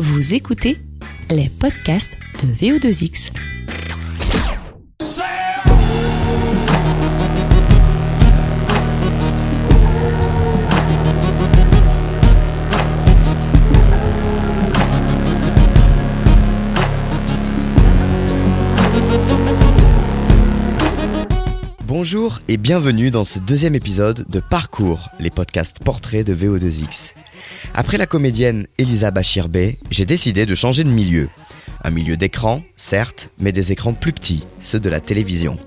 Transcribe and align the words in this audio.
Vous 0.00 0.32
écoutez 0.32 0.76
les 1.28 1.48
podcasts 1.48 2.16
de 2.40 2.54
VO2X. 2.54 3.32
Bonjour 22.00 22.38
et 22.46 22.58
bienvenue 22.58 23.10
dans 23.10 23.24
ce 23.24 23.40
deuxième 23.40 23.74
épisode 23.74 24.24
de 24.28 24.38
Parcours, 24.38 25.10
les 25.18 25.30
podcasts 25.30 25.82
portraits 25.82 26.24
de 26.24 26.32
VO2X. 26.32 27.14
Après 27.74 27.98
la 27.98 28.06
comédienne 28.06 28.68
Elisa 28.78 29.10
Bachirbe, 29.10 29.72
j'ai 29.90 30.06
décidé 30.06 30.46
de 30.46 30.54
changer 30.54 30.84
de 30.84 30.90
milieu. 30.90 31.28
Un 31.82 31.90
milieu 31.90 32.16
d'écran, 32.16 32.62
certes, 32.76 33.30
mais 33.40 33.50
des 33.50 33.72
écrans 33.72 33.94
plus 33.94 34.12
petits, 34.12 34.46
ceux 34.60 34.78
de 34.78 34.88
la 34.88 35.00
télévision. 35.00 35.58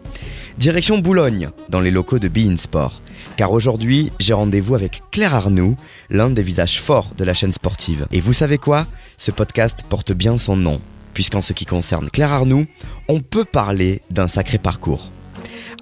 Direction 0.58 1.00
Boulogne, 1.00 1.50
dans 1.68 1.82
les 1.82 1.92
locaux 1.92 2.18
de 2.18 2.30
Bein 2.30 2.56
Sport. 2.56 3.02
Car 3.36 3.52
aujourd'hui, 3.52 4.10
j'ai 4.18 4.34
rendez-vous 4.34 4.76
avec 4.76 5.02
Claire 5.12 5.36
Arnoux, 5.36 5.76
l'un 6.10 6.30
des 6.30 6.44
visages 6.44 6.80
forts 6.80 7.14
de 7.18 7.26
la 7.26 7.34
chaîne 7.34 7.52
sportive. 7.52 8.08
Et 8.14 8.22
vous 8.22 8.32
savez 8.32 8.58
quoi? 8.58 8.88
Ce 9.18 9.32
podcast 9.32 9.84
porte 9.90 10.14
bien 10.14 10.38
son 10.38 10.56
nom, 10.56 10.80
puisqu'en 11.14 11.42
ce 11.42 11.52
qui 11.52 11.66
concerne 11.66 12.10
Claire 12.10 12.32
Arnoux, 12.32 12.68
on 13.10 13.20
peut 13.20 13.44
parler 13.44 14.02
d'un 14.12 14.28
sacré 14.28 14.60
parcours. 14.60 15.12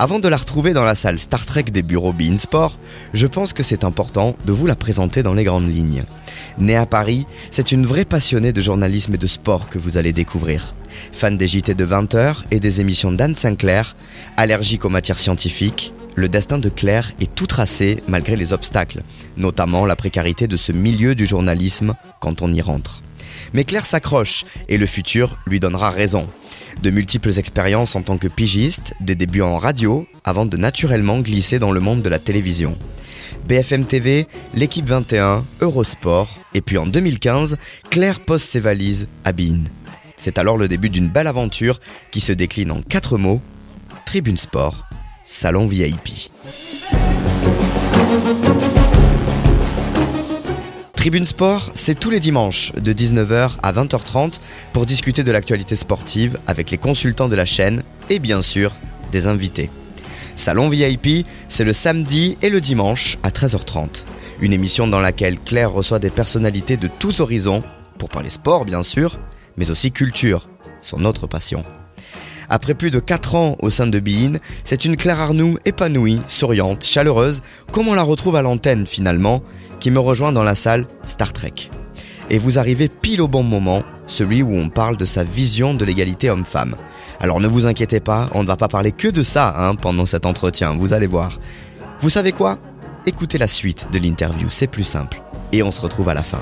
Avant 0.02 0.20
de 0.20 0.30
la 0.30 0.38
retrouver 0.38 0.71
dans 0.71 0.85
la 0.85 0.95
salle 0.95 1.20
Star 1.20 1.45
Trek 1.45 1.63
des 1.63 1.81
bureaux 1.81 2.13
Bein 2.13 2.38
Sport, 2.38 2.80
je 3.13 3.27
pense 3.27 3.52
que 3.52 3.63
c'est 3.63 3.84
important 3.84 4.38
de 4.45 4.53
vous 4.53 4.66
la 4.66 4.77
présenter 4.77 5.23
dans 5.23 5.34
les 5.34 5.44
grandes 5.44 5.67
lignes. 5.67 6.05
Née 6.58 6.77
à 6.77 6.85
Paris, 6.85 7.27
c'est 7.52 7.73
une 7.73 7.85
vraie 7.85 8.05
passionnée 8.05 8.53
de 8.53 8.62
journalisme 8.62 9.16
et 9.16 9.17
de 9.17 9.27
sport 9.27 9.67
que 9.67 9.77
vous 9.77 9.98
allez 9.98 10.13
découvrir. 10.13 10.73
Fan 11.11 11.36
des 11.36 11.50
JT 11.50 11.73
de 11.73 11.86
20h 11.86 12.45
et 12.50 12.61
des 12.61 12.80
émissions 12.80 13.11
d'Anne 13.11 13.36
Sinclair, 13.36 13.97
allergique 14.38 14.86
aux 14.86 14.89
matières 14.89 15.19
scientifiques, 15.19 15.91
le 16.16 16.30
destin 16.30 16.59
de 16.59 16.69
Claire 16.69 17.11
est 17.19 17.36
tout 17.36 17.47
tracé 17.47 18.02
malgré 18.08 18.38
les 18.38 18.53
obstacles, 18.53 19.03
notamment 19.36 19.86
la 19.86 19.97
précarité 19.97 20.47
de 20.47 20.56
ce 20.56 20.72
milieu 20.72 21.13
du 21.13 21.25
journalisme 21.28 21.94
quand 22.22 22.41
on 22.41 22.53
y 22.53 22.61
rentre. 22.61 23.03
Mais 23.53 23.64
Claire 23.64 23.86
s'accroche 23.86 24.45
et 24.67 24.78
le 24.78 24.86
futur 24.86 25.39
lui 25.47 25.59
donnera 25.59 25.89
raison. 25.89 26.28
De 26.81 26.92
multiples 26.92 27.38
expériences 27.38 27.95
en 27.95 28.02
tant 28.02 28.17
que 28.17 28.28
pigiste, 28.28 28.94
des 29.02 29.16
débuts 29.16 29.41
en 29.41 29.58
radio, 29.58 30.08
avant 30.23 30.45
de 30.45 30.58
naturellement 30.58 31.19
glisser 31.19 31.59
dans 31.59 31.72
le 31.72 31.80
monde 31.80 32.02
de 32.02 32.09
la 32.09 32.19
télévision. 32.19 32.78
BFM 33.47 33.86
TV, 33.86 34.28
l'équipe 34.53 34.88
21, 34.88 35.45
Eurosport, 35.61 36.38
et 36.53 36.61
puis 36.61 36.78
en 36.78 36.86
2015, 36.86 37.58
Claire 37.89 38.19
pose 38.19 38.41
ses 38.41 38.59
valises 38.59 39.08
à 39.23 39.31
Bein. 39.31 39.63
C'est 40.16 40.38
alors 40.38 40.58
le 40.58 40.67
début 40.67 40.89
d'une 40.89 41.09
belle 41.09 41.28
aventure 41.28 41.80
qui 42.11 42.19
se 42.19 42.34
décline 42.34 42.72
en 42.72 42.81
quatre 42.81 43.17
mots 43.17 43.41
Tribune 44.06 44.38
Sport, 44.38 44.86
Salon 45.23 45.67
VIP. 45.67 46.31
Tribune 51.00 51.23
Sport, 51.23 51.72
c'est 51.75 51.97
tous 51.97 52.09
les 52.09 52.19
dimanches 52.19 52.73
de 52.73 52.92
19h 52.92 53.52
à 53.64 53.72
20h30 53.72 54.42
pour 54.73 54.86
discuter 54.86 55.23
de 55.23 55.31
l'actualité 55.31 55.78
sportive 55.78 56.38
avec 56.45 56.72
les 56.72 56.78
consultants 56.78 57.30
de 57.30 57.38
la 57.38 57.45
chaîne 57.45 57.83
et 58.09 58.19
bien 58.19 58.41
sûr 58.41 58.75
des 59.09 59.28
invités. 59.28 59.69
Salon 60.36 60.67
VIP, 60.67 61.25
c'est 61.47 61.64
le 61.64 61.72
samedi 61.72 62.38
et 62.41 62.50
le 62.50 62.59
dimanche 62.59 63.17
à 63.23 63.30
13h30. 63.30 64.03
Une 64.41 64.52
émission 64.52 64.88
dans 64.88 65.00
laquelle 65.00 65.39
Claire 65.39 65.72
reçoit 65.72 66.00
des 66.00 66.09
personnalités 66.09 66.75
de 66.75 66.89
tous 67.00 67.22
horizons, 67.22 67.63
pour 67.97 68.09
parler 68.09 68.30
sport 68.30 68.66
bien 68.66 68.84
sûr, 68.84 69.19
mais 69.56 69.72
aussi 69.72 69.94
culture, 69.94 70.50
son 70.81 71.06
autre 71.06 71.28
passion. 71.28 71.63
Après 72.50 72.73
plus 72.73 72.92
de 72.92 73.00
4 73.00 73.36
ans 73.36 73.58
au 73.61 73.69
sein 73.69 73.88
de 73.88 74.00
Bein, 74.00 74.39
c'est 74.64 74.85
une 74.85 74.97
Claire 74.97 75.19
Arnoux 75.19 75.57
épanouie, 75.66 76.22
souriante, 76.28 76.84
chaleureuse, 76.84 77.41
comme 77.72 77.88
on 77.88 77.94
la 77.94 78.03
retrouve 78.03 78.35
à 78.35 78.41
l'antenne 78.41 78.88
finalement, 78.88 79.44
qui 79.79 79.91
me 79.91 80.00
rejoint 80.00 80.31
dans 80.31 80.44
la 80.44 80.56
salle 80.56 80.88
Star 81.06 81.31
Trek. 81.31 81.53
Et 82.31 82.40
vous 82.40 82.59
arrivez 82.59 82.88
pile 82.88 83.22
au 83.22 83.28
bon 83.28 83.44
moment, 83.44 83.84
celui 84.07 84.41
où 84.41 84.53
on 84.53 84.69
parle 84.69 84.97
de 84.97 85.06
sa 85.06 85.23
vision 85.23 85.73
de 85.73 85.85
l'égalité 85.85 86.29
homme-femme. 86.29 86.75
Alors 87.19 87.40
ne 87.40 87.47
vous 87.47 87.68
inquiétez 87.68 88.00
pas, 88.00 88.29
on 88.34 88.41
ne 88.41 88.47
va 88.47 88.57
pas 88.57 88.68
parler 88.68 88.91
que 88.91 89.07
de 89.07 89.23
ça 89.23 89.53
hein, 89.57 89.75
pendant 89.75 90.06
cet 90.06 90.25
entretien, 90.25 90.75
vous 90.75 90.94
allez 90.94 91.07
voir. 91.07 91.40
Vous 92.02 92.09
savez 92.09 92.31
quoi? 92.31 92.57
Écoutez 93.06 93.38
la 93.38 93.47
suite 93.47 93.88
de 93.91 94.00
l'interview, 94.00 94.47
c'est 94.50 94.68
plus 94.68 94.84
simple. 94.84 95.22
Et 95.52 95.63
on 95.63 95.72
se 95.72 95.81
retrouve 95.81 96.09
à 96.09 96.13
la 96.13 96.23
fin. 96.23 96.41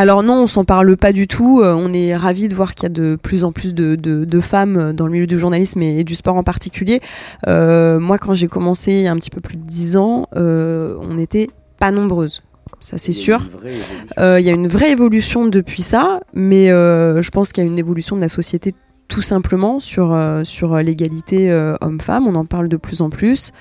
Alors 0.00 0.22
non, 0.22 0.44
on 0.44 0.46
s'en 0.46 0.64
parle 0.64 0.96
pas 0.96 1.12
du 1.12 1.26
tout. 1.28 1.60
Euh, 1.60 1.74
on 1.74 1.92
est 1.92 2.16
ravis 2.16 2.48
de 2.48 2.54
voir 2.54 2.74
qu'il 2.74 2.84
y 2.84 2.86
a 2.86 2.88
de 2.88 3.16
plus 3.16 3.44
en 3.44 3.52
plus 3.52 3.74
de, 3.74 3.96
de- 3.96 4.24
de 4.24 4.40
femmes 4.40 4.94
dans 4.94 5.04
le 5.04 5.12
milieu 5.12 5.26
du 5.26 5.36
journalisme 5.38 5.82
et, 5.82 6.04
du 6.04 6.14
sport 6.14 6.36
en 6.36 6.42
particulier. 6.42 7.02
Euh, 7.48 8.00
moi, 8.00 8.16
quand 8.16 8.32
j'ai 8.32 8.46
commencé 8.46 8.92
il 8.92 9.02
y 9.02 9.08
a 9.08 9.12
un 9.12 9.16
petit 9.16 9.28
peu 9.28 9.42
plus 9.42 9.58
de 9.58 9.62
10 9.62 9.98
ans, 9.98 10.26
euh, 10.36 10.96
on 11.02 11.12
n'était 11.16 11.48
pas 11.78 11.90
nombreuses. 11.92 12.42
Ça, 12.80 12.96
c'est 12.96 13.12
sûr. 13.12 13.46
Euh, 14.18 14.40
Il 14.40 14.46
y 14.46 14.48
a 14.48 14.54
une 14.54 14.68
vraie 14.68 14.90
évolution 14.90 15.44
depuis 15.44 15.82
ça, 15.82 16.20
mais 16.32 16.70
euh, 16.70 17.20
je 17.20 17.30
pense 17.30 17.52
qu'il 17.52 17.62
y 17.62 17.66
a 17.66 17.70
une 17.70 17.78
évolution 17.78 18.16
de 18.16 18.22
la 18.22 18.30
société 18.30 18.72
tout 19.08 19.20
simplement 19.20 19.80
sur, 19.80 20.14
euh, 20.14 20.44
sur 20.44 20.76
l'égalité 20.78 21.50
euh, 21.50 21.74
homme-femme. 21.82 22.26
On 22.26 22.36
en 22.36 22.46
parle 22.46 22.68
de 22.70 22.78
plus 22.78 23.02
en 23.02 23.10
plus. 23.10 23.52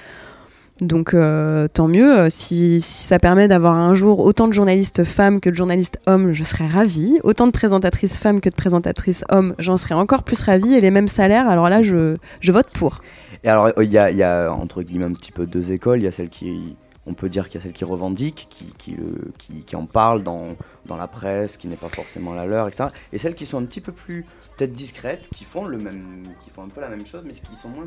Donc 0.81 1.13
euh, 1.13 1.67
tant 1.67 1.87
mieux. 1.87 2.19
Euh, 2.19 2.29
Si, 2.29 2.79
si 2.81 3.03
ça 3.03 3.19
permet 3.19 3.47
d'avoir 3.47 3.75
un 3.75 3.95
jour 3.95 4.19
autant 4.19 4.47
de 4.47 4.53
journalistes 4.53 5.03
femmes 5.03 5.39
que 5.41 5.49
de 5.49 5.55
journalistes 5.55 5.99
hommes, 6.05 6.31
je 6.33 6.43
serais 6.43 6.67
ravie. 6.67 7.19
Autant 7.23 7.47
de 7.47 7.51
présentatrices 7.51 8.17
femmes 8.17 8.39
que 8.41 8.49
de 8.49 8.55
présentatrices 8.55 9.23
hommes, 9.29 9.55
j'en 9.59 9.77
serais 9.77 9.95
encore 9.95 10.23
plus 10.23 10.39
ravie. 10.41 10.73
Et 10.73 10.81
les 10.81 10.91
mêmes 10.91 11.07
salaires, 11.07 11.49
alors 11.49 11.69
là, 11.69 11.81
je, 11.81 12.15
vote 12.49 12.69
pour. 12.73 13.01
Et 13.43 13.49
alors, 13.49 13.71
il 13.81 13.91
y 13.91 13.97
a, 13.97 14.11
il 14.11 14.17
y 14.17 14.23
a, 14.23 14.51
entre 14.51 14.81
guillemets 14.83 15.05
un 15.05 15.11
petit 15.13 15.31
peu 15.31 15.45
deux 15.45 15.71
écoles. 15.71 15.99
Il 15.99 16.03
y 16.03 16.07
a 16.07 16.11
celle 16.11 16.29
qui, 16.29 16.75
on 17.05 17.13
peut 17.13 17.29
dire 17.29 17.49
qu'il 17.49 17.59
y 17.59 17.61
a 17.61 17.63
celle 17.65 17.73
qui 17.73 17.83
revendique, 17.85 18.47
qui, 18.49 18.73
qui, 18.77 18.91
le- 18.91 19.31
qui, 19.37 19.63
qui 19.63 19.75
en 19.75 19.85
parle 19.85 20.23
dans, 20.23 20.55
dans 20.85 20.97
la 20.97 21.07
presse, 21.07 21.57
qui 21.57 21.67
n'est 21.67 21.75
pas 21.75 21.89
forcément 21.89 22.33
la 22.33 22.45
leur, 22.45 22.67
etc. 22.67 22.85
Et 23.13 23.17
celles 23.17 23.35
qui 23.35 23.45
sont 23.45 23.57
un 23.57 23.65
petit 23.65 23.81
peu 23.81 23.91
plus 23.91 24.25
peut-être 24.57 24.73
discrètes, 24.73 25.29
qui 25.35 25.43
font 25.45 25.65
le 25.65 25.77
même, 25.77 26.23
qui 26.41 26.49
font 26.49 26.63
un 26.63 26.69
peu 26.69 26.81
la 26.81 26.89
même 26.89 27.05
chose, 27.05 27.23
mais 27.25 27.31
qui 27.33 27.55
sont 27.61 27.69
moins 27.69 27.85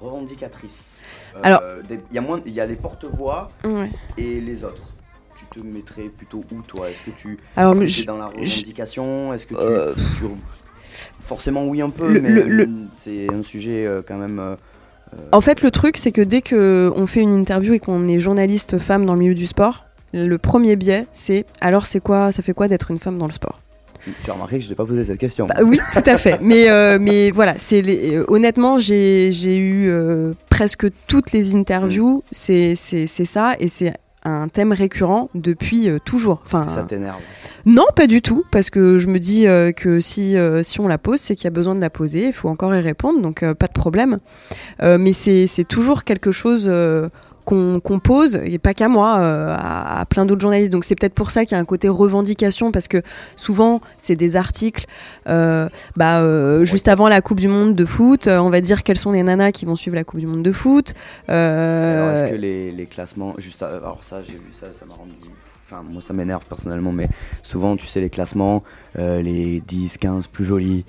revendicatrices. 0.00 0.94
Euh, 1.36 1.40
Alors- 1.42 1.62
il 1.90 2.14
y 2.14 2.18
a 2.18 2.20
moins, 2.20 2.40
il 2.46 2.52
y 2.52 2.60
a 2.60 2.66
les 2.66 2.76
porte-voix 2.76 3.50
et 4.16 4.40
les 4.40 4.64
autres. 4.64 4.82
Tu 5.36 5.46
te 5.60 5.64
mettrais 5.66 6.04
plutôt 6.04 6.44
où 6.52 6.62
toi? 6.62 6.88
Est-ce 6.90 7.10
que 7.10 7.16
tu 7.16 7.38
Alors, 7.56 7.74
je- 7.74 8.00
t'es 8.00 8.06
dans 8.06 8.16
la 8.18 8.26
revendication? 8.28 9.32
Est-ce 9.34 9.46
que 9.46 9.54
tu, 9.54 9.60
Euh, 9.60 9.94
tu- 9.94 10.24
Forcément 11.20 11.64
oui 11.66 11.80
un 11.82 11.90
peu, 11.90 12.12
Le- 12.12 12.20
mais 12.20 12.28
le- 12.28 12.46
le- 12.48 12.68
c'est 12.96 13.32
un 13.32 13.42
sujet 13.42 13.84
euh, 13.86 14.02
quand 14.06 14.16
même... 14.16 14.38
euh, 14.38 14.54
En 15.32 15.40
fait, 15.40 15.62
le 15.62 15.70
truc, 15.70 15.96
c'est 15.96 16.12
que 16.12 16.20
dès 16.20 16.40
que 16.42 16.92
on 16.96 17.06
fait 17.06 17.20
une 17.20 17.32
interview 17.32 17.72
et 17.74 17.80
qu'on 17.80 18.06
est 18.08 18.18
journaliste 18.18 18.78
femme 18.78 19.04
dans 19.06 19.14
le 19.14 19.20
milieu 19.20 19.34
du 19.34 19.46
sport, 19.46 19.86
le 20.12 20.36
premier 20.38 20.76
biais, 20.76 21.06
c'est 21.12 21.46
alors 21.60 21.86
c'est 21.86 22.00
quoi, 22.00 22.30
ça 22.30 22.42
fait 22.42 22.52
quoi 22.52 22.68
d'être 22.68 22.90
une 22.92 22.98
femme 22.98 23.18
dans 23.18 23.26
le 23.26 23.32
sport? 23.32 23.60
Tu 24.22 24.30
as 24.30 24.34
remarqué 24.34 24.58
que 24.58 24.64
je 24.64 24.68
t'ai 24.68 24.74
pas 24.74 24.84
posé 24.84 25.04
cette 25.04 25.18
question. 25.18 25.46
Bah 25.46 25.62
oui, 25.64 25.78
tout 25.92 26.02
à 26.04 26.16
fait. 26.18 26.38
Mais, 26.42 26.70
euh, 26.70 26.98
mais 27.00 27.30
voilà, 27.30 27.54
c'est 27.58 27.80
les- 27.82 28.16
euh, 28.16 28.24
honnêtement, 28.28 28.78
j'ai 28.78 29.30
eu 29.56 29.88
euh, 29.88 30.34
presque 30.50 30.86
toutes 31.06 31.32
les 31.32 31.54
interviews, 31.54 32.22
c'est 32.30 32.74
c'est- 32.76 33.06
ça, 33.24 33.54
et 33.60 33.68
c'est 33.68 33.94
un 34.26 34.48
thème 34.48 34.72
récurrent 34.72 35.28
depuis 35.34 35.88
euh, 35.88 35.98
toujours. 36.04 36.40
Enfin, 36.46 36.66
ça 36.74 36.82
t'énerve. 36.82 37.20
non, 37.66 37.84
pas 37.94 38.06
du 38.06 38.22
tout, 38.22 38.42
parce 38.50 38.70
que 38.70 38.98
je 38.98 39.08
me 39.08 39.18
dis 39.18 39.46
euh, 39.46 39.70
que 39.72 40.00
si, 40.00 40.36
euh, 40.36 40.62
si 40.62 40.80
on 40.80 40.88
la 40.88 40.96
pose, 40.98 41.20
c'est 41.20 41.34
qu'il 41.34 41.44
y 41.44 41.48
a 41.48 41.50
besoin 41.50 41.74
de 41.74 41.80
la 41.80 41.90
poser, 41.90 42.28
il 42.28 42.32
faut 42.32 42.48
encore 42.48 42.74
y 42.74 42.80
répondre, 42.80 43.20
donc 43.20 43.40
pas 43.54 43.66
de 43.66 43.72
problème. 43.72 44.18
Mais 44.82 45.12
c'est 45.12 45.46
c'est 45.46 45.64
toujours 45.64 46.04
quelque 46.04 46.30
chose 46.30 46.70
qu'on 47.44 48.00
pose, 48.02 48.40
et 48.44 48.58
pas 48.58 48.74
qu'à 48.74 48.88
moi, 48.88 49.18
euh, 49.18 49.54
à, 49.58 50.04
plein 50.06 50.26
d'autres 50.26 50.40
journalistes. 50.40 50.72
Donc 50.72 50.84
c'est 50.84 50.94
peut-être 50.94 51.14
pour 51.14 51.30
ça 51.30 51.44
qu'il 51.44 51.56
y 51.56 51.58
a 51.58 51.60
un 51.60 51.64
côté 51.64 51.88
revendication, 51.88 52.72
parce 52.72 52.88
que 52.88 53.02
souvent, 53.36 53.80
c'est 53.98 54.16
des 54.16 54.36
articles, 54.36 54.86
euh, 55.28 55.68
bah, 55.96 56.20
euh, 56.20 56.64
juste 56.64 56.88
avant 56.88 57.08
la 57.08 57.20
Coupe 57.20 57.40
du 57.40 57.48
Monde 57.48 57.74
de 57.74 57.84
foot, 57.84 58.26
on 58.28 58.50
va 58.50 58.60
dire 58.60 58.82
quelles 58.82 58.98
sont 58.98 59.12
les 59.12 59.22
nanas 59.22 59.52
qui 59.52 59.64
vont 59.64 59.76
suivre 59.76 59.96
la 59.96 60.04
Coupe 60.04 60.20
du 60.20 60.26
Monde 60.26 60.42
de 60.42 60.52
foot. 60.52 60.94
Alors, 61.28 62.10
est-ce 62.10 62.30
que 62.30 62.36
les, 62.36 62.88
classements, 62.90 63.34
juste, 63.38 63.62
alors 63.62 64.02
ça, 64.02 64.22
j'ai 64.22 64.34
vu 64.34 64.52
ça, 64.52 64.72
ça 64.72 64.84
m'a 64.86 64.94
rendu. 64.94 65.12
Enfin, 65.74 65.82
moi, 65.90 66.00
ça 66.00 66.12
m'énerve 66.14 66.42
personnellement, 66.48 66.92
mais 66.92 67.08
souvent, 67.42 67.76
tu 67.76 67.88
sais, 67.88 68.00
les 68.00 68.08
classements, 68.10 68.62
euh, 68.96 69.20
les 69.22 69.60
10, 69.66 69.98
15 69.98 70.28
plus 70.28 70.44
jolies 70.44 70.84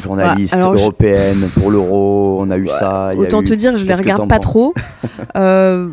journalistes 0.00 0.54
Ouais, 0.54 0.60
je- 0.60 0.66
européennes 0.66 1.48
pour 1.54 1.70
l'euro, 1.70 2.38
on 2.40 2.50
a 2.50 2.56
eu 2.56 2.66
ça. 2.68 3.12
Autant 3.16 3.42
eu- 3.42 3.44
te 3.44 3.54
dire, 3.54 3.76
je 3.76 3.86
les 3.86 3.94
regarde 3.94 4.28
pas 4.28 4.38
trop. 4.40 4.74
Euh, 5.36 5.88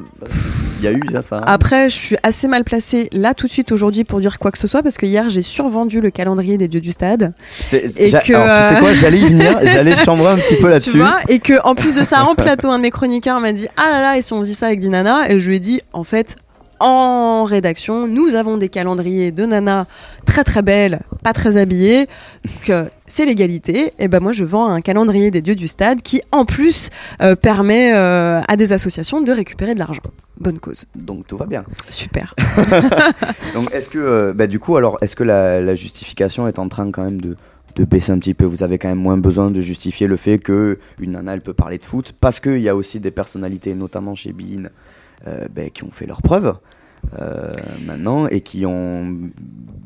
Il 0.79 0.85
y 0.85 0.87
a 0.87 0.91
eu 0.91 1.01
ça, 1.11 1.21
ça. 1.21 1.37
Après, 1.45 1.89
je 1.89 1.95
suis 1.95 2.15
assez 2.23 2.47
mal 2.47 2.63
placée 2.63 3.07
là 3.11 3.33
tout 3.33 3.45
de 3.47 3.51
suite 3.51 3.71
aujourd'hui 3.71 4.03
pour 4.03 4.19
dire 4.19 4.37
quoi 4.39 4.51
que 4.51 4.57
ce 4.57 4.67
soit 4.67 4.83
parce 4.83 4.97
que 4.97 5.05
hier 5.05 5.29
j'ai 5.29 5.41
survendu 5.41 5.99
le 6.01 6.09
calendrier 6.11 6.57
des 6.57 6.67
dieux 6.67 6.79
du 6.81 6.91
stade. 6.91 7.33
Et 7.73 7.79
que, 8.11 8.13
Alors, 8.13 8.21
tu 8.21 8.31
sais 8.31 8.35
euh, 8.35 8.79
quoi, 8.79 8.93
j'allais 8.93 9.17
y 9.19 9.25
venir, 9.25 9.59
j'allais 9.63 9.95
chambrer 9.95 10.27
un 10.31 10.37
petit 10.37 10.55
peu 10.55 10.69
là-dessus. 10.69 11.01
Et 11.27 11.39
que 11.39 11.53
en 11.63 11.73
plus 11.75 11.95
de 11.95 12.03
ça, 12.03 12.23
en 12.25 12.35
plateau, 12.35 12.69
un 12.69 12.77
de 12.77 12.83
mes 12.83 12.91
chroniqueurs 12.91 13.39
m'a 13.39 13.51
dit 13.53 13.67
Ah 13.77 13.89
là 13.89 14.01
là, 14.01 14.17
et 14.17 14.21
si 14.21 14.33
on 14.33 14.39
faisait 14.39 14.53
ça 14.53 14.67
avec 14.67 14.79
Dinana 14.79 15.29
Et 15.31 15.39
je 15.39 15.49
lui 15.49 15.55
ai 15.57 15.59
dit 15.59 15.81
En 15.93 16.03
fait, 16.03 16.35
en 16.81 17.43
rédaction, 17.43 18.07
nous 18.07 18.35
avons 18.35 18.57
des 18.57 18.69
calendriers 18.69 19.31
de 19.31 19.45
nanas 19.45 19.85
très 20.25 20.43
très 20.43 20.61
belles, 20.61 21.01
pas 21.23 21.33
très 21.33 21.57
habillées, 21.57 22.07
donc 22.45 22.69
euh, 22.69 22.85
c'est 23.05 23.25
l'égalité. 23.25 23.93
Et 23.99 24.07
ben 24.07 24.19
moi 24.19 24.31
je 24.31 24.43
vends 24.43 24.67
un 24.67 24.81
calendrier 24.81 25.31
des 25.31 25.41
dieux 25.41 25.55
du 25.55 25.67
stade 25.67 26.01
qui 26.01 26.21
en 26.31 26.45
plus 26.45 26.89
euh, 27.21 27.35
permet 27.35 27.93
euh, 27.93 28.41
à 28.47 28.55
des 28.55 28.73
associations 28.73 29.21
de 29.21 29.31
récupérer 29.31 29.73
de 29.73 29.79
l'argent. 29.79 30.01
Bonne 30.41 30.59
cause. 30.59 30.85
Donc 30.95 31.27
tout 31.27 31.37
va 31.37 31.45
bien. 31.45 31.63
Super. 31.87 32.33
Donc 33.53 33.71
est-ce 33.73 33.89
que, 33.89 33.99
euh, 33.99 34.33
bah, 34.33 34.47
du 34.47 34.59
coup, 34.59 34.75
alors, 34.75 34.97
est-ce 35.01 35.15
que 35.15 35.23
la, 35.23 35.61
la 35.61 35.75
justification 35.75 36.47
est 36.47 36.59
en 36.59 36.67
train 36.67 36.89
quand 36.91 37.03
même 37.03 37.21
de, 37.21 37.35
de 37.75 37.85
baisser 37.85 38.11
un 38.11 38.19
petit 38.19 38.33
peu? 38.33 38.45
Vous 38.45 38.63
avez 38.63 38.77
quand 38.77 38.89
même 38.89 38.97
moins 38.97 39.17
besoin 39.17 39.51
de 39.51 39.61
justifier 39.61 40.07
le 40.07 40.17
fait 40.17 40.39
que 40.39 40.79
une 40.99 41.11
nana, 41.11 41.33
elle 41.33 41.41
peut 41.41 41.53
parler 41.53 41.77
de 41.77 41.85
foot, 41.85 42.15
parce 42.19 42.39
qu'il 42.39 42.59
y 42.59 42.69
a 42.69 42.75
aussi 42.75 42.99
des 42.99 43.11
personnalités, 43.11 43.75
notamment 43.75 44.15
chez 44.15 44.31
euh, 44.31 44.69
bah, 45.25 45.69
qui 45.73 45.83
ont 45.83 45.91
fait 45.91 46.05
leurs 46.05 46.21
preuves 46.21 46.55
euh, 47.19 47.51
maintenant 47.85 48.27
et 48.27 48.41
qui 48.41 48.65
ont 48.65 49.17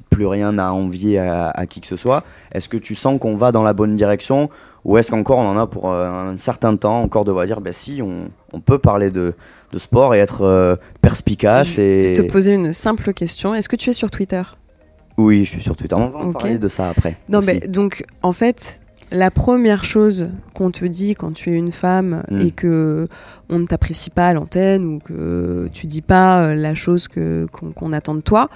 plus 0.09 0.25
rien 0.25 0.57
à 0.57 0.71
envier 0.71 1.19
à, 1.19 1.49
à 1.49 1.65
qui 1.65 1.81
que 1.81 1.87
ce 1.87 1.97
soit. 1.97 2.23
Est-ce 2.53 2.69
que 2.69 2.77
tu 2.77 2.95
sens 2.95 3.19
qu'on 3.19 3.35
va 3.35 3.51
dans 3.51 3.63
la 3.63 3.73
bonne 3.73 3.95
direction 3.95 4.49
ou 4.85 4.97
est-ce 4.97 5.09
qu'encore 5.11 5.39
on 5.39 5.47
en 5.47 5.57
a 5.57 5.65
pour 5.65 5.91
euh, 5.91 6.09
un 6.09 6.35
certain 6.35 6.77
temps 6.77 7.01
encore 7.01 7.25
devoir 7.25 7.45
dire, 7.47 7.59
bah 7.59 7.73
si, 7.73 8.01
on, 8.03 8.29
on 8.53 8.59
peut 8.59 8.77
parler 8.77 9.09
de, 9.09 9.33
de 9.71 9.77
sport 9.79 10.13
et 10.13 10.19
être 10.19 10.43
euh, 10.43 10.75
perspicace 11.01 11.69
Je 11.69 11.81
vais 11.81 12.11
et... 12.11 12.13
te 12.13 12.21
poser 12.21 12.53
une 12.53 12.71
simple 12.71 13.11
question. 13.13 13.55
Est-ce 13.55 13.67
que 13.67 13.75
tu 13.75 13.89
es 13.89 13.93
sur 13.93 14.11
Twitter? 14.11 14.43
Oui, 15.17 15.43
je 15.45 15.49
suis 15.51 15.61
sur 15.61 15.75
Twitter. 15.75 15.95
On 15.97 16.09
va 16.09 16.19
en 16.19 16.33
parler 16.33 16.59
de 16.59 16.67
ça 16.67 16.89
après. 16.89 17.17
Non, 17.29 17.39
aussi. 17.39 17.47
mais 17.47 17.67
donc, 17.67 18.05
en 18.21 18.31
fait, 18.31 18.79
la 19.11 19.31
première 19.31 19.83
chose 19.83 20.29
qu'on 20.53 20.71
te 20.71 20.85
dit 20.85 21.15
quand 21.15 21.33
tu 21.33 21.51
es 21.51 21.55
une 21.55 21.71
femme 21.71 22.23
Mm. 22.31 22.39
et 22.41 22.51
que 22.51 23.07
on 23.49 23.59
ne 23.59 23.65
t'apprécie 23.65 24.09
pas 24.09 24.29
à 24.29 24.33
l'antenne 24.33 24.85
ou 24.85 24.99
que 24.99 25.67
tu 25.71 25.85
dis 25.85 26.01
pas 26.01 26.47
euh, 26.47 26.55
la 26.55 26.73
chose 26.73 27.07
que 27.07 27.45
qu'on 27.51 27.71
qu'on 27.71 27.93
attend 27.93 28.15
de 28.15 28.21
toi, 28.21 28.49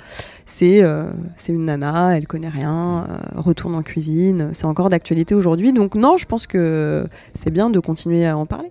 c'est 0.46 0.84
euh, 0.84 1.06
c'est 1.36 1.52
une 1.52 1.66
nana, 1.66 2.18
elle 2.18 2.28
connaît 2.28 2.50
rien, 2.50 3.06
euh, 3.10 3.40
retourne 3.40 3.76
en 3.76 3.84
cuisine. 3.84 4.50
C'est 4.54 4.66
encore 4.66 4.90
d'actualité 4.90 5.36
aujourd'hui. 5.36 5.74
Donc 5.74 5.96
non, 5.96 6.18
je 6.18 6.26
pense 6.26 6.48
que 6.48 7.06
c'est 7.34 7.52
bien 7.52 7.70
de 7.70 7.80
continuer 7.80 8.26
à 8.26 8.38
en 8.38 8.46
parler. 8.46 8.70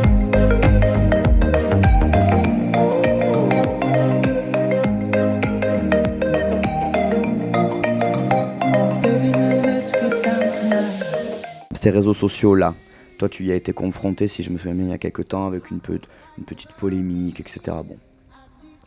Réseaux 11.90 12.14
sociaux-là, 12.14 12.74
toi 13.18 13.28
tu 13.28 13.44
y 13.44 13.52
as 13.52 13.54
été 13.54 13.72
confronté, 13.72 14.28
si 14.28 14.42
je 14.42 14.50
me 14.50 14.58
souviens 14.58 14.74
bien, 14.74 14.86
il 14.86 14.90
y 14.90 14.94
a 14.94 14.98
quelques 14.98 15.28
temps, 15.28 15.46
avec 15.46 15.70
une, 15.70 15.80
une 16.38 16.44
petite 16.44 16.72
polémique, 16.74 17.40
etc. 17.40 17.60
Bon. 17.84 17.96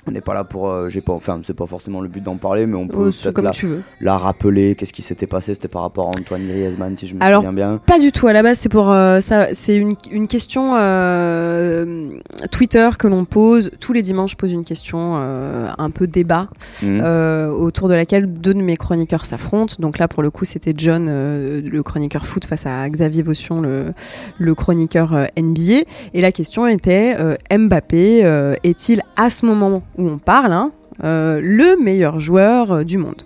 On 0.08 0.12
n'est 0.12 0.22
pas 0.22 0.34
là 0.34 0.44
pour. 0.44 0.70
euh, 0.70 0.90
j'ai 0.90 1.02
pas, 1.02 1.14
enfin, 1.14 1.40
c'est 1.46 1.54
pas 1.56 1.68
forcément 1.68 2.02
le 2.02 2.08
but 2.08 2.24
d'en 2.24 2.38
parler, 2.38 2.66
mais 2.66 2.76
on 2.76 2.88
peut 2.88 2.98
Oh, 2.98 3.10
peut-être 3.32 3.66
la, 4.00 4.18
rappeler. 4.18 4.76
Qu'est-ce 4.76 4.94
qui 4.94 5.02
s'était 5.04 5.28
passé 5.28 5.54
C'était 5.54 5.68
par 5.68 5.84
rapport 5.84 6.08
à 6.08 6.10
Antoine 6.10 6.48
Griezmann, 6.48 6.98
si 6.98 7.08
je 7.08 7.16
me 7.16 7.22
Alors, 7.24 7.42
souviens 7.42 7.54
bien. 7.54 7.80
Pas 7.86 8.00
du 8.00 8.12
tout. 8.12 8.28
À 8.28 8.34
la 8.34 8.42
base, 8.42 8.58
c'est 8.58 8.70
pour 8.70 8.92
euh, 8.92 9.22
ça. 9.22 9.54
C'est 9.54 9.78
une, 9.78 9.96
une 10.12 10.28
question 10.28 10.76
euh, 10.76 12.10
Twitter 12.52 12.90
que 12.98 13.08
l'on 13.08 13.26
pose 13.26 13.72
tous 13.80 13.94
les 13.94 14.02
dimanches. 14.02 14.32
Je 14.32 14.36
pose 14.38 14.52
une 14.52 14.64
question 14.66 15.16
euh, 15.18 15.68
un 15.78 15.90
peu 15.90 16.08
débat 16.08 16.48
euh, 16.84 17.50
autour 17.50 17.88
de 17.88 17.94
laquelle 17.94 18.32
deux 18.32 18.54
de 18.54 18.62
mes 18.62 18.78
chroniqueurs 18.78 19.26
s'affrontent. 19.26 19.76
Donc 19.80 19.98
là, 20.00 20.08
pour 20.08 20.24
le 20.24 20.32
coup, 20.32 20.46
c'était 20.46 20.74
John, 20.76 21.06
le 21.08 21.82
chroniqueur 21.84 22.26
foot, 22.26 22.46
face 22.46 22.66
à 22.66 22.90
Xavier 22.90 23.22
Vaution, 23.24 23.62
le, 23.62 23.94
le 24.40 24.56
chroniqueur 24.56 25.28
NBA. 25.40 25.84
Et 26.14 26.22
la 26.22 26.32
question 26.32 26.66
était 26.68 27.16
Mbappé 27.56 28.22
est-il 28.64 29.02
à 29.16 29.30
ce 29.30 29.46
moment 29.46 29.84
où 29.98 30.08
on 30.08 30.18
parle 30.18 30.54
hein, 30.54 30.72
euh, 31.04 31.40
le 31.42 31.82
meilleur 31.82 32.20
joueur 32.20 32.72
euh, 32.72 32.84
du 32.84 32.98
monde 32.98 33.24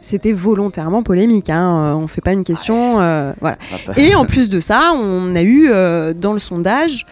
C'était 0.00 0.32
volontairement 0.32 1.02
polémique. 1.02 1.50
Hein, 1.50 1.94
euh, 1.94 1.94
on 1.94 2.06
fait 2.06 2.20
pas 2.20 2.32
une 2.32 2.44
question. 2.44 3.00
euh, 3.00 3.32
voilà. 3.40 3.56
Ah, 3.72 3.76
bah, 3.88 3.92
Et 3.96 4.14
en 4.14 4.24
plus 4.24 4.48
de 4.48 4.60
ça, 4.60 4.92
on 4.94 5.34
a 5.34 5.42
eu 5.42 5.66
euh, 5.68 6.12
dans 6.14 6.32
le 6.32 6.38
sondage, 6.38 7.06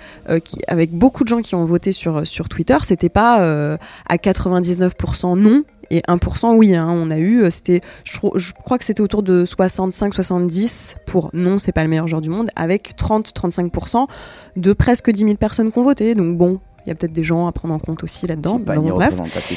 qui, 0.45 0.59
avec 0.69 0.93
beaucoup 0.93 1.25
de 1.25 1.29
gens 1.29 1.41
qui 1.41 1.55
ont 1.55 1.65
voté 1.65 1.91
sur, 1.93 2.27
sur 2.27 2.49
Twitter, 2.49 2.77
c'était 2.83 3.09
pas 3.09 3.77
à 4.09 4.17
99% 4.17 5.37
non 5.39 5.65
et 5.91 6.00
1% 6.09 6.55
oui. 6.57 6.75
hein. 6.75 6.89
On 6.97 7.11
a 7.11 7.19
eu, 7.19 7.45
c'était, 7.50 7.81
je, 8.05 8.19
je 8.37 8.53
crois 8.55 8.79
que 8.79 8.85
c'était 8.85 9.03
autour 9.03 9.23
de 9.23 9.45
65-70 9.45 10.97
pour 11.07 11.31
non, 11.35 11.59
c'est 11.59 11.73
pas 11.73 11.83
le 11.83 11.89
meilleur 11.91 12.09
joueur 12.09 12.23
du 12.23 12.31
monde, 12.31 12.49
avec 12.57 12.95
30-35% 12.99 14.07
de 14.57 14.73
presque 14.73 15.11
10 15.11 15.21
000 15.21 15.35
personnes 15.35 15.71
qui 15.73 15.79
ont 15.79 15.83
voté. 15.83 16.15
Donc 16.15 16.37
bon, 16.39 16.61
il 16.87 16.91
y 16.91 16.93
a 16.93 16.95
peut-être 16.95 17.13
des 17.13 17.23
gens 17.23 17.47
à 17.47 17.53
prendre 17.53 17.73
en 17.75 17.79
compte 17.79 18.05
aussi 18.05 18.27
là-dedans. 18.27 18.59
pas 18.59 18.75
Bon, 18.75 18.83
bref. 18.97 19.15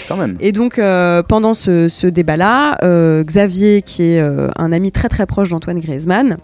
quand 0.07 0.15
même. 0.17 0.37
Et 0.39 0.51
donc, 0.51 0.79
euh, 0.79 1.23
pendant 1.23 1.53
ce, 1.53 1.89
ce 1.89 2.07
débat-là, 2.07 2.77
euh, 2.83 3.23
Xavier, 3.23 3.81
qui 3.81 4.03
est 4.03 4.21
euh, 4.21 4.49
un 4.55 4.71
ami 4.71 4.91
très 4.91 5.09
très 5.09 5.25
proche 5.25 5.49
d'Antoine 5.49 5.79
Griezmann, 5.79 6.37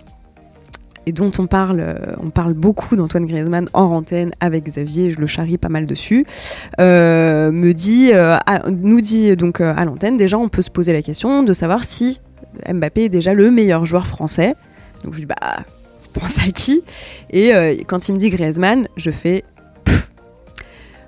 et 1.06 1.12
dont 1.12 1.32
on 1.38 1.48
parle, 1.48 1.98
on 2.22 2.30
parle 2.30 2.54
beaucoup 2.54 2.96
d'Antoine 2.96 3.26
Griezmann 3.26 3.68
en 3.74 3.84
antenne 3.84 4.32
avec 4.40 4.64
Xavier, 4.66 5.12
je 5.12 5.20
le 5.20 5.28
charrie 5.28 5.58
pas 5.58 5.68
mal 5.68 5.86
dessus, 5.86 6.26
me 6.80 7.72
dit, 7.74 8.14
à- 8.14 8.64
nous 8.72 9.02
dit 9.02 9.36
donc 9.36 9.60
à 9.60 9.84
l'antenne, 9.84 10.16
déjà 10.16 10.38
on 10.38 10.48
peut 10.48 10.62
se 10.62 10.72
poser 10.72 10.94
la 10.94 11.02
question 11.02 11.44
de 11.44 11.52
savoir 11.52 11.84
si 11.84 12.22
Mbappé 12.72 13.06
est 13.06 13.10
déjà 13.10 13.34
le 13.34 13.52
meilleur 13.52 13.86
joueur 13.86 14.08
français. 14.08 14.56
Donc 15.04 15.14
je 15.14 15.20
dis, 15.20 15.26
bah, 15.26 15.36
pense 16.14 16.38
à 16.38 16.50
qui? 16.52 16.84
Et 17.32 17.54
euh, 17.54 17.76
quand 17.88 18.08
il 18.08 18.14
me 18.14 18.18
dit 18.18 18.30
Griezmann, 18.30 18.88
je 18.96 19.12
fais... 19.12 19.44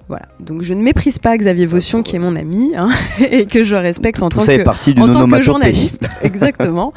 Voilà, 0.08 0.28
donc 0.40 0.62
je 0.62 0.74
ne 0.74 0.84
méprise 0.84 1.18
pas 1.18 1.36
Xavier 1.36 1.66
Vaution 1.66 2.04
qui 2.04 2.16
est 2.16 2.20
mon 2.20 2.36
ami 2.36 2.74
hein, 2.76 2.90
et 3.32 3.48
que 3.48 3.64
je 3.64 3.76
respecte 3.76 4.22
en 4.22 4.30
Tout 4.30 4.42
tant 4.42 4.46
que 4.46 5.00
en 5.00 5.08
tant 5.08 5.42
journaliste, 5.42 6.04
exactement. 6.22 6.94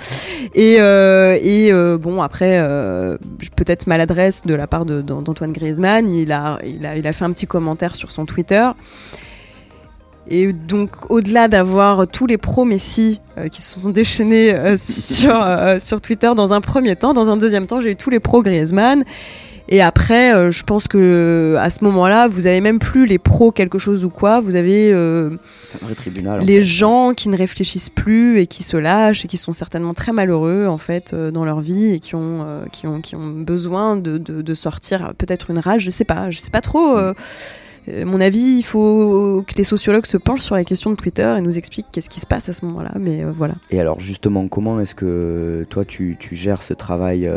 Et, 0.54 0.76
euh, 0.80 1.38
et 1.40 1.72
euh, 1.72 1.96
bon, 1.96 2.20
après, 2.20 2.60
euh, 2.62 3.16
peut-être 3.56 3.86
maladresse 3.86 4.42
de 4.44 4.54
la 4.54 4.66
part 4.66 4.84
d'Antoine 4.84 5.52
Griezmann, 5.52 6.12
il 6.12 6.32
a, 6.32 6.58
il, 6.66 6.84
a, 6.84 6.96
il 6.96 7.06
a 7.06 7.12
fait 7.14 7.24
un 7.24 7.32
petit 7.32 7.46
commentaire 7.46 7.96
sur 7.96 8.10
son 8.10 8.26
Twitter. 8.26 8.68
Et 10.30 10.52
donc, 10.52 11.10
au-delà 11.10 11.48
d'avoir 11.48 12.06
tous 12.06 12.26
les 12.26 12.36
pros 12.36 12.64
Messi 12.64 13.20
euh, 13.38 13.48
qui 13.48 13.62
se 13.62 13.80
sont 13.80 13.90
déchaînés 13.90 14.54
euh, 14.54 14.76
sur, 14.78 15.34
euh, 15.34 15.78
sur 15.80 16.00
Twitter 16.00 16.30
dans 16.36 16.52
un 16.52 16.60
premier 16.60 16.96
temps, 16.96 17.14
dans 17.14 17.30
un 17.30 17.36
deuxième 17.36 17.66
temps, 17.66 17.80
j'ai 17.80 17.92
eu 17.92 17.96
tous 17.96 18.10
les 18.10 18.20
pros 18.20 18.42
Griezmann. 18.42 19.04
Et 19.70 19.82
après, 19.82 20.34
euh, 20.34 20.50
je 20.50 20.62
pense 20.64 20.88
que 20.88 21.56
à 21.58 21.68
ce 21.70 21.84
moment-là, 21.84 22.26
vous 22.28 22.46
avez 22.46 22.60
même 22.62 22.78
plus 22.78 23.06
les 23.06 23.18
pros 23.18 23.52
quelque 23.52 23.78
chose 23.78 24.04
ou 24.04 24.08
quoi. 24.10 24.40
Vous 24.40 24.56
avez 24.56 24.90
euh, 24.92 25.30
en 25.82 26.36
les 26.38 26.54
fait. 26.56 26.62
gens 26.62 27.12
qui 27.14 27.28
ne 27.28 27.36
réfléchissent 27.36 27.90
plus 27.90 28.38
et 28.38 28.46
qui 28.46 28.62
se 28.62 28.76
lâchent 28.78 29.24
et 29.24 29.28
qui 29.28 29.36
sont 29.36 29.52
certainement 29.52 29.92
très 29.94 30.12
malheureux 30.12 30.66
en 30.66 30.78
fait 30.78 31.12
euh, 31.12 31.30
dans 31.30 31.44
leur 31.44 31.60
vie 31.60 31.92
et 31.92 32.00
qui 32.00 32.14
ont 32.14 32.40
euh, 32.46 32.64
qui 32.72 32.86
ont 32.86 33.00
qui 33.02 33.14
ont 33.14 33.28
besoin 33.28 33.96
de, 33.96 34.16
de, 34.16 34.40
de 34.40 34.54
sortir 34.54 35.12
peut-être 35.18 35.50
une 35.50 35.58
rage 35.58 35.82
je 35.82 35.90
sais 35.90 36.04
pas 36.04 36.30
je 36.30 36.38
sais 36.38 36.50
pas 36.50 36.60
trop 36.62 36.96
euh, 36.96 37.12
euh, 37.88 38.04
mon 38.06 38.20
avis 38.20 38.56
il 38.58 38.62
faut 38.62 39.44
que 39.46 39.54
les 39.56 39.64
sociologues 39.64 40.06
se 40.06 40.16
penchent 40.16 40.40
sur 40.40 40.54
la 40.54 40.64
question 40.64 40.90
de 40.90 40.96
Twitter 40.96 41.34
et 41.36 41.40
nous 41.42 41.58
expliquent 41.58 41.86
qu'est-ce 41.92 42.08
qui 42.08 42.20
se 42.20 42.26
passe 42.26 42.48
à 42.48 42.52
ce 42.52 42.64
moment-là 42.66 42.92
mais 42.98 43.22
euh, 43.24 43.32
voilà 43.36 43.54
Et 43.70 43.80
alors 43.80 44.00
justement, 44.00 44.48
comment 44.48 44.80
est-ce 44.80 44.94
que 44.94 45.66
toi 45.68 45.84
tu, 45.84 46.16
tu 46.18 46.36
gères 46.36 46.62
ce 46.62 46.74
travail 46.74 47.30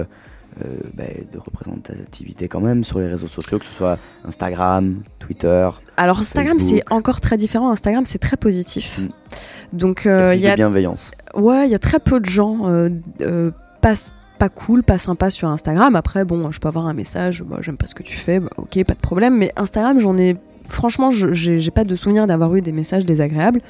euh, 0.64 0.78
ben, 0.96 1.08
de 1.32 1.38
représentativité 1.38 2.48
quand 2.48 2.62
même 2.62 2.84
sur 2.84 3.00
les 3.00 3.08
réseaux 3.08 3.28
sociaux, 3.28 3.60
que 3.60 3.66
ce 3.66 3.74
soit 3.74 3.98
Instagram, 4.26 5.02
Twitter 5.20 5.70
alors 5.98 6.20
Instagram 6.20 6.60
c'est 6.60 6.84
encore 6.92 7.22
très 7.22 7.38
différent 7.38 7.72
Instagram 7.72 8.06
c'est 8.06 8.18
très 8.18 8.38
positif 8.38 9.02
Mm. 9.02 9.78
donc 9.78 10.02
il 10.06 10.10
y 10.10 10.12
a 10.12 10.30
euh, 10.30 10.36
y 10.36 10.48
a 10.48 10.56
bienveillance. 10.56 11.12
Ouais, 11.34 11.68
il 11.68 11.72
y 11.72 11.76
a 11.76 11.80
très 11.80 12.00
peu 12.00 12.20
de 12.20 12.26
gens 12.26 12.62
euh, 12.66 12.90
euh, 13.22 13.52
pas, 13.82 14.50
cool, 14.50 14.84
pas 14.84 14.98
sympa 14.98 15.30
sur 15.30 15.48
Instagram. 15.50 15.96
Après, 15.96 16.26
bon, 16.26 16.52
je 16.52 16.60
peux 16.60 16.68
avoir 16.68 16.88
un 16.88 16.94
message, 16.94 17.44
bah, 17.44 17.58
j'aime 17.62 17.78
pas 17.78 17.86
ce 17.86 17.94
que 17.94 18.04
tu 18.04 18.18
fais, 18.18 18.40
bah, 18.40 18.50
ok, 18.58 18.84
pas 18.84 18.96
de 18.96 19.00
problème. 19.00 19.38
Mais 19.38 19.52
Instagram, 19.56 20.00
j'en 20.00 20.18
ai. 20.18 20.36
Franchement, 20.68 21.10
j'ai 21.12 21.72
pas 21.72 21.84
de 21.84 21.96
souvenir 21.96 22.28
d'avoir 22.28 22.56
eu 22.56 22.62
des 22.62 22.72
messages 22.72 23.06
désagréables. 23.06 23.62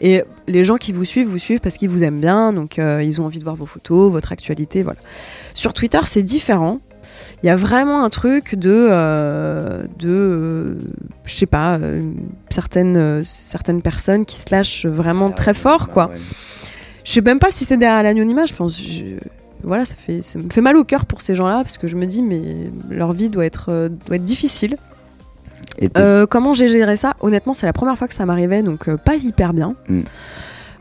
Et 0.00 0.22
les 0.46 0.64
gens 0.64 0.76
qui 0.76 0.92
vous 0.92 1.04
suivent, 1.04 1.26
vous 1.28 1.38
suivent 1.38 1.60
parce 1.60 1.76
qu'ils 1.78 1.88
vous 1.88 2.02
aiment 2.02 2.20
bien, 2.20 2.52
donc 2.52 2.78
euh, 2.78 3.02
ils 3.02 3.20
ont 3.20 3.24
envie 3.24 3.38
de 3.38 3.44
voir 3.44 3.56
vos 3.56 3.64
photos, 3.66 4.12
votre 4.12 4.32
actualité, 4.32 4.82
voilà. 4.82 4.98
Sur 5.54 5.72
Twitter, 5.72 6.00
c'est 6.04 6.22
différent. 6.22 6.80
Il 7.42 7.46
y 7.46 7.50
a 7.50 7.56
vraiment 7.56 8.04
un 8.04 8.10
truc 8.10 8.56
de, 8.56 8.88
euh, 8.90 9.84
de, 9.98 10.08
euh, 10.08 10.74
je 11.24 11.34
sais 11.34 11.46
pas, 11.46 11.76
euh, 11.78 12.02
certaines, 12.50 13.22
certaines 13.24 13.80
personnes 13.80 14.26
qui 14.26 14.36
se 14.36 14.46
lâchent 14.50 14.84
vraiment 14.86 15.30
très 15.30 15.54
fort, 15.54 15.88
quoi. 15.88 16.08
Ouais. 16.08 16.14
Je 17.04 17.12
sais 17.12 17.20
même 17.22 17.38
pas 17.38 17.50
si 17.50 17.64
c'est 17.64 17.76
derrière 17.76 18.02
l'anonymat, 18.02 18.46
je 18.46 18.54
pense. 18.54 18.80
je- 18.80 19.16
Voilà, 19.62 19.84
ça, 19.86 19.94
fait, 19.94 20.20
ça 20.22 20.38
me 20.38 20.50
fait 20.50 20.60
mal 20.60 20.76
au 20.76 20.84
cœur 20.84 21.06
pour 21.06 21.22
ces 21.22 21.34
gens-là, 21.34 21.58
parce 21.62 21.78
que 21.78 21.86
je 21.86 21.96
me 21.96 22.04
dis, 22.06 22.22
mais 22.22 22.42
leur 22.90 23.12
vie 23.14 23.30
doit 23.30 23.46
être, 23.46 23.88
doit 24.06 24.16
être 24.16 24.24
difficile. 24.24 24.76
Et 25.78 25.90
Euh, 25.98 26.26
comment 26.26 26.54
j'ai 26.54 26.68
géré 26.68 26.96
ça 26.96 27.14
Honnêtement, 27.20 27.52
c'est 27.54 27.66
la 27.66 27.72
première 27.72 27.96
fois 27.98 28.08
que 28.08 28.14
ça 28.14 28.24
m'arrivait, 28.26 28.62
donc 28.62 28.88
euh, 28.88 28.96
pas 28.96 29.16
hyper 29.16 29.52
bien. 29.52 29.74
bah, 29.88 30.00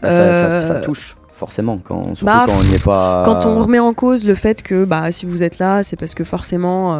ça, 0.02 0.10
ça- 0.12 0.62
ça 0.68 0.74
euh, 0.75 0.84
touche 0.84 1.18
forcément 1.34 1.78
quand, 1.84 2.04
surtout 2.16 2.25
bah, 2.25 2.46
quand 2.48 2.54
on 2.60 2.64
n'y 2.64 2.75
est 2.75 2.84
pas. 2.84 3.24
Quand 3.25 3.46
on 3.46 3.60
remet 3.62 3.80
en 3.80 3.94
cause 3.94 4.24
le 4.24 4.36
fait 4.36 4.62
que 4.62 4.86
bah, 4.86 5.12
si 5.12 5.25
vous 5.25 5.44
êtes 5.44 5.60
là, 5.60 5.84
c'est 5.84 5.98
parce 5.98 6.14
que 6.14 6.24
forcément 6.24 6.98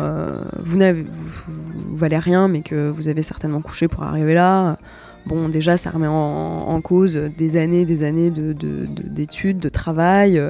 vous, 0.64 0.76
n'avez, 0.78 1.04
vous, 1.04 1.54
vous 1.90 1.98
valez 1.98 2.18
rien, 2.18 2.48
mais 2.50 2.62
que 2.62 2.90
vous 2.90 3.08
avez 3.08 3.24
certainement 3.24 3.62
couché 3.62 3.88
pour 3.88 4.04
arriver 4.04 4.34
là. 4.34 4.78
bon, 5.26 5.48
déjà, 5.50 5.78
ça 5.78 5.90
remet 5.90 6.06
en, 6.08 6.12
en 6.14 6.82
cause 6.82 7.16
des 7.38 7.56
années, 7.56 7.86
des 7.86 8.04
années 8.04 8.30
de- 8.30 8.52
de- 8.54 8.86
de- 8.86 9.08
d'études, 9.08 9.60
de, 9.60 9.70
travail, 9.70 10.42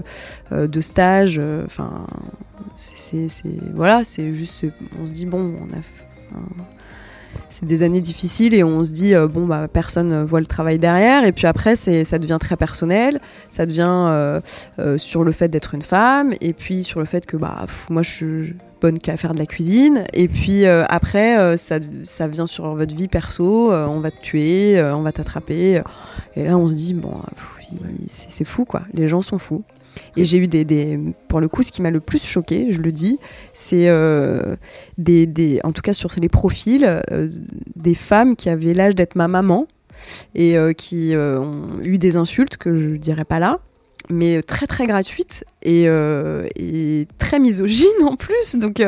de 0.52 0.82
stage. 0.82 1.38
euh, 1.40 1.64
Enfin, 1.66 1.92
c'est, 2.76 2.98
c'est- 2.98 3.30
c'est- 3.30 3.72
voilà, 3.76 4.04
c'est 4.04 4.34
juste, 4.34 4.66
on 5.02 5.06
se 5.06 5.14
dit 5.14 5.26
bon, 5.28 5.54
on 5.62 5.74
a. 5.74 5.78
enfin, 5.78 6.42
c'est 7.50 7.66
des 7.66 7.82
années 7.82 8.02
difficiles 8.02 8.54
et 8.54 8.64
on 8.64 8.84
se 8.84 8.92
dit 8.92 9.16
euh, 9.16 9.28
bon 9.28 9.46
bah 9.46 9.68
personne 9.72 10.12
euh, 10.12 10.26
voit 10.26 10.40
le 10.40 10.46
travail 10.46 10.80
derrière. 10.80 11.26
Et 11.26 11.32
puis 11.32 11.48
après 11.48 11.76
c'est 11.76 12.06
ça 12.06 12.20
devient 12.20 12.38
très 12.40 12.58
personnel. 12.58 13.20
Ça 13.50 13.66
devient 13.66 13.86
euh, 13.88 14.40
sur 14.98 15.24
le 15.24 15.32
fait 15.32 15.48
d'être 15.48 15.74
une 15.74 15.82
femme 15.82 16.34
et 16.42 16.54
puis 16.54 16.84
sur 16.84 17.00
le 17.00 17.06
fait 17.06 17.26
que 17.26 17.38
bah 17.38 17.66
moi 17.90 18.02
je 18.02 18.10
suis 18.10 18.56
bonne 18.82 19.00
qu'à 19.00 19.18
faire 19.18 19.34
de 19.34 19.40
la 19.40 19.46
cuisine. 19.46 20.04
Et 20.14 20.28
puis 20.28 20.66
après 20.66 21.58
ça, 21.58 21.80
ça 22.04 22.28
vient 22.28 22.48
sur 22.48 22.76
votre 22.76 22.96
vie 22.96 23.08
perso. 23.08 23.72
On 23.72 24.00
va 24.00 24.12
te 24.12 24.22
tuer 24.22 24.82
on 24.94 25.02
va 25.02 25.12
t'attraper. 25.12 25.82
Et 26.36 26.44
là 26.44 26.58
on 26.58 26.68
se 26.68 26.74
dit 26.74 26.94
bon 26.94 27.22
c'est 28.08 28.46
fou 28.46 28.66
quoi. 28.66 28.84
Les 28.94 29.08
gens 29.08 29.22
sont 29.22 29.38
fous 29.38 29.64
et 30.18 30.26
j'ai 30.26 30.38
eu 30.38 30.48
des, 30.48 30.66
des- 30.66 31.00
pour 31.28 31.40
le 31.40 31.48
coup 31.48 31.64
ce 31.64 31.72
qui 31.72 31.82
m'a 31.82 31.92
le 31.92 32.00
plus 32.00 32.24
choqué 32.26 32.72
je 32.72 32.82
le 32.82 32.92
dis 32.92 33.18
c'est 33.54 33.88
euh, 33.90 34.56
des, 34.98 35.26
des 35.28 35.60
en 35.64 35.72
tout 35.72 35.82
cas 35.82 35.94
sur 35.94 36.10
les 36.22 36.30
profils 36.30 36.84
euh, 37.12 37.30
des 37.76 37.96
femmes 37.96 38.36
qui 38.36 38.50
avaient 38.50 38.74
l'âge 38.74 38.96
d'être 38.96 39.16
ma 39.16 39.28
maman 39.28 39.68
et 40.34 40.58
euh, 40.58 40.74
qui 40.74 41.14
ont 41.16 41.82
eu 41.84 41.98
des 41.98 42.16
insultes 42.16 42.58
que 42.58 42.76
je 42.76 42.90
dirais 42.90 43.26
pas 43.26 43.40
là 43.40 43.60
mais 44.10 44.42
très 44.44 44.68
très 44.68 44.86
gratuites 44.86 45.44
et, 45.64 45.86
et 45.86 47.08
très 47.18 47.40
misogynes 47.40 48.04
en 48.04 48.16
plus 48.16 48.56
donc 48.56 48.86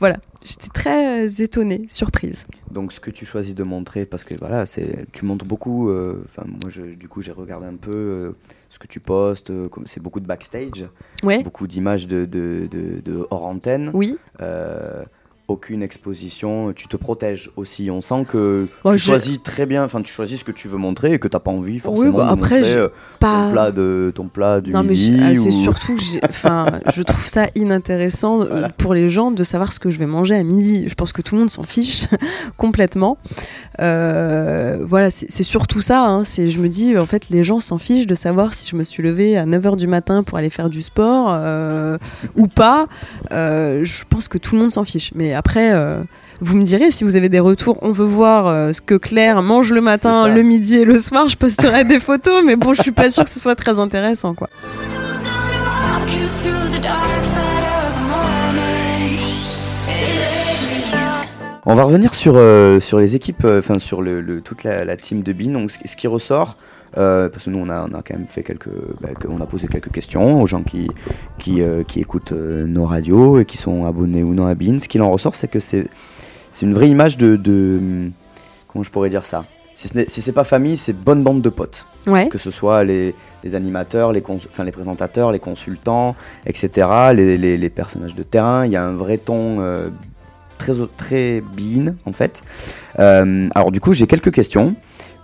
voilà 0.00 0.18
j'étais 0.44 0.68
très 0.68 1.40
étonnée 1.42 1.86
surprise 1.88 2.46
Donc 2.70 2.92
ce 2.92 3.00
que 3.00 3.10
tu 3.10 3.24
choisis 3.26 3.54
de 3.54 3.62
montrer, 3.62 4.04
parce 4.06 4.24
que 4.24 4.34
voilà, 4.38 4.64
tu 5.12 5.24
montres 5.24 5.44
beaucoup. 5.44 5.88
moi, 5.90 6.70
du 6.98 7.08
coup, 7.08 7.20
j'ai 7.20 7.32
regardé 7.32 7.66
un 7.66 7.74
peu 7.76 8.34
ce 8.70 8.78
que 8.78 8.86
tu 8.86 8.98
postes. 9.00 9.50
euh, 9.50 9.68
comme 9.68 9.86
c'est 9.86 10.00
beaucoup 10.02 10.20
de 10.20 10.26
backstage, 10.26 10.86
ouais 11.22 11.42
beaucoup 11.42 11.66
d'images 11.66 12.06
de, 12.08 12.24
de, 12.24 12.66
de- 12.70 13.00
de 13.00 13.26
hors 13.30 13.44
antenne. 13.44 13.90
oui 13.92 14.16
euh, 14.40 15.04
aucune 15.50 15.82
exposition, 15.82 16.72
tu 16.74 16.86
te 16.88 16.96
protèges 16.96 17.50
aussi. 17.56 17.90
On 17.90 18.00
sent 18.02 18.24
que 18.30 18.66
tu 18.84 18.92
je- 18.92 18.96
choisis 18.98 19.42
très 19.42 19.66
bien, 19.66 19.84
enfin 19.84 20.00
tu 20.02 20.12
choisis 20.12 20.40
ce 20.40 20.44
que 20.44 20.52
tu 20.52 20.68
veux 20.68 20.78
montrer 20.78 21.12
et 21.14 21.18
que 21.18 21.28
t'as 21.28 21.40
pas 21.40 21.50
envie 21.50 21.78
forcément 21.78 22.18
bah, 22.18 22.26
de 22.26 22.30
après, 22.32 22.56
montrer 22.60 22.64
j'ai 22.64 22.78
euh, 22.78 22.88
pas 23.18 23.44
ton 23.46 23.50
plat 23.52 23.70
de 23.72 24.12
ton 24.14 24.28
plat 24.28 24.60
du 24.60 24.72
Non 24.72 24.82
midi. 24.82 25.18
ah, 25.22 25.34
c'est 25.34 25.48
ou- 25.52 25.62
surtout 25.62 25.96
enfin 26.28 26.66
je 26.94 27.02
trouve 27.02 27.26
ça 27.26 27.46
inintéressant 27.54 28.42
euh, 28.42 28.46
Voilà. 28.48 28.68
pour 28.70 28.94
les 28.94 29.08
gens 29.08 29.30
de 29.30 29.44
savoir 29.44 29.72
ce 29.72 29.78
que 29.78 29.90
je 29.90 29.98
vais 29.98 30.06
manger 30.06 30.36
à 30.36 30.42
midi. 30.42 30.84
Je 30.88 30.94
pense 30.94 31.12
que 31.12 31.22
tout 31.22 31.34
le 31.34 31.40
monde 31.40 31.50
s'en 31.50 31.62
fiche 31.64 32.06
complètement. 32.56 33.18
Euh, 33.80 34.78
voilà, 34.82 35.10
c'est 35.10 35.26
c'est 35.30 35.42
surtout 35.42 35.80
ça. 35.80 36.04
hein. 36.06 36.24
C'est 36.24 36.48
je 36.50 36.60
me 36.60 36.68
dis 36.68 36.96
en 36.98 37.06
fait 37.06 37.30
les 37.30 37.42
gens 37.44 37.60
s'en 37.60 37.78
fichent 37.78 38.06
de 38.06 38.14
savoir 38.14 38.52
si 38.54 38.68
je 38.68 38.76
me 38.76 38.84
suis 38.84 39.02
levée 39.02 39.36
à 39.36 39.46
9h 39.46 39.76
du 39.76 39.86
matin 39.86 40.22
pour 40.22 40.38
aller 40.38 40.50
faire 40.50 40.68
du 40.70 40.82
sport 40.82 41.28
euh, 41.30 41.96
ou 42.36 42.46
pas. 42.46 42.86
Euh, 43.32 43.84
je 43.84 44.04
pense 44.08 44.28
que 44.28 44.38
tout 44.38 44.54
le 44.54 44.60
monde 44.60 44.70
s'en 44.70 44.84
fiche. 44.84 45.12
Mais 45.14 45.34
après 45.40 45.72
euh, 45.72 46.02
vous 46.42 46.56
me 46.56 46.62
direz 46.64 46.90
si 46.90 47.02
vous 47.04 47.16
avez 47.16 47.28
des 47.28 47.40
retours, 47.40 47.78
on 47.82 47.90
veut 47.90 48.04
voir 48.04 48.46
euh, 48.46 48.72
ce 48.72 48.80
que 48.80 48.94
Claire 48.94 49.42
mange 49.42 49.72
le 49.72 49.80
matin, 49.80 50.28
le 50.28 50.42
midi 50.42 50.76
et 50.78 50.84
le 50.84 50.98
soir. 50.98 51.28
Je 51.28 51.36
posterai 51.36 51.84
des 51.84 51.98
photos, 52.00 52.42
mais 52.46 52.56
bon, 52.56 52.74
je 52.74 52.82
suis 52.82 52.92
pas 52.92 53.10
sûre 53.10 53.24
que 53.24 53.30
ce 53.30 53.40
soit 53.40 53.56
très 53.56 53.78
intéressant, 53.78 54.34
quoi. 54.34 54.48
On 61.66 61.74
va 61.74 61.84
revenir 61.84 62.14
sur, 62.14 62.34
euh, 62.36 62.80
sur 62.80 62.98
les 62.98 63.14
équipes, 63.16 63.44
euh, 63.44 63.58
enfin 63.60 63.78
sur 63.78 64.00
le, 64.02 64.20
le- 64.20 64.40
toute 64.40 64.64
la, 64.64 64.84
la 64.84 64.96
team 64.96 65.22
de 65.22 65.32
Bean. 65.32 65.50
Donc, 65.52 65.70
ce, 65.70 65.78
ce 65.84 65.94
qui 65.96 66.06
ressort, 66.06 66.56
euh, 66.98 67.28
parce 67.28 67.44
que 67.44 67.50
nous 67.50 67.58
on 67.58 67.68
a, 67.68 67.82
on 67.90 67.94
a 67.94 68.02
quand 68.02 68.14
même 68.14 68.26
fait 68.26 68.42
quelques, 68.42 68.68
bah, 69.00 69.08
on 69.28 69.40
a 69.40 69.46
posé 69.46 69.68
quelques 69.68 69.90
questions 69.92 70.42
aux 70.42 70.46
gens 70.46 70.62
qui, 70.62 70.88
qui, 71.38 71.62
euh, 71.62 71.82
qui 71.84 72.00
écoutent 72.00 72.32
euh, 72.32 72.66
nos 72.66 72.84
radios 72.86 73.38
et 73.38 73.44
qui 73.44 73.56
sont 73.58 73.84
abonnés 73.86 74.22
ou 74.22 74.34
non 74.34 74.46
à 74.46 74.54
Bean. 74.54 74.78
Ce 74.78 74.88
qu'il 74.88 75.02
en 75.02 75.10
ressort, 75.10 75.34
c'est 75.34 75.48
que 75.48 75.60
c'est, 75.60 75.86
c'est 76.50 76.66
une 76.66 76.74
vraie 76.74 76.88
image 76.88 77.16
de, 77.16 77.36
de, 77.36 78.10
comment 78.68 78.82
je 78.82 78.90
pourrais 78.90 79.10
dire 79.10 79.24
ça? 79.26 79.44
Si 79.74 79.88
ce 79.88 79.96
n'est 79.96 80.08
si 80.08 80.20
c'est 80.20 80.32
pas 80.32 80.44
famille, 80.44 80.76
c'est 80.76 80.92
bonne 80.92 81.22
bande 81.22 81.40
de 81.42 81.48
potes. 81.48 81.86
Ouais. 82.06 82.28
que 82.28 82.38
ce 82.38 82.50
soit 82.50 82.82
les, 82.82 83.14
les 83.44 83.54
animateurs, 83.54 84.10
les, 84.12 84.20
cons- 84.22 84.40
les 84.64 84.72
présentateurs, 84.72 85.32
les 85.32 85.38
consultants, 85.38 86.16
etc., 86.46 86.88
les, 87.14 87.36
les- 87.38 87.56
les 87.58 87.70
personnages 87.70 88.14
de 88.14 88.22
terrain. 88.22 88.64
Il 88.66 88.72
y 88.72 88.76
a 88.76 88.82
un 88.84 88.92
vrai 88.92 89.16
ton 89.18 89.60
euh, 89.60 89.88
très, 90.58 90.72
très 90.96 91.40
bean, 91.42 91.94
en 92.06 92.12
fait. 92.12 92.42
Alors, 92.98 93.70
du 93.70 93.80
coup, 93.80 93.92
j'ai 93.92 94.06
quelques 94.06 94.32
questions. 94.32 94.74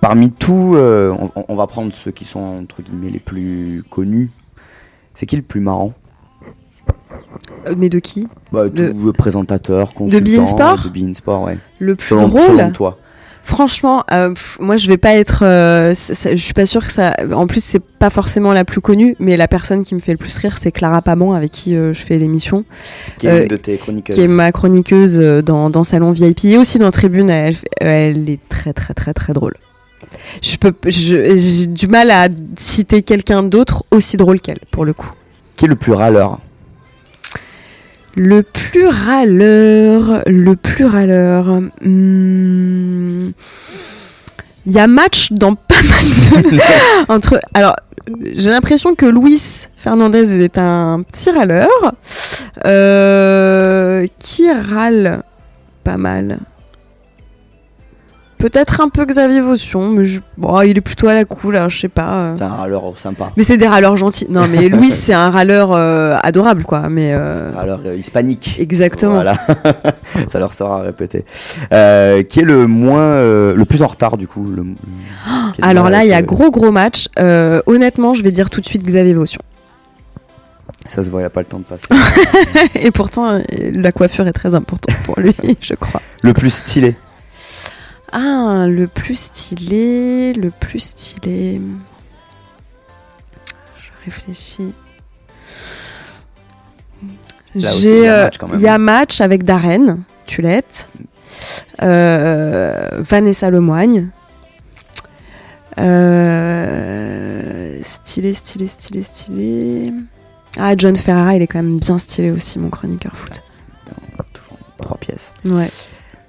Parmi 0.06 0.30
tous, 0.30 0.76
euh, 0.76 1.12
on, 1.34 1.44
on 1.48 1.56
va 1.56 1.66
prendre 1.66 1.92
ceux 1.92 2.12
qui 2.12 2.24
sont, 2.24 2.38
entre 2.38 2.80
guillemets, 2.80 3.10
les 3.10 3.18
plus 3.18 3.82
connus. 3.90 4.30
C'est 5.14 5.26
qui 5.26 5.34
le 5.34 5.42
plus 5.42 5.58
marrant? 5.58 5.94
Euh, 7.66 7.74
Mais 7.76 7.88
de 7.88 7.98
qui? 7.98 8.28
Bah, 8.52 8.68
De- 8.68 8.92
tout, 8.92 9.12
présentateur, 9.12 9.94
consultant. 9.94 10.24
Beansport 10.36 10.84
De 10.84 10.88
Beansport, 10.90 11.42
ouais. 11.42 11.58
Le 11.80 11.96
plus 11.96 12.06
Selon, 12.10 12.28
drôle 12.28 12.56
selon 12.56 12.70
toi. 12.70 12.98
Franchement, 13.42 14.04
euh, 14.12 14.28
pff, 14.30 14.58
moi 14.60 14.76
je 14.76 14.86
vais 14.86 14.96
pas 14.96 15.16
être. 15.16 15.44
euh, 15.44 15.92
ça- 15.94 16.14
ça- 16.14 16.30
je 16.30 16.40
suis 16.40 16.54
pas 16.54 16.66
sûre 16.66 16.84
que 16.86 16.92
ça. 16.92 17.12
En 17.32 17.48
plus, 17.48 17.62
c'est 17.64 17.80
pas 17.82 18.10
forcément 18.10 18.52
la 18.52 18.64
plus 18.64 18.80
connue, 18.80 19.16
mais 19.18 19.36
la 19.36 19.48
personne 19.48 19.82
qui 19.82 19.96
me 19.96 20.00
fait 20.00 20.12
le 20.12 20.18
plus 20.18 20.36
rire, 20.36 20.56
c'est 20.58 20.70
Clara 20.70 21.02
Paban, 21.02 21.32
avec 21.32 21.50
qui 21.50 21.74
euh, 21.74 21.92
je 21.92 22.00
fais 22.00 22.16
l'émission, 22.18 22.64
Qui 23.18 23.26
est 23.26 23.42
une 23.42 23.48
de 23.48 23.56
tes 23.56 23.76
chroniqueuses 23.76 24.14
qui 24.14 24.22
est 24.22 24.28
ma 24.28 24.52
chroniqueuse 24.52 25.16
dans, 25.44 25.68
dans 25.70 25.82
Salon 25.82 26.12
VIP 26.12 26.44
et 26.44 26.58
aussi 26.58 26.78
dans 26.78 26.92
Tribune. 26.92 27.28
Elle, 27.28 27.56
elle 27.80 28.28
est 28.30 28.40
très 28.48 28.72
très 28.72 28.94
très 28.94 29.12
très 29.12 29.32
drôle. 29.32 29.54
Je 30.42 30.56
peux, 30.56 30.72
j'ai 30.86 31.66
du 31.66 31.88
mal 31.88 32.10
à 32.10 32.28
citer 32.56 33.02
quelqu'un 33.02 33.42
d'autre 33.42 33.84
aussi 33.90 34.16
drôle 34.16 34.40
qu'elle, 34.40 34.60
pour 34.70 34.84
le 34.84 34.92
coup. 34.92 35.10
Qui 35.56 35.64
est 35.64 35.68
le 35.68 35.76
plus 35.76 35.92
râleur? 35.92 36.38
Le 38.14 38.42
plus 38.42 38.86
râleur, 38.86 40.22
le 40.26 40.56
plus 40.56 40.86
râleur. 40.86 41.60
hmm, 41.82 43.30
Il 44.66 44.72
y 44.72 44.78
a 44.78 44.86
match 44.86 45.32
dans 45.32 45.54
pas 45.54 45.82
mal 45.82 46.42
de. 46.42 46.58
entre. 47.12 47.40
Alors, 47.54 47.76
j'ai 48.34 48.50
l'impression 48.50 48.94
que 48.94 49.06
Luis 49.06 49.66
Fernandez 49.76 50.42
est 50.42 50.56
un 50.58 51.02
petit 51.02 51.30
râleur. 51.30 51.68
Euh, 52.64 54.06
qui 54.18 54.50
râle 54.50 55.22
pas 55.84 55.98
mal? 55.98 56.38
Peut-être 58.46 58.80
un 58.80 58.88
peu 58.88 59.04
Xavier 59.04 59.40
Vaution, 59.40 59.88
mais 59.88 60.04
je- 60.04 60.20
bon, 60.38 60.60
il 60.62 60.78
est 60.78 60.80
plutôt 60.80 61.08
à 61.08 61.14
la 61.14 61.24
cool, 61.24 61.56
alors 61.56 61.68
je 61.68 61.80
sais 61.80 61.88
pas. 61.88 62.10
euh. 62.12 62.34
C'est 62.38 62.44
un 62.44 62.48
râleur 62.54 62.84
sympa. 62.96 63.32
Mais 63.36 63.42
c'est 63.42 63.56
des 63.56 63.66
râleurs 63.66 63.96
gentils. 63.96 64.26
Non, 64.30 64.46
mais 64.48 64.68
Louis, 64.68 64.90
c'est 64.92 65.14
un 65.14 65.30
râleur 65.30 65.72
euh, 65.72 66.16
adorable, 66.22 66.62
quoi. 66.62 66.88
Mais 66.88 67.12
euh, 67.12 67.50
Râleur 67.56 67.80
euh, 67.84 67.94
hispanique. 67.96 68.54
exactement. 68.60 69.14
Voilà, 69.14 69.36
ça 70.28 70.38
leur 70.38 70.54
sera 70.54 70.78
à 70.78 70.82
répéter. 70.82 71.24
Euh, 71.72 72.22
qui 72.22 72.38
est 72.38 72.44
le 72.44 72.68
moins, 72.68 73.00
euh, 73.00 73.54
le 73.56 73.64
plus 73.64 73.82
en 73.82 73.88
retard 73.88 74.16
du 74.16 74.28
coup 74.28 74.44
le- 74.44 74.62
le- 74.62 74.74
qui 75.54 75.60
a 75.60 75.64
du 75.64 75.68
Alors 75.68 75.84
mal 75.84 75.92
là, 75.92 76.04
il 76.04 76.10
y 76.10 76.14
a 76.14 76.18
euh, 76.18 76.22
gros 76.22 76.52
gros 76.52 76.70
match. 76.70 77.08
Euh, 77.18 77.60
honnêtement, 77.66 78.14
je 78.14 78.22
vais 78.22 78.30
dire 78.30 78.48
tout 78.48 78.60
de 78.60 78.66
suite 78.66 78.84
Xavier 78.84 79.14
Vaution. 79.14 79.40
Ça 80.86 81.02
se 81.02 81.08
voit, 81.10 81.20
il 81.20 81.24
a 81.24 81.30
pas 81.30 81.40
le 81.40 81.46
temps 81.46 81.58
de 81.58 81.64
passer. 81.64 81.88
Et 82.80 82.92
pourtant, 82.92 83.28
euh, 83.28 83.40
la 83.72 83.90
coiffure 83.90 84.28
est 84.28 84.32
très 84.32 84.54
importante 84.54 84.94
pour 85.02 85.18
lui, 85.18 85.34
je 85.60 85.74
crois. 85.74 86.00
le 86.22 86.32
plus 86.32 86.50
stylé. 86.50 86.94
Ah, 88.12 88.66
le 88.68 88.86
plus 88.86 89.18
stylé, 89.18 90.32
le 90.32 90.50
plus 90.50 90.80
stylé. 90.80 91.60
Je 93.78 94.04
réfléchis. 94.04 94.72
J'ai, 97.54 97.98
il 97.98 98.04
y 98.04 98.06
a 98.06 98.26
euh, 98.26 98.30
il 98.54 98.60
y 98.60 98.68
a 98.68 98.78
match 98.78 99.20
avec 99.20 99.42
Darren, 99.42 99.98
Tulette, 100.26 100.88
euh, 101.82 102.88
Vanessa 102.98 103.50
Lemoigne. 103.50 104.10
Euh, 105.78 107.78
stylé, 107.82 108.34
stylé, 108.34 108.66
stylé, 108.66 109.02
stylé. 109.02 109.92
Ah, 110.58 110.74
John 110.76 110.96
Ferrara, 110.96 111.36
il 111.36 111.42
est 111.42 111.46
quand 111.46 111.62
même 111.62 111.78
bien 111.78 111.98
stylé 111.98 112.30
aussi, 112.30 112.58
mon 112.58 112.70
chroniqueur 112.70 113.16
foot. 113.16 113.42
Toujours 114.32 114.58
trois 114.78 114.96
pièces. 114.98 115.32
Ouais. 115.44 115.70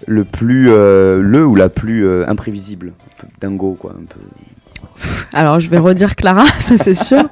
Le 0.09 0.23
plus, 0.23 0.69
euh, 0.71 1.19
le 1.21 1.45
ou 1.45 1.53
la 1.55 1.67
plus 1.69 2.05
euh, 2.07 2.23
imprévisible, 2.27 2.93
un 2.97 3.21
peu 3.21 3.27
dingo 3.41 3.73
quoi, 3.79 3.91
un 3.91 4.05
peu. 4.05 4.19
Alors, 5.33 5.59
je 5.59 5.69
vais 5.69 5.77
redire 5.79 6.15
Clara, 6.15 6.45
ça 6.59 6.77
c'est 6.77 6.93
sûr. 6.95 7.27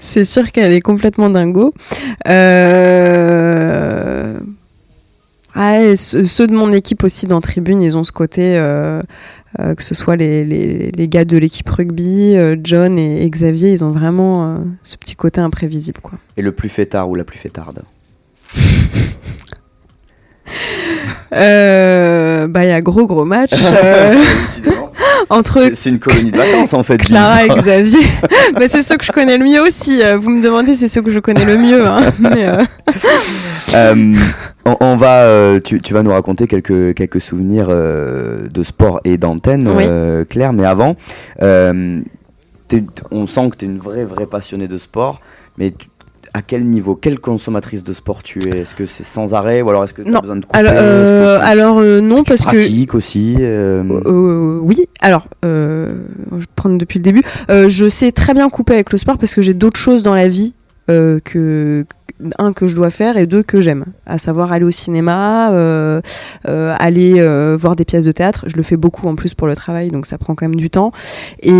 c'est 0.00 0.24
sûr 0.24 0.52
qu'elle 0.52 0.72
est 0.72 0.80
complètement 0.80 1.30
dingo. 1.30 1.74
Euh... 2.28 4.38
Ah, 5.54 5.80
et 5.82 5.96
ce- 5.96 6.24
ceux 6.24 6.46
de 6.46 6.52
mon 6.52 6.70
équipe 6.70 7.02
aussi 7.02 7.26
dans 7.26 7.40
Tribune, 7.40 7.82
ils 7.82 7.96
ont 7.96 8.04
ce 8.04 8.12
côté, 8.12 8.56
euh, 8.58 9.00
euh, 9.58 9.74
que 9.74 9.82
ce 9.82 9.94
soit 9.94 10.16
les, 10.16 10.44
les- 10.44 10.90
les 10.92 11.08
gars 11.08 11.24
de 11.24 11.38
l'équipe 11.38 11.68
rugby, 11.68 12.36
euh, 12.36 12.56
John 12.62 12.98
et, 12.98 13.24
et 13.24 13.30
Xavier, 13.30 13.72
ils 13.72 13.84
ont 13.84 13.90
vraiment 13.90 14.62
ce 14.82 14.96
petit 14.96 15.16
côté 15.16 15.40
imprévisible. 15.40 16.00
Quoi. 16.02 16.18
Et 16.36 16.42
le 16.42 16.52
plus 16.52 16.68
fêtard 16.68 17.08
ou 17.08 17.14
la 17.14 17.24
plus 17.24 17.38
fêtarde? 17.38 17.82
Euh, 21.36 22.46
bah, 22.48 22.64
il 22.64 22.68
y 22.68 22.72
a 22.72 22.80
gros 22.80 23.06
gros 23.06 23.24
match. 23.24 23.52
euh, 23.84 24.14
entre 25.30 25.70
C'est- 25.74 25.90
une 25.90 25.98
colonie 25.98 26.30
de 26.32 26.36
vacances 26.36 26.72
en 26.74 26.82
fait. 26.82 26.98
Clara 26.98 27.44
et. 27.44 27.48
Xavier. 27.48 28.06
Mais 28.58 28.68
c'est 28.68 28.82
ceux 28.82 28.96
que 28.96 29.04
je 29.04 29.12
connais 29.12 29.36
le 29.38 29.44
mieux 29.44 29.60
aussi. 29.60 30.00
Euh, 30.02 30.16
Vous 30.16 30.30
me 30.30 30.42
demandez, 30.42 30.74
c'est 30.76 30.88
ceux 30.88 31.02
que 31.02 31.10
je 31.10 31.18
connais 31.20 31.44
le 31.44 31.58
mieux. 31.58 31.86
hein. 31.86 32.00
Mais, 32.18 32.46
euh, 33.74 34.12
on, 34.64 34.76
on 34.80 34.96
va, 34.96 35.60
tu, 35.62 35.80
tu 35.80 35.94
vas 35.94 36.02
nous 36.02 36.12
raconter 36.12 36.46
quelques, 36.46 36.94
quelques 36.94 37.20
souvenirs 37.20 37.68
de 37.68 38.62
sport 38.62 39.00
et 39.04 39.18
d'antenne, 39.18 39.68
Oui. 39.68 39.84
Claire. 40.28 40.52
Mais 40.52 40.64
avant, 40.64 40.96
on 43.10 43.26
sent 43.26 43.50
que 43.50 43.56
tu 43.56 43.64
es 43.64 43.68
une 43.68 43.78
vraie, 43.78 44.04
vraie 44.04 44.26
passionnée 44.26 44.68
de 44.68 44.78
sport. 44.78 45.20
Mais 45.58 45.70
tu- 45.72 45.88
à 46.36 46.42
quel 46.42 46.66
niveau, 46.66 46.94
quelle 46.94 47.18
consommatrice 47.18 47.82
de 47.82 47.94
sport 47.94 48.22
tu 48.22 48.38
es? 48.46 48.58
Est-ce 48.58 48.74
que 48.74 48.84
c'est 48.84 49.04
sans 49.04 49.32
arrêt 49.32 49.62
ou 49.62 49.70
alors 49.70 49.84
est-ce 49.84 49.94
que 49.94 50.02
tu 50.02 50.08
as 50.08 50.12
Non. 50.12 50.20
besoin 50.20 50.36
de 50.36 50.44
couper? 50.44 50.58
Alors, 50.58 50.72
euh, 50.76 51.40
alors, 51.42 51.78
euh, 51.78 52.00
non, 52.02 52.24
parce 52.24 52.42
que. 52.44 52.56
pratiques 52.56 52.94
aussi 52.94 53.36
euh, 53.40 53.82
oui, 54.60 54.86
alors, 55.00 55.26
je 55.42 55.88
vais 56.32 56.44
prendre 56.54 56.76
depuis 56.76 56.98
le 56.98 57.04
début. 57.04 57.22
Je 57.48 57.88
sais 57.88 58.12
très 58.12 58.34
bien 58.34 58.50
couper 58.50 58.74
avec 58.74 58.92
le 58.92 58.98
sport 58.98 59.16
parce 59.16 59.34
que 59.34 59.40
j'ai 59.40 59.54
d'autres 59.54 59.80
choses 59.80 60.02
dans 60.02 60.14
la 60.14 60.28
vie 60.28 60.52
que 60.88 61.86
un 62.38 62.52
que 62.52 62.66
je 62.66 62.74
dois 62.74 62.90
faire 62.90 63.16
et 63.16 63.26
deux 63.26 63.42
que 63.42 63.60
j'aime, 63.60 63.84
à 64.06 64.18
savoir 64.18 64.52
aller 64.52 64.64
au 64.64 64.70
cinéma, 64.70 65.52
euh, 65.52 66.00
euh, 66.48 66.74
aller 66.78 67.14
euh, 67.18 67.56
voir 67.58 67.76
des 67.76 67.84
pièces 67.84 68.04
de 68.04 68.12
théâtre. 68.12 68.44
Je 68.46 68.56
le 68.56 68.62
fais 68.62 68.76
beaucoup 68.76 69.06
en 69.08 69.14
plus 69.14 69.34
pour 69.34 69.46
le 69.46 69.56
travail, 69.56 69.90
donc 69.90 70.06
ça 70.06 70.18
prend 70.18 70.34
quand 70.34 70.46
même 70.46 70.56
du 70.56 70.70
temps. 70.70 70.92
Et 71.42 71.50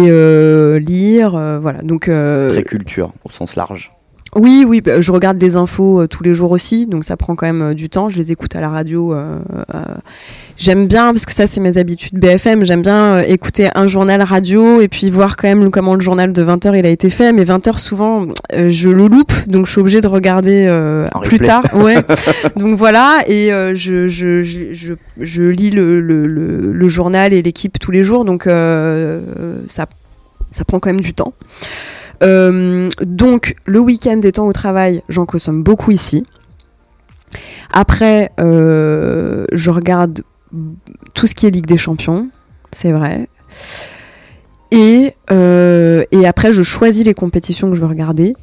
lire, 0.80 1.30
voilà. 1.60 1.82
Donc 1.82 2.02
Très 2.04 2.64
culture 2.64 3.12
au 3.24 3.30
sens 3.30 3.56
large. 3.56 3.95
Oui, 4.34 4.64
oui, 4.66 4.80
bah, 4.80 5.00
je 5.00 5.12
regarde 5.12 5.38
des 5.38 5.56
infos 5.56 6.00
euh, 6.02 6.06
tous 6.08 6.22
les 6.22 6.34
jours 6.34 6.50
aussi, 6.50 6.86
donc 6.86 7.04
ça 7.04 7.16
prend 7.16 7.36
quand 7.36 7.46
même 7.46 7.62
euh, 7.62 7.74
du 7.74 7.88
temps. 7.88 8.08
Je 8.08 8.18
les 8.18 8.32
écoute 8.32 8.54
à 8.56 8.60
la 8.60 8.68
radio. 8.68 9.14
euh, 9.14 9.38
j'aime 10.58 10.86
bien, 10.88 11.12
parce 11.12 11.24
que 11.24 11.32
ça 11.32 11.46
c'est 11.46 11.60
mes 11.60 11.78
habitudes 11.78 12.18
BFM, 12.18 12.64
j'aime 12.64 12.82
bien 12.82 13.20
écouter 13.20 13.68
un 13.74 13.86
journal 13.86 14.20
radio 14.22 14.80
et 14.80 14.88
puis 14.88 15.08
voir 15.10 15.36
quand 15.36 15.48
même 15.48 15.70
comment 15.70 15.94
le 15.94 16.00
journal 16.00 16.32
de 16.32 16.44
20h 16.44 16.76
il 16.78 16.84
a 16.84 16.88
été 16.90 17.08
fait. 17.08 17.32
Mais 17.32 17.44
20h 17.44 17.78
souvent 17.78 18.26
je 18.52 18.88
le 18.88 19.06
loupe, 19.06 19.32
donc 19.46 19.66
je 19.66 19.70
suis 19.72 19.80
obligée 19.80 20.00
de 20.00 20.08
regarder 20.08 20.66
plus 21.24 21.36
replay. 21.36 21.46
tard. 21.46 21.62
Ouais. 21.74 21.96
donc 22.56 22.76
voilà, 22.76 23.18
et 23.28 23.50
je, 23.74 24.06
je, 24.06 24.42
je, 24.42 24.72
je, 24.72 24.94
je 25.20 25.44
lis 25.44 25.70
le, 25.70 26.00
le, 26.00 26.26
le, 26.26 26.72
le 26.72 26.88
journal 26.88 27.32
et 27.32 27.42
l'équipe 27.42 27.78
tous 27.78 27.90
les 27.90 28.02
jours, 28.02 28.24
donc 28.24 28.44
ça, 28.44 29.86
ça 30.50 30.64
prend 30.66 30.78
quand 30.78 30.88
même 30.90 31.00
du 31.00 31.12
temps. 31.14 31.32
Euh, 32.22 32.88
donc, 33.00 33.56
le 33.64 33.80
week-end 33.80 34.20
étant 34.22 34.46
au 34.46 34.52
travail, 34.52 35.02
j'en 35.08 35.26
consomme 35.26 35.62
beaucoup 35.62 35.90
ici. 35.90 36.24
Après, 37.72 38.32
euh, 38.40 39.44
je 39.52 39.70
regarde 39.70 40.22
tout 41.14 41.26
ce 41.26 41.34
qui 41.34 41.46
est 41.46 41.50
Ligue 41.50 41.66
des 41.66 41.76
Champions, 41.76 42.28
c'est 42.72 42.92
vrai. 42.92 43.28
Et, 44.70 45.14
euh, 45.30 46.04
après, 46.24 46.52
je 46.52 46.62
choisis 46.62 47.04
les 47.04 47.14
compétitions 47.14 47.68
que 47.68 47.74
je 47.74 47.80
veux 47.80 47.86
regarder. 47.86 48.34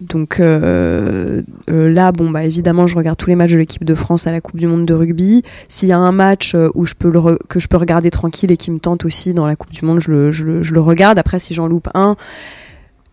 Donc 0.00 0.38
là, 0.38 2.12
bon, 2.12 2.30
bah, 2.30 2.44
évidemment, 2.44 2.86
je 2.86 2.96
regarde 2.96 3.16
tous 3.16 3.30
les 3.30 3.36
matchs 3.36 3.52
de 3.52 3.58
l'équipe 3.58 3.84
de 3.84 3.94
France 3.94 4.26
à 4.26 4.32
la 4.32 4.40
Coupe 4.40 4.56
du 4.56 4.66
Monde 4.66 4.86
de 4.86 4.92
rugby. 4.92 5.42
S'il 5.68 5.88
y 5.88 5.92
a 5.92 5.98
un 5.98 6.12
match 6.12 6.56
où 6.74 6.84
je 6.84 6.94
peux 6.94 7.12
que 7.48 7.60
je 7.60 7.68
peux 7.68 7.76
regarder 7.76 8.10
tranquille 8.10 8.50
et 8.50 8.56
qui 8.56 8.70
me 8.70 8.78
tente 8.78 9.04
aussi 9.04 9.34
dans 9.34 9.46
la 9.46 9.56
Coupe 9.56 9.72
du 9.72 9.84
Monde, 9.84 10.00
je 10.00 10.10
le 10.10 10.80
regarde. 10.80 11.18
Après, 11.18 11.38
si 11.38 11.54
j'en 11.54 11.68
loupe 11.68 11.88
un, 11.94 12.16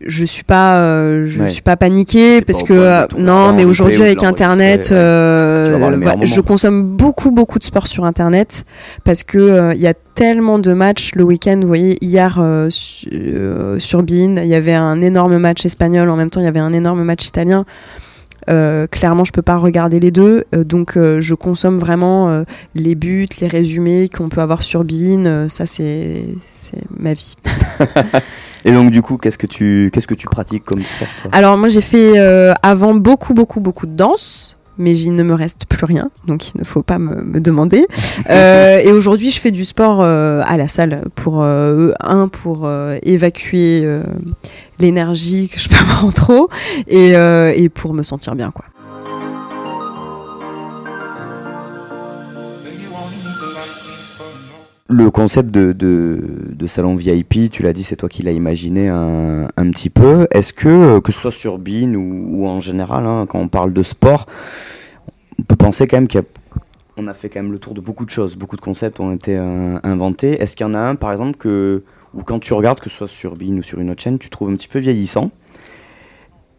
je 0.06 0.24
suis 0.24 0.44
pas, 0.44 0.76
euh, 0.78 1.26
je 1.26 1.42
Ouais. 1.42 1.48
suis 1.48 1.62
pas 1.62 1.76
paniquée 1.76 2.40
parce 2.42 2.60
pas 2.60 2.66
que 2.68 2.72
euh, 2.72 3.06
tout 3.06 3.18
non, 3.18 3.52
mais 3.52 3.64
aujourd'hui 3.64 4.02
avec 4.02 4.22
Internet, 4.22 4.90
euh, 4.92 5.76
voilà, 5.78 6.16
je 6.24 6.40
consomme 6.40 6.82
beaucoup 6.82 7.30
beaucoup 7.30 7.58
de 7.58 7.64
sport 7.64 7.86
sur 7.86 8.04
Internet 8.04 8.64
parce 9.04 9.22
que 9.22 9.38
euh, 9.38 9.74
il 9.74 9.80
y 9.80 9.86
a 9.86 9.94
tellement 10.14 10.58
de 10.58 10.72
matchs 10.72 11.10
le 11.14 11.24
week-end. 11.24 11.58
Vous 11.60 11.66
voyez, 11.68 11.96
hier 12.04 12.38
euh, 12.40 12.68
euh, 13.12 13.78
sur 13.78 14.02
Bein, 14.02 14.36
il 14.36 14.46
y 14.46 14.54
avait 14.54 14.74
un 14.74 15.00
énorme 15.00 15.38
match 15.38 15.64
espagnol. 15.64 16.08
En 16.10 16.16
même 16.16 16.30
temps, 16.30 16.40
il 16.40 16.44
y 16.44 16.48
avait 16.48 16.60
un 16.60 16.72
énorme 16.72 17.02
match 17.02 17.26
italien. 17.26 17.64
Euh, 18.50 18.86
clairement, 18.86 19.24
je 19.24 19.32
peux 19.32 19.42
pas 19.42 19.56
regarder 19.56 20.00
les 20.00 20.10
deux, 20.10 20.44
euh, 20.54 20.64
donc 20.64 20.96
euh, 20.96 21.20
je 21.20 21.34
consomme 21.34 21.78
vraiment 21.78 22.44
les 22.74 22.94
buts, 22.94 23.26
les 23.40 23.46
résumés 23.46 24.08
qu'on 24.08 24.28
peut 24.28 24.40
avoir 24.40 24.62
sur 24.62 24.84
euh, 24.90 25.48
ça, 25.48 25.66
c'est 25.66 26.26
ma 26.98 27.12
vie. 27.14 27.36
Et 28.64 28.72
donc 28.72 28.90
du 28.90 29.02
coup, 29.02 29.16
qu'est-ce 29.16 29.38
que 29.38 29.46
tu, 29.46 29.90
qu'est-ce 29.92 30.06
que 30.06 30.14
tu 30.14 30.28
pratiques 30.28 30.64
comme 30.64 30.80
sport 30.80 31.08
Alors 31.32 31.58
moi 31.58 31.68
j'ai 31.68 31.80
fait 31.80 32.18
avant 32.62 32.94
beaucoup 32.94 33.34
beaucoup 33.34 33.60
beaucoup 33.60 33.86
de 33.86 33.96
danse, 33.96 34.56
mais 34.82 34.98
il 34.98 35.14
ne 35.14 35.22
me 35.22 35.34
reste 35.34 35.66
plus 35.66 35.84
rien, 35.84 36.10
donc 36.26 36.54
il 36.54 36.58
ne 36.58 36.64
faut 36.64 36.82
pas 36.82 36.98
me, 36.98 37.22
me 37.22 37.40
demander. 37.40 37.86
Euh, 38.30 38.78
et 38.78 38.92
aujourd'hui 38.92 39.30
je 39.30 39.40
fais 39.40 39.50
du 39.50 39.64
sport 39.64 40.00
euh, 40.00 40.42
à 40.46 40.56
la 40.56 40.68
salle 40.68 41.02
pour 41.14 41.42
euh, 41.42 41.92
un 42.00 42.28
pour 42.28 42.68
évacuer 43.02 43.86
l'énergie 44.78 45.48
que 45.48 45.58
je 45.58 45.68
peux 45.68 45.76
avoir 45.76 46.04
en 46.04 46.12
trop 46.12 46.48
et, 46.86 47.12
et 47.12 47.68
pour 47.68 47.94
me 47.94 48.02
sentir 48.02 48.34
bien 48.34 48.50
quoi. 48.50 48.66
Le 54.88 55.10
concept 55.10 55.50
de, 55.50 56.66
salon 56.66 56.96
VIP, 56.96 57.50
tu 57.50 57.62
l'as 57.62 57.72
dit, 57.72 57.82
c'est 57.82 57.96
toi 57.96 58.08
qui 58.08 58.22
l'as 58.22 58.32
imaginé 58.32 58.88
un, 58.88 59.46
petit 59.70 59.90
peu. 59.90 60.26
Est-ce 60.30 60.52
que, 60.52 60.68
euh, 60.68 61.00
que 61.00 61.12
ce 61.12 61.18
soit 61.18 61.32
sur 61.32 61.58
Bean 61.58 61.94
ou, 61.94 62.46
en 62.46 62.60
général, 62.60 63.06
hein, 63.06 63.26
quand 63.28 63.38
on 63.38 63.48
parle 63.48 63.72
de 63.72 63.82
sport, 63.82 64.26
on 65.38 65.42
peut 65.44 65.56
penser 65.56 65.86
quand 65.86 65.96
même 65.96 66.08
qu'on 66.08 67.06
a 67.06 67.14
fait 67.14 67.28
quand 67.28 67.42
même 67.42 67.52
le 67.52 67.58
tour 67.58 67.74
de 67.74 67.80
beaucoup 67.80 68.04
de 68.04 68.10
choses, 68.10 68.36
beaucoup 68.36 68.56
de 68.56 68.60
concepts 68.60 69.00
ont 69.00 69.12
été 69.12 69.36
euh, 69.38 69.78
inventés. 69.82 70.42
Est-ce 70.42 70.56
qu'il 70.56 70.66
y 70.66 70.68
en 70.68 70.74
a 70.74 70.80
un, 70.80 70.94
par 70.94 71.12
exemple, 71.12 71.38
que, 71.38 71.84
ou 72.12 72.22
quand 72.22 72.38
tu 72.40 72.52
regardes, 72.52 72.80
que 72.80 72.90
ce 72.90 72.96
soit 72.96 73.08
sur 73.08 73.36
Bean 73.36 73.56
ou 73.58 73.62
sur 73.62 73.80
une 73.80 73.90
autre 73.90 74.02
chaîne, 74.02 74.18
tu 74.18 74.30
trouves 74.30 74.50
un 74.50 74.56
petit 74.56 74.68
peu 74.68 74.78
vieillissant? 74.78 75.30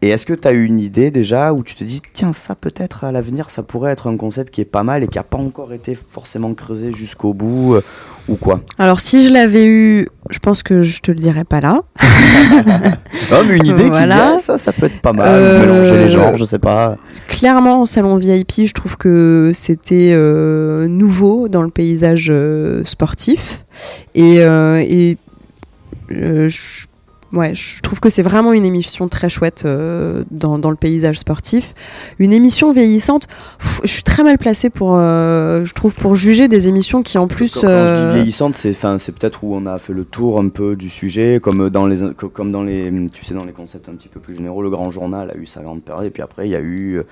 Et 0.04 0.08
est-ce 0.10 0.26
que 0.26 0.34
tu 0.34 0.46
as 0.46 0.52
eu 0.52 0.64
une 0.66 0.80
idée 0.80 1.10
déjà 1.10 1.54
où 1.54 1.62
tu 1.62 1.74
te 1.74 1.82
dis, 1.82 2.02
tiens, 2.12 2.34
ça 2.34 2.54
peut-être 2.54 3.04
à 3.04 3.10
l'avenir, 3.12 3.48
ça 3.48 3.62
pourrait 3.62 3.90
être 3.92 4.06
un 4.06 4.18
concept 4.18 4.52
qui 4.52 4.60
est 4.60 4.66
pas 4.66 4.82
mal 4.82 5.02
et 5.02 5.08
qui 5.08 5.16
n'a 5.16 5.22
pas 5.24 5.38
encore 5.38 5.72
été 5.72 5.96
forcément 6.10 6.52
creusé 6.52 6.92
jusqu'au 6.92 7.32
bout 7.32 7.74
euh, 7.76 7.80
ou 8.28 8.36
quoi? 8.36 8.60
Alors 8.78 9.00
si 9.00 9.26
je 9.26 9.32
l'avais 9.32 9.64
eu, 9.64 10.08
je 10.28 10.38
pense 10.40 10.62
que 10.62 10.82
je 10.82 11.00
te 11.00 11.10
le 11.10 11.16
dirais 11.16 11.44
pas 11.44 11.60
là. 11.60 11.80
Non, 13.30 13.44
mais 13.48 13.56
une 13.56 13.66
idée 13.66 13.88
Voilà. 13.88 14.14
qui 14.16 14.20
dit, 14.20 14.34
ah, 14.36 14.38
ça, 14.42 14.58
ça 14.58 14.72
peut 14.72 14.86
être 14.86 15.00
pas 15.00 15.14
mal, 15.14 15.26
Euh, 15.28 15.60
mélanger 15.60 16.04
les 16.04 16.10
genres, 16.10 16.36
je 16.36 16.44
sais 16.44 16.58
pas. 16.58 16.96
Clairement, 17.28 17.80
en 17.82 17.86
salon 17.86 18.16
VIP, 18.16 18.66
je 18.66 18.72
trouve 18.74 18.98
que 18.98 19.52
c'était 19.54 20.10
euh, 20.12 20.86
nouveau 20.88 21.48
dans 21.48 21.62
le 21.62 21.70
paysage 21.70 22.30
sportif. 22.84 23.64
Et, 24.14 24.36
et 24.40 25.16
je, 26.10 26.48
ouais, 27.34 27.54
je 27.54 27.80
trouve 27.82 28.00
que 28.00 28.08
c'est 28.10 28.22
vraiment 28.22 28.52
une 28.52 28.64
émission 28.64 29.08
très 29.08 29.28
chouette 29.28 29.62
euh, 29.66 30.24
dans, 30.30 30.58
dans 30.58 30.70
le 30.70 30.76
paysage 30.76 31.18
sportif. 31.18 31.74
Une 32.18 32.32
émission 32.32 32.72
vieillissante, 32.72 33.26
pff, 33.58 33.80
je 33.84 33.90
suis 33.92 34.02
très 34.02 34.22
mal 34.22 34.38
placée 34.38 34.70
pour, 34.70 34.94
euh, 34.96 35.64
je 35.64 35.72
trouve, 35.74 35.94
pour 35.94 36.16
juger 36.16 36.48
des 36.48 36.68
émissions 36.68 37.02
qui 37.02 37.18
en 37.18 37.26
plus... 37.26 37.54
Quand, 37.54 37.60
quand 37.62 37.66
je 37.68 37.72
euh, 37.72 38.08
dis 38.10 38.14
vieillissante, 38.16 38.56
c'est, 38.56 38.76
c'est 38.98 39.14
peut-être 39.14 39.44
où 39.44 39.54
on 39.54 39.66
a 39.66 39.78
fait 39.78 39.92
le 39.92 40.04
tour 40.04 40.38
un 40.38 40.48
peu 40.48 40.76
du 40.76 40.88
sujet, 40.90 41.38
comme 41.42 41.68
dans 41.70 41.86
les, 41.86 41.98
co- 42.16 42.28
comme 42.28 42.50
dans 42.52 42.62
les, 42.62 42.90
tu 43.12 43.24
sais, 43.24 43.34
dans 43.34 43.44
les 43.44 43.52
concepts 43.52 43.88
un 43.88 43.92
petit 43.94 44.08
peu 44.08 44.20
plus 44.20 44.34
généraux. 44.36 44.62
Le 44.62 44.70
Grand 44.70 44.90
Journal 44.90 45.30
a 45.34 45.36
eu 45.36 45.46
sa 45.46 45.62
grande 45.62 45.82
période, 45.82 46.06
et 46.06 46.10
puis 46.10 46.22
après, 46.22 46.46
il 46.46 46.50
y 46.50 46.56
a 46.56 46.60
eu. 46.60 46.98
euh, 46.98 47.02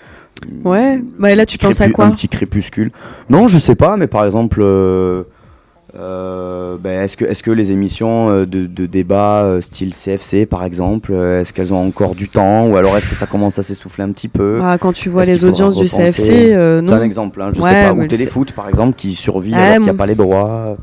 Ouais, 0.65 1.01
bah, 1.19 1.35
là, 1.35 1.47
tu 1.47 1.59
penses 1.59 1.81
à 1.81 1.89
quoi 1.91 2.07
Un 2.07 2.11
petit 2.13 2.29
crépuscule. 2.29 2.91
Non, 3.29 3.49
je 3.49 3.59
sais 3.59 3.75
pas, 3.75 3.97
mais 3.97 4.07
par 4.07 4.25
exemple. 4.25 4.63
Euh, 5.99 6.77
ben, 6.81 7.03
est-ce 7.03 7.17
que, 7.19 7.25
est-ce 7.27 7.43
que 7.43 7.51
les 7.51 7.71
émissions 7.71 8.31
euh, 8.31 8.47
de, 8.47 8.67
de 8.67 8.87
débat 8.87 9.43
euh, 9.43 9.61
style 9.61 9.95
CFC 9.95 10.47
par 10.47 10.65
exemple, 10.65 11.13
est-ce 11.13 11.53
qu'elles 11.53 11.73
ont 11.75 11.87
encore 11.87 12.15
du 12.15 12.29
temps 12.29 12.67
ou 12.67 12.77
alors 12.77 12.97
est-ce 12.97 13.11
que 13.11 13.15
ça 13.15 13.27
commence 13.27 13.59
à 13.59 13.63
s'essouffler 13.63 14.05
un 14.05 14.13
petit 14.13 14.29
peu? 14.29 14.59
Bah, 14.61 14.79
quand 14.81 14.93
tu 14.93 15.09
vois 15.11 15.25
les 15.25 15.45
audiences 15.45 15.77
du 15.77 15.85
CFC, 15.87 16.55
euh, 16.55 16.81
C'est 16.81 16.93
un 16.93 16.97
non. 16.99 17.03
exemple, 17.03 17.43
hein, 17.43 17.51
je 17.55 17.61
Ouais, 17.61 17.69
sais 17.69 17.85
pas. 17.89 17.93
Ou 17.93 18.07
Téléfoot 18.07 18.53
par 18.53 18.69
exemple 18.69 18.97
qui 18.97 19.15
survit 19.15 19.53
Ah, 19.55 19.59
alors 19.65 19.75
qu'il 19.77 19.85
n'y 19.85 19.91
a 19.91 19.95
pas 19.95 20.07
les 20.07 20.15
droits. 20.15 20.77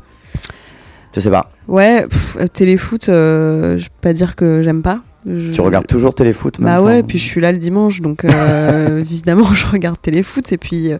Je 1.12 1.18
sais 1.20 1.30
pas. 1.30 1.50
Ouais, 1.66 2.06
pff, 2.06 2.36
téléfoot, 2.52 3.08
euh, 3.08 3.76
je 3.78 3.86
peux 3.88 3.94
pas 4.00 4.12
dire 4.12 4.36
que 4.36 4.62
j'aime 4.62 4.80
pas. 4.82 5.00
Je- 5.26 5.52
Tu 5.52 5.60
regardes 5.60 5.86
toujours 5.86 6.14
Téléfoot 6.14 6.58
même 6.58 6.66
Bah 6.76 6.82
ouais, 6.82 7.02
puis 7.02 7.18
je 7.18 7.24
suis 7.24 7.40
là 7.40 7.52
le 7.52 7.58
dimanche, 7.58 8.00
donc 8.00 8.24
euh, 8.24 8.98
évidemment 9.00 9.52
je 9.52 9.66
regarde 9.66 9.96
téléfoot. 10.00 10.50
Et 10.52 10.56
puis 10.58 10.92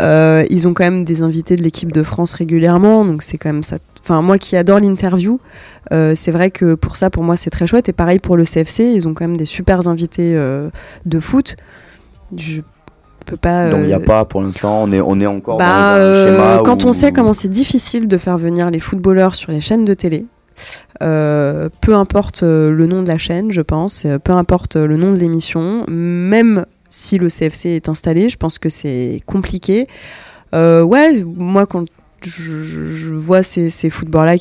euh, 0.00 0.44
ils 0.50 0.66
ont 0.66 0.74
quand 0.74 0.84
même 0.84 1.04
des 1.04 1.22
invités 1.22 1.56
de 1.56 1.62
l'équipe 1.62 1.92
de 1.92 2.02
France 2.02 2.32
régulièrement, 2.32 3.04
donc 3.04 3.22
c'est 3.22 3.38
quand 3.38 3.52
même 3.52 3.62
ça. 3.62 3.76
Enfin 4.02 4.22
moi 4.22 4.38
qui 4.38 4.56
adore 4.56 4.80
l'interview, 4.80 5.38
euh, 5.92 6.14
c'est 6.16 6.30
vrai 6.32 6.50
que 6.50 6.74
pour 6.74 6.96
ça, 6.96 7.10
pour 7.10 7.22
moi 7.22 7.36
c'est 7.36 7.50
très 7.50 7.66
chouette. 7.66 7.88
Et 7.88 7.92
pareil 7.92 8.18
pour 8.18 8.36
le 8.36 8.44
CFC, 8.44 8.84
ils 8.92 9.06
ont 9.06 9.14
quand 9.14 9.24
même 9.26 9.36
des 9.36 9.46
super 9.46 9.86
invités 9.86 10.34
de 11.06 11.20
foot. 11.20 11.56
Je 12.36 12.62
peux 13.26 13.36
pas. 13.36 13.68
Donc 13.70 13.80
il 13.82 13.86
n'y 13.86 13.92
a 13.92 14.00
pas 14.00 14.24
pour 14.24 14.42
l'instant, 14.42 14.82
on 14.82 14.90
est, 14.90 15.00
on 15.00 15.20
est 15.20 15.26
encore 15.26 15.58
bah, 15.58 15.94
dans 15.94 16.00
euh, 16.00 16.26
schéma 16.32 16.62
quand 16.64 16.82
où- 16.84 16.88
on 16.88 16.92
sait 16.92 17.12
comment 17.12 17.32
c'est 17.32 17.48
difficile 17.48 18.08
de 18.08 18.16
faire 18.16 18.38
venir 18.38 18.70
les 18.70 18.80
footballeurs 18.80 19.34
sur 19.36 19.52
les 19.52 19.60
chaînes 19.60 19.84
de 19.84 19.94
télé, 19.94 20.26
euh, 21.02 21.68
peu 21.80 21.94
importe 21.94 22.42
euh, 22.42 22.70
le 22.70 22.86
nom 22.86 23.02
de 23.02 23.08
la 23.08 23.16
chaîne, 23.16 23.52
je 23.52 23.62
pense, 23.62 24.04
euh, 24.04 24.18
peu 24.18 24.32
importe 24.32 24.76
le 24.76 24.96
nom 24.96 25.12
de 25.12 25.18
l'émission, 25.18 25.84
même 25.88 26.66
si 26.90 27.16
le 27.16 27.28
CFC 27.28 27.70
est 27.70 27.88
installé, 27.88 28.28
je 28.28 28.36
pense 28.36 28.58
que 28.58 28.68
c'est 28.68 29.22
compliqué. 29.26 29.86
Ouais, 30.52 31.22
moi 31.24 31.66
quand 31.66 31.86
je, 32.22 33.14
vois 33.14 33.42
ces, 33.42 33.70
footballeurs-là 33.88 34.36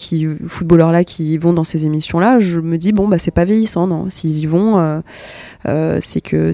qui, 1.04 1.38
vont 1.38 1.54
dans 1.54 1.64
ces 1.64 1.86
émissions-là, 1.86 2.40
je 2.40 2.60
me 2.60 2.78
dis 2.78 2.92
bon 2.92 3.08
bah 3.08 3.20
c'est 3.20 3.32
pas 3.32 3.46
vieillissant 3.46 3.88
non. 3.88 4.10
S'ils 4.10 4.40
y 4.40 4.48
vont, 4.48 5.02
c'est 6.02 6.22
que 6.22 6.52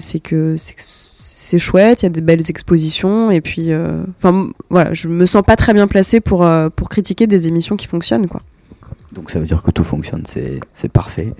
c'est 0.58 1.58
chouette. 1.58 2.02
Il 2.02 2.04
y 2.04 2.06
a 2.06 2.10
des 2.10 2.20
belles 2.20 2.48
expositions 2.48 3.30
et 3.30 3.40
puis 3.40 3.70
enfin 4.18 4.50
voilà, 4.68 4.92
je 4.92 5.08
me 5.08 5.24
sens 5.24 5.42
pas 5.42 5.56
très 5.56 5.72
bien 5.72 5.88
placée 5.88 6.20
pour 6.20 6.46
pour 6.76 6.90
critiquer 6.90 7.26
des 7.26 7.48
émissions 7.48 7.76
qui 7.76 7.86
fonctionnent 7.86 8.28
quoi. 8.28 8.42
Donc 9.12 9.30
ça 9.30 9.38
veut 9.38 9.46
dire 9.46 9.62
que 9.62 9.70
tout 9.70 9.84
fonctionne, 9.84 10.24
c'est 10.26 10.88
parfait. 10.92 11.32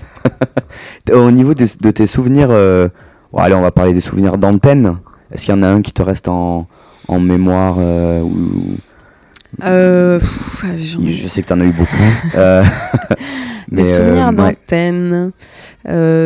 Au 1.12 1.30
niveau 1.30 1.52
des- 1.54 1.66
de 1.80 1.90
tes 1.90 2.06
souvenirs, 2.06 2.48
euh, 2.50 2.88
bon, 3.32 3.38
allez, 3.38 3.54
on 3.54 3.60
va 3.62 3.70
parler 3.70 3.92
des 3.92 4.00
souvenirs 4.00 4.38
d'antenne. 4.38 4.96
Est-ce 5.32 5.44
qu'il 5.46 5.54
y 5.54 5.58
en 5.58 5.62
a 5.62 5.68
un 5.68 5.82
qui 5.82 5.92
te 5.92 6.02
reste 6.02 6.28
en, 6.28 6.68
en 7.08 7.20
mémoire 7.20 7.76
euh, 7.78 8.20
ou- 8.22 8.76
Euh, 9.64 10.18
pff, 10.18 10.64
j'en- 10.78 11.00
Je 11.06 11.28
sais 11.28 11.42
que 11.42 11.48
tu 11.48 11.52
en 11.52 11.60
as 11.60 11.64
eu 11.64 11.72
beaucoup. 11.72 11.96
Euh, 12.36 12.62
Des 13.72 13.82
souvenirs 13.84 14.28
euh, 14.28 14.32
d'antenne. 14.32 15.32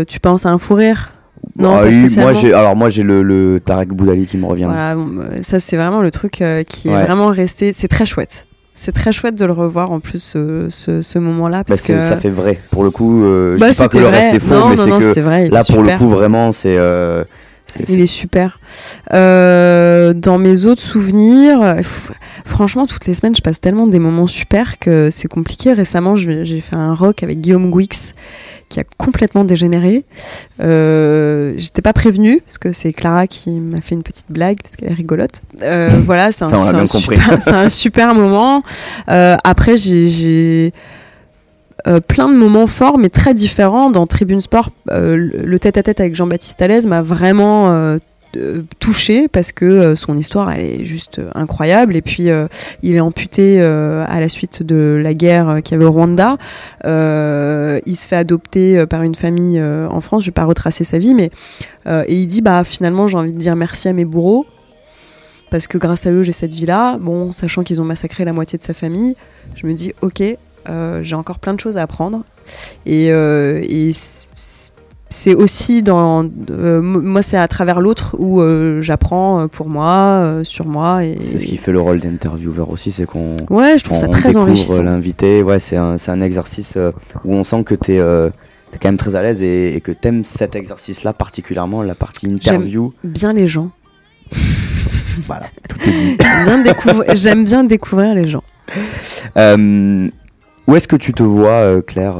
Tu 0.06 0.20
penses 0.20 0.44
à 0.46 0.50
un 0.50 0.58
fou 0.58 0.74
rire? 0.74 1.12
Non, 1.58 1.74
Ah 1.76 1.82
pas 1.84 1.88
oui, 1.88 2.14
moi 2.18 2.34
j'ai 2.34 2.52
alors 2.52 2.76
moi 2.76 2.90
j'ai 2.90 3.02
le, 3.02 3.22
le 3.22 3.60
Tarek 3.64 3.88
Boudali 3.88 4.26
qui 4.26 4.36
me 4.36 4.44
revient. 4.44 4.64
Voilà, 4.64 4.94
bon, 4.94 5.06
bah, 5.06 5.24
ça 5.42 5.58
c'est 5.58 5.76
vraiment 5.78 6.02
le 6.02 6.10
truc 6.10 6.32
qui 6.68 6.88
est 6.88 6.94
Ouais. 6.94 7.02
vraiment 7.04 7.28
resté. 7.28 7.72
C'est 7.72 7.88
très 7.88 8.04
chouette. 8.04 8.46
C'est 8.72 8.92
très 8.92 9.12
chouette 9.12 9.34
de 9.34 9.44
le 9.44 9.52
revoir 9.52 9.90
en 9.90 10.00
plus 10.00 10.22
ce, 10.22 10.66
ce, 10.68 11.02
ce 11.02 11.18
moment-là 11.18 11.64
Parce 11.64 11.80
parce 11.80 11.88
que 11.88 12.08
ça 12.08 12.16
fait 12.16 12.30
vrai. 12.30 12.60
Pour 12.70 12.84
le 12.84 12.90
coup, 12.90 13.24
euh, 13.24 13.56
je 13.56 13.60
bah, 13.60 13.70
pas 13.76 13.88
que 13.88 13.98
le 13.98 14.06
reste 14.06 14.34
est 14.34 14.38
faux, 14.38 14.54
non, 14.54 14.68
mais 14.68 14.76
non, 14.76 14.86
non, 14.86 14.98
que 15.00 15.20
vrai. 15.20 15.48
là 15.48 15.60
pour 15.68 15.82
le 15.82 15.98
coup 15.98 16.08
vraiment 16.08 16.52
c'est. 16.52 16.76
euh, 16.78 17.24
Il 17.88 18.00
est 18.00 18.06
super. 18.06 18.58
Euh, 19.12 20.12
dans 20.12 20.38
mes 20.38 20.66
autres 20.66 20.82
souvenirs, 20.82 21.76
franchement, 22.44 22.86
toutes 22.86 23.06
les 23.06 23.14
semaines, 23.14 23.36
je 23.36 23.42
passe 23.42 23.60
tellement 23.60 23.86
des 23.86 23.98
moments 23.98 24.26
super 24.26 24.78
que 24.78 25.08
c'est 25.10 25.28
compliqué. 25.28 25.72
Récemment, 25.72 26.16
j'ai 26.16 26.60
fait 26.60 26.76
un 26.76 26.94
rock 26.94 27.22
avec 27.22 27.40
Guillaume 27.40 27.70
Guix 27.70 28.12
qui 28.70 28.80
a 28.80 28.84
complètement 28.96 29.44
dégénéré. 29.44 30.04
Euh, 30.60 31.52
J'étais 31.58 31.82
pas 31.82 31.92
prévenue 31.92 32.40
parce 32.46 32.56
que 32.56 32.72
c'est 32.72 32.92
Clara 32.92 33.26
qui 33.26 33.60
m'a 33.60 33.80
fait 33.82 33.94
une 33.94 34.02
petite 34.02 34.26
blague 34.30 34.56
parce 34.62 34.76
qu'elle 34.76 34.90
est 34.90 34.94
rigolote. 34.94 35.42
Euh, 35.62 35.90
voilà, 36.02 36.32
c'est 36.32 36.44
un, 36.44 36.48
super, 36.86 37.42
c'est 37.42 37.50
un 37.50 37.68
super 37.68 38.14
moment. 38.14 38.62
Euh, 39.10 39.36
après, 39.44 39.76
j'ai- 39.76 40.72
euh, 41.88 41.98
plein 42.00 42.28
de 42.28 42.34
moments 42.36 42.66
forts, 42.66 42.98
mais 42.98 43.08
très 43.08 43.32
différents. 43.34 43.90
Dans 43.90 44.06
Tribune 44.06 44.40
Sport, 44.42 44.68
euh, 44.90 45.16
le 45.16 45.58
tête-à-tête 45.58 45.98
avec 46.00 46.14
Jean-Baptiste 46.14 46.60
Alès 46.62 46.86
m'a 46.86 47.00
vraiment 47.02 47.70
euh, 47.72 47.96
touché 48.78 49.28
parce 49.28 49.52
que 49.52 49.64
euh, 49.64 49.96
son 49.96 50.16
histoire 50.16 50.50
elle 50.50 50.64
est 50.64 50.84
juste 50.84 51.18
euh, 51.18 51.30
incroyable. 51.34 51.96
Et 51.96 52.02
puis 52.02 52.30
euh, 52.30 52.46
il 52.82 52.94
est 52.94 53.00
amputé 53.00 53.60
à 53.60 54.20
la 54.20 54.28
suite 54.28 54.62
de 54.62 55.00
la 55.02 55.14
guerre 55.14 55.60
qu'il 55.62 55.72
y 55.72 55.74
avait 55.76 55.84
au 55.84 55.92
Rwanda. 55.92 56.36
Il 56.84 57.96
se 57.96 58.06
fait 58.06 58.16
adopter 58.16 58.86
par 58.86 59.02
une 59.02 59.14
famille 59.14 59.60
en 59.62 60.00
France. 60.00 60.22
Je 60.22 60.26
vais 60.26 60.32
pas 60.32 60.44
retracer 60.44 60.84
sa 60.84 60.98
vie 60.98 61.14
mais 61.14 61.30
et 61.86 62.14
il 62.14 62.26
dit 62.26 62.42
bah 62.42 62.64
finalement 62.64 63.08
j'ai 63.08 63.16
envie 63.16 63.32
de 63.32 63.38
dire 63.38 63.56
merci 63.56 63.88
à 63.88 63.92
mes 63.92 64.04
bourreaux. 64.04 64.46
Parce 65.50 65.66
que 65.66 65.78
grâce 65.78 66.06
à 66.06 66.12
eux 66.12 66.22
j'ai 66.22 66.32
cette 66.32 66.54
vie 66.54 66.66
là 66.66 66.96
bon 66.98 67.32
sachant 67.32 67.62
qu'ils 67.62 67.80
ont 67.80 67.84
massacré 67.84 68.24
la 68.24 68.32
moitié 68.32 68.58
de 68.58 68.62
sa 68.62 68.74
famille 68.74 69.16
je 69.56 69.66
me 69.66 69.74
dis 69.74 69.92
ok 70.00 70.22
j'ai 71.02 71.14
encore 71.14 71.38
plein 71.38 71.54
de 71.54 71.60
choses 71.60 71.76
à 71.76 71.82
apprendre. 71.82 72.22
Et, 72.86 73.06
et 73.06 73.92
c'est 75.12 75.34
aussi 75.34 75.82
dans 75.82 76.24
euh, 76.50 76.80
moi 76.80 77.20
c'est 77.20 77.36
à 77.36 77.48
travers 77.48 77.80
l'autre 77.80 78.14
où 78.20 78.40
euh, 78.40 78.80
j'apprends 78.80 79.40
euh, 79.40 79.46
pour 79.48 79.68
moi 79.68 80.22
euh, 80.24 80.44
sur 80.44 80.66
moi 80.66 81.04
et 81.04 81.18
C'est 81.20 81.40
ce 81.40 81.46
qui 81.46 81.56
fait 81.56 81.72
le 81.72 81.80
rôle 81.80 81.98
d'intervieweur 81.98 82.70
aussi, 82.70 82.92
c'est 82.92 83.06
qu'on 83.06 83.36
ouais 83.50 83.76
je 83.76 83.84
trouve 83.84 83.98
on 83.98 84.00
ça 84.00 84.08
très 84.08 84.28
découvre 84.28 84.44
enrichissant 84.46 84.82
l'invité. 84.82 85.42
Ouais, 85.42 85.58
c'est 85.58 85.76
un, 85.76 85.98
c'est 85.98 86.12
un 86.12 86.20
exercice 86.20 86.78
où 87.24 87.34
on 87.34 87.42
sent 87.42 87.64
que 87.64 87.74
tu 87.74 87.94
es, 87.94 87.98
quand 87.98 88.84
même 88.88 88.96
très 88.96 89.16
à 89.16 89.22
l'aise 89.22 89.42
et, 89.42 89.74
et 89.74 89.80
que 89.80 89.90
tu 89.90 90.06
aimes 90.06 90.22
cet 90.22 90.54
exercice-là 90.54 91.12
particulièrement, 91.12 91.82
la 91.82 91.96
partie 91.96 92.26
interview. 92.26 92.94
bien 93.02 93.32
les 93.32 93.48
gens 93.48 93.70
Voilà, 95.26 95.46
tout 95.68 95.76
est 95.88 95.92
dit. 95.92 96.16
J'aime 97.14 97.44
bien 97.44 97.64
découvrir 97.64 98.14
les 98.14 98.28
gens 98.28 98.44
où 100.66 100.76
est-ce 100.76 100.86
que 100.86 100.94
tu 100.94 101.12
te 101.12 101.24
vois, 101.24 101.82
Claire, 101.82 102.14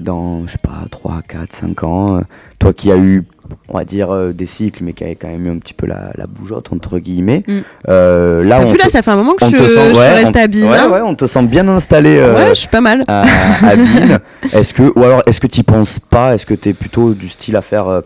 dans, 0.00 0.46
je 0.46 0.52
sais 0.52 0.58
pas, 0.58 0.84
3, 0.90 1.20
4, 1.28 1.52
5 1.52 1.84
ans 1.84 2.16
euh, 2.16 2.20
Toi 2.58 2.72
qui 2.72 2.90
as 2.90 2.96
eu, 2.96 3.22
on 3.68 3.76
va 3.76 3.84
dire, 3.84 4.10
euh, 4.10 4.32
des 4.32 4.46
cycles, 4.46 4.82
mais 4.82 4.92
qui 4.94 5.04
avait 5.04 5.14
quand 5.16 5.28
même 5.28 5.46
eu 5.46 5.50
un 5.50 5.58
petit 5.58 5.74
peu 5.74 5.86
la, 5.86 6.10
la 6.16 6.26
bougeotte, 6.26 6.72
entre 6.72 6.98
guillemets. 6.98 7.44
Mm. 7.46 7.58
Euh, 7.88 8.42
là, 8.44 8.60
T'as 8.60 8.64
vu 8.72 8.78
là 8.78 8.88
ça 8.88 9.02
fait 9.02 9.10
un 9.10 9.16
moment 9.16 9.34
que 9.34 9.44
je, 9.44 9.50
sent- 9.50 9.58
je 9.94 9.98
ouais, 9.98 10.14
restée 10.14 10.38
on- 10.40 10.44
à 10.44 10.46
Bine 10.46 10.68
Ouais, 10.70 10.76
hein. 10.78 10.90
ouais, 10.90 11.00
on 11.02 11.14
te 11.14 11.26
sent 11.26 11.42
bien 11.42 11.68
installé. 11.68 12.16
euh, 12.16 12.34
Ouais, 12.34 12.48
je 12.48 12.54
suis 12.54 12.68
pas 12.68 12.80
mal 12.80 13.02
à, 13.08 13.22
à 13.62 13.76
Bienne. 13.76 14.18
Est-ce 14.52 14.72
que, 14.72 14.82
ou 14.98 15.02
alors, 15.04 15.22
est-ce 15.26 15.40
que 15.40 15.46
tu 15.46 15.62
penses 15.62 15.98
pas? 15.98 16.34
Est-ce 16.34 16.46
que 16.46 16.54
tu 16.54 16.70
es 16.70 16.72
plutôt 16.72 17.12
du 17.12 17.28
style 17.28 17.56
à 17.56 17.62
faire 17.62 17.88
euh, 17.88 18.00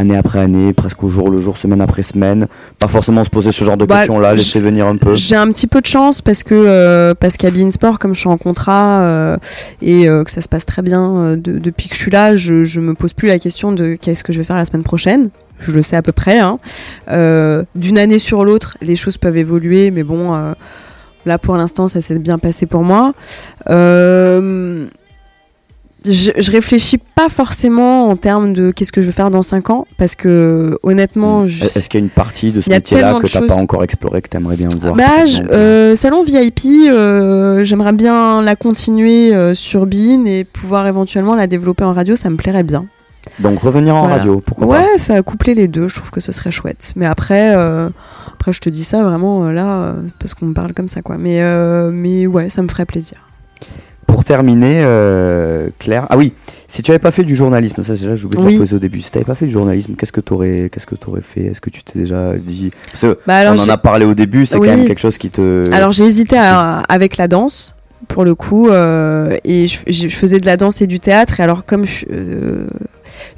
année 0.00 0.16
après 0.16 0.40
année, 0.40 0.72
presque 0.72 1.02
au 1.04 1.08
jour 1.08 1.30
le 1.30 1.38
jour, 1.40 1.56
semaine 1.56 1.80
après 1.80 2.02
semaine 2.02 2.46
Pas 2.78 2.88
forcément 2.88 3.22
se 3.24 3.30
poser 3.30 3.52
ce 3.52 3.64
genre 3.64 3.76
de 3.76 3.84
Bah, 3.84 3.98
questions-là, 3.98 4.32
laisser 4.34 4.58
venir 4.60 4.86
un 4.86 4.96
peu. 4.96 5.14
J'ai 5.14 5.36
un 5.36 5.48
petit 5.52 5.66
peu 5.66 5.80
de 5.80 5.86
chance 5.86 6.22
parce 6.22 6.42
que 6.42 6.54
euh, 6.54 7.14
parce 7.14 7.36
qu'à 7.36 7.50
Bein 7.50 7.70
Sport, 7.70 7.98
comme 7.98 8.14
je 8.14 8.20
suis 8.20 8.28
en 8.28 8.36
contrat 8.38 9.00
euh, 9.02 9.36
et 9.82 10.08
euh, 10.08 10.24
que 10.24 10.30
ça 10.30 10.40
se 10.40 10.48
passe 10.48 10.66
très 10.66 10.82
bien 10.82 11.36
de- 11.36 11.58
depuis 11.58 11.88
que 11.88 11.94
je 11.94 12.00
suis 12.00 12.10
là, 12.10 12.34
je, 12.36 12.64
je 12.64 12.80
me 12.80 12.94
pose 12.94 13.12
plus 13.12 13.28
la 13.28 13.38
question 13.38 13.72
de 13.72 13.94
qu'est-ce 13.94 14.24
que 14.24 14.32
je 14.32 14.38
vais 14.38 14.44
faire 14.44 14.56
la 14.56 14.64
semaine 14.64 14.82
prochaine. 14.82 15.30
Je 15.58 15.72
le 15.72 15.82
sais 15.82 15.96
à 15.96 16.02
peu 16.02 16.12
près. 16.12 16.38
hein. 16.38 16.58
Euh, 17.10 17.62
D'une 17.74 17.98
année 17.98 18.18
sur 18.18 18.44
l'autre, 18.44 18.76
les 18.80 18.96
choses 18.96 19.18
peuvent 19.18 19.36
évoluer, 19.36 19.90
mais 19.90 20.02
bon, 20.04 20.34
euh, 20.34 20.52
là 21.26 21.36
pour 21.36 21.56
l'instant, 21.58 21.86
ça 21.86 22.00
s'est 22.00 22.18
bien 22.18 22.38
passé 22.38 22.64
pour 22.64 22.82
moi. 22.82 23.12
Euh, 23.68 24.86
je, 26.06 26.30
je 26.36 26.52
réfléchis 26.52 26.98
pas 26.98 27.28
forcément 27.28 28.08
en 28.08 28.16
termes 28.16 28.52
de 28.52 28.70
qu'est-ce 28.70 28.92
que 28.92 29.02
je 29.02 29.06
vais 29.06 29.12
faire 29.12 29.30
dans 29.30 29.42
5 29.42 29.70
ans 29.70 29.86
parce 29.98 30.14
que 30.14 30.78
honnêtement, 30.82 31.46
je, 31.46 31.64
Est-ce 31.64 31.88
qu'il 31.88 32.00
y 32.00 32.02
a 32.02 32.04
une 32.04 32.10
partie 32.10 32.50
de 32.52 32.60
ce 32.60 32.70
métier-là 32.70 33.18
que 33.20 33.26
tu 33.26 33.38
n'as 33.38 33.46
pas 33.46 33.54
encore 33.56 33.84
exploré, 33.84 34.22
que 34.22 34.28
tu 34.28 34.36
aimerais 34.36 34.56
bien 34.56 34.68
voir 34.80 34.94
Bah, 34.94 35.26
je- 35.26 35.42
euh, 35.42 35.94
salon 35.96 36.22
VIP, 36.22 36.88
euh, 36.88 37.64
j'aimerais 37.64 37.92
bien 37.92 38.40
la 38.42 38.56
continuer 38.56 39.34
euh, 39.34 39.54
sur 39.54 39.86
Bean 39.86 40.24
et 40.26 40.44
pouvoir 40.44 40.86
éventuellement 40.86 41.34
la 41.34 41.46
développer 41.46 41.84
en 41.84 41.92
radio, 41.92 42.16
ça 42.16 42.30
me 42.30 42.36
plairait 42.36 42.62
bien. 42.62 42.86
Donc 43.38 43.60
revenir 43.60 43.94
en 43.96 44.00
Voilà. 44.02 44.16
radio, 44.16 44.40
pourquoi 44.44 44.66
Ouais, 44.66 44.86
enfin, 44.94 45.20
coupler 45.22 45.54
les 45.54 45.68
deux, 45.68 45.88
je 45.88 45.94
trouve 45.94 46.10
que 46.10 46.20
ce 46.20 46.32
serait 46.32 46.50
chouette. 46.50 46.92
Mais 46.96 47.04
après, 47.06 47.50
après 47.52 48.52
je 48.52 48.60
te 48.60 48.70
dis 48.70 48.84
ça 48.84 49.02
vraiment 49.02 49.50
là 49.50 49.94
parce 50.18 50.32
qu'on 50.34 50.46
me 50.46 50.54
parle 50.54 50.72
comme 50.72 50.88
ça 50.88 51.02
quoi. 51.02 51.18
Mais 51.18 51.40
mais 51.92 52.26
ouais, 52.26 52.48
ça 52.48 52.62
me 52.62 52.68
ferait 52.68 52.86
plaisir. 52.86 53.18
Pour 54.20 54.26
terminer, 54.26 54.82
euh, 54.84 55.70
Claire, 55.78 56.06
ah 56.10 56.18
oui, 56.18 56.34
si 56.68 56.82
tu 56.82 56.90
avais 56.90 56.98
pas 56.98 57.10
fait 57.10 57.24
du 57.24 57.34
journalisme, 57.34 57.82
ça 57.82 57.94
déjà 57.94 58.16
j'ai 58.16 58.26
oublié 58.26 58.42
de 58.42 58.46
Oui. 58.48 58.52
la 58.52 58.58
poser 58.60 58.76
au 58.76 58.78
début, 58.78 59.00
si 59.00 59.10
tu 59.10 59.16
n'avais 59.16 59.24
pas 59.24 59.34
fait 59.34 59.46
du 59.46 59.52
journalisme, 59.52 59.94
qu'est-ce 59.96 60.12
que 60.12 60.20
tu 60.20 60.34
aurais, 60.34 60.68
qu'est-ce 60.70 60.84
que 60.84 60.94
t'aurais 60.94 61.22
fait? 61.22 61.44
Est-ce 61.46 61.62
que 61.62 61.70
tu 61.70 61.82
t'es 61.82 62.00
déjà 62.00 62.34
dit 62.36 62.70
Parce 62.92 63.00
que 63.00 63.18
Bah 63.26 63.36
alors 63.36 63.54
on 63.58 63.58
en 63.58 63.68
a 63.72 63.78
parlé 63.78 64.04
au 64.04 64.12
début, 64.12 64.44
c'est 64.44 64.58
Oui. 64.58 64.68
quand 64.68 64.76
même 64.76 64.86
quelque 64.86 65.00
chose 65.00 65.16
qui 65.16 65.30
te. 65.30 65.72
Alors 65.72 65.92
j'ai 65.92 66.04
hésité 66.04 66.36
à- 66.36 66.80
avec 66.90 67.16
la 67.16 67.28
danse 67.28 67.74
pour 68.08 68.26
le 68.26 68.34
coup 68.34 68.68
euh, 68.68 69.38
et 69.44 69.66
je, 69.68 70.08
faisais 70.10 70.38
de 70.38 70.44
la 70.44 70.58
danse 70.58 70.82
et 70.82 70.86
du 70.86 71.00
théâtre 71.00 71.40
et 71.40 71.42
alors 71.42 71.64
comme 71.64 71.86
je, 71.86 72.04
euh, 72.12 72.66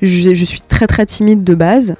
je, 0.02 0.34
je 0.34 0.44
suis 0.44 0.62
très 0.62 0.88
très 0.88 1.06
timide 1.06 1.44
de 1.44 1.54
base 1.54 1.94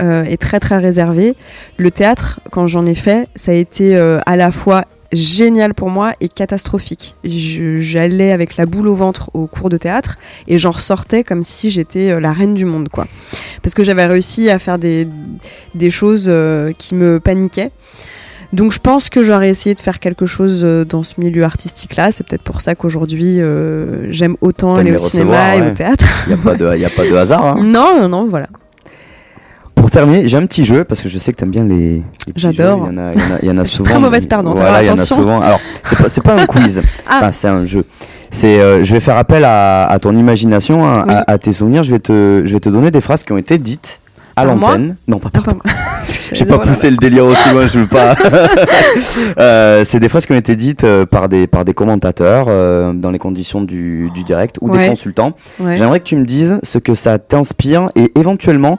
euh, 0.00 0.22
et 0.30 0.36
très 0.36 0.60
très 0.60 0.78
réservée, 0.78 1.34
le 1.76 1.90
théâtre 1.90 2.38
quand 2.52 2.68
j'en 2.68 2.86
ai 2.86 2.94
fait 2.94 3.26
ça 3.34 3.50
a 3.50 3.54
été 3.54 3.96
euh, 3.96 4.20
à 4.26 4.36
la 4.36 4.52
fois 4.52 4.84
génial 5.12 5.74
pour 5.74 5.90
moi 5.90 6.12
et 6.20 6.28
catastrophique. 6.28 7.14
J'allais 7.24 8.32
avec 8.32 8.56
la 8.56 8.66
boule 8.66 8.88
au 8.88 8.94
ventre 8.94 9.30
au 9.34 9.46
cours 9.46 9.68
de 9.70 9.76
théâtre 9.76 10.16
et 10.46 10.58
j'en 10.58 10.70
ressortais 10.70 11.24
comme 11.24 11.42
si 11.42 11.70
j'étais 11.70 12.10
euh, 12.10 12.20
la 12.20 12.32
reine 12.32 12.54
du 12.54 12.64
monde 12.64 12.88
quoi. 12.90 13.06
Parce 13.62 13.74
que 13.74 13.82
j'avais 13.82 14.06
réussi 14.06 14.50
à 14.50 14.58
faire 14.58 14.78
des, 14.78 15.08
des 15.74 15.90
choses 15.90 16.26
euh, 16.28 16.72
qui 16.76 16.94
me 16.94 17.20
paniquaient. 17.20 17.70
Donc 18.54 18.72
je 18.72 18.78
pense 18.78 19.10
que 19.10 19.22
j'aurais 19.22 19.50
essayé 19.50 19.74
de 19.74 19.80
faire 19.80 19.98
quelque 19.98 20.24
chose 20.24 20.62
euh, 20.64 20.84
dans 20.84 21.02
ce 21.02 21.14
milieu 21.18 21.44
artistique-là. 21.44 22.12
C'est 22.12 22.26
peut-être 22.26 22.42
pour 22.42 22.60
ça 22.62 22.74
qu'aujourd'hui 22.74 23.40
euh, 23.40 24.10
j'aime 24.10 24.36
autant 24.40 24.74
aller 24.74 24.94
au 24.94 24.98
cinéma 24.98 25.32
recevoir, 25.36 25.54
et 25.54 25.60
ouais. 25.62 25.70
au 25.70 25.74
théâtre. 25.74 26.04
Il 26.26 26.34
n'y 26.34 26.40
a, 26.40 26.42
pas 26.42 26.54
de- 26.54 26.76
y 26.78 26.84
a 26.84 26.88
pas 26.90 27.04
de 27.04 27.14
hasard. 27.14 27.46
hein. 27.46 27.56
Non, 27.62 28.00
non, 28.00 28.08
non, 28.08 28.26
voilà. 28.26 28.48
Pour 29.88 29.92
terminer, 29.94 30.28
j'ai 30.28 30.36
un 30.36 30.44
petit 30.44 30.66
jeu 30.66 30.84
parce 30.84 31.00
que 31.00 31.08
je 31.08 31.18
sais 31.18 31.32
que 31.32 31.38
t'aimes 31.38 31.48
bien 31.50 31.64
les. 31.64 32.02
J'adore. 32.36 32.88
Il 32.92 32.94
y 32.94 33.00
en 33.00 33.08
a, 33.08 33.12
il 33.14 33.18
y 33.18 33.22
en 33.22 33.34
a- 33.34 33.38
il 33.40 33.48
y 33.48 33.50
en 33.50 33.56
a 33.58 33.62
Je 33.64 33.68
suis 33.68 33.76
souvent. 33.78 33.88
très 33.88 33.98
mauvaise 33.98 34.26
perdante, 34.26 34.58
Voilà, 34.58 34.82
il 34.82 34.86
y 34.86 34.90
en 34.90 34.92
a 34.92 34.96
souvent. 34.96 35.40
Alors, 35.40 35.60
c'est 35.82 36.22
pas, 36.22 36.34
pas 36.36 36.42
un 36.42 36.46
quiz. 36.60 36.82
Ah. 37.08 37.14
Enfin, 37.16 37.32
c'est 37.32 37.48
un 37.48 37.64
jeu. 37.64 37.86
C'est, 38.30 38.60
euh, 38.60 38.84
je 38.84 38.92
vais 38.92 39.00
faire 39.00 39.16
appel 39.16 39.44
à, 39.46 39.86
à 39.86 39.98
ton 39.98 40.14
imagination, 40.14 40.84
à, 40.84 41.04
Oui. 41.08 41.14
à- 41.14 41.24
à 41.26 41.38
tes 41.38 41.52
souvenirs. 41.52 41.84
Je 41.84 41.90
vais 41.90 42.00
te, 42.00 42.42
je 42.44 42.52
vais 42.52 42.60
te 42.60 42.68
donner 42.68 42.90
des 42.90 43.00
phrases 43.00 43.22
qui 43.24 43.32
ont 43.32 43.38
été 43.38 43.56
dites 43.56 44.00
à 44.36 44.44
l'antenne. 44.44 44.96
Non, 45.08 45.18
pas 45.20 45.30
par 45.30 45.44
moi. 45.54 45.62
J'ai 46.32 46.44
pas 46.44 46.58
poussé 46.58 46.90
le 46.90 46.98
délire 46.98 47.24
aussi 47.24 47.48
loin, 47.54 47.66
je 47.66 47.78
veux 47.78 47.86
pas. 47.86 48.14
Euh, 49.38 49.84
c'est 49.86 50.00
des 50.00 50.10
phrases 50.10 50.26
qui 50.26 50.32
ont 50.32 50.36
été 50.36 50.54
dites 50.54 50.84
euh, 50.84 51.06
par 51.06 51.30
des 51.30 51.46
par 51.46 51.64
des 51.64 51.72
commentateurs 51.72 52.46
euh, 52.50 52.92
dans 52.92 53.10
les 53.10 53.18
conditions 53.18 53.62
du, 53.62 54.10
du 54.14 54.22
direct 54.22 54.56
ou 54.60 54.68
des 54.70 54.86
consultants. 54.86 55.32
Ouais. 55.58 55.78
J'aimerais 55.78 56.00
que 56.00 56.04
tu 56.04 56.16
me 56.16 56.26
dises 56.26 56.58
ce 56.62 56.76
que 56.76 56.94
ça 56.94 57.18
t'inspire 57.18 57.88
et 57.96 58.12
éventuellement 58.20 58.78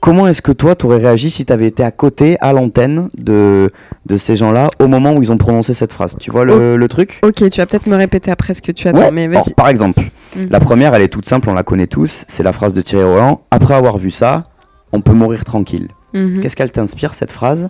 comment 0.00 0.26
est-ce 0.26 0.42
que 0.42 0.52
toi, 0.52 0.74
t'aurais 0.74 0.98
réagi 0.98 1.30
si 1.30 1.44
t'avais 1.44 1.66
été 1.66 1.82
à 1.84 1.90
côté, 1.90 2.36
à 2.40 2.52
l'antenne 2.52 3.08
de, 3.16 3.70
de 4.06 4.16
ces 4.16 4.34
gens-là, 4.36 4.68
au 4.80 4.88
moment 4.88 5.14
où 5.14 5.22
ils 5.22 5.30
ont 5.32 5.38
prononcé 5.38 5.74
cette 5.74 5.92
phrase? 5.92 6.16
Tu 6.18 6.30
vois 6.30 6.44
le, 6.44 6.76
le 6.76 6.88
truc? 6.88 7.20
Ok, 7.22 7.48
tu 7.50 7.60
vas 7.60 7.66
peut-être 7.66 7.86
me 7.86 7.96
répéter 7.96 8.30
après 8.30 8.54
ce 8.54 8.62
que 8.62 8.72
tu 8.72 8.88
attends, 8.88 9.04
Ouais. 9.04 9.10
mais 9.10 9.24
Alors, 9.26 9.44
vas-y. 9.44 9.54
par 9.54 9.68
exemple, 9.68 10.00
Mm. 10.36 10.46
la 10.50 10.60
première, 10.60 10.94
elle 10.94 11.02
est 11.02 11.08
toute 11.08 11.28
simple, 11.28 11.50
on 11.50 11.54
la 11.54 11.64
connaît 11.64 11.88
tous. 11.88 12.24
C'est 12.28 12.44
la 12.44 12.52
phrase 12.52 12.72
de 12.72 12.80
Thierry 12.82 13.02
Roland. 13.04 13.40
Après 13.50 13.74
avoir 13.74 13.98
vu 13.98 14.12
ça, 14.12 14.44
on 14.92 15.00
peut 15.00 15.12
mourir 15.12 15.44
tranquille. 15.44 15.88
Mhm. 16.14 16.40
Qu'est-ce 16.40 16.54
qu'elle 16.54 16.70
t'inspire 16.70 17.14
cette 17.14 17.32
phrase? 17.32 17.68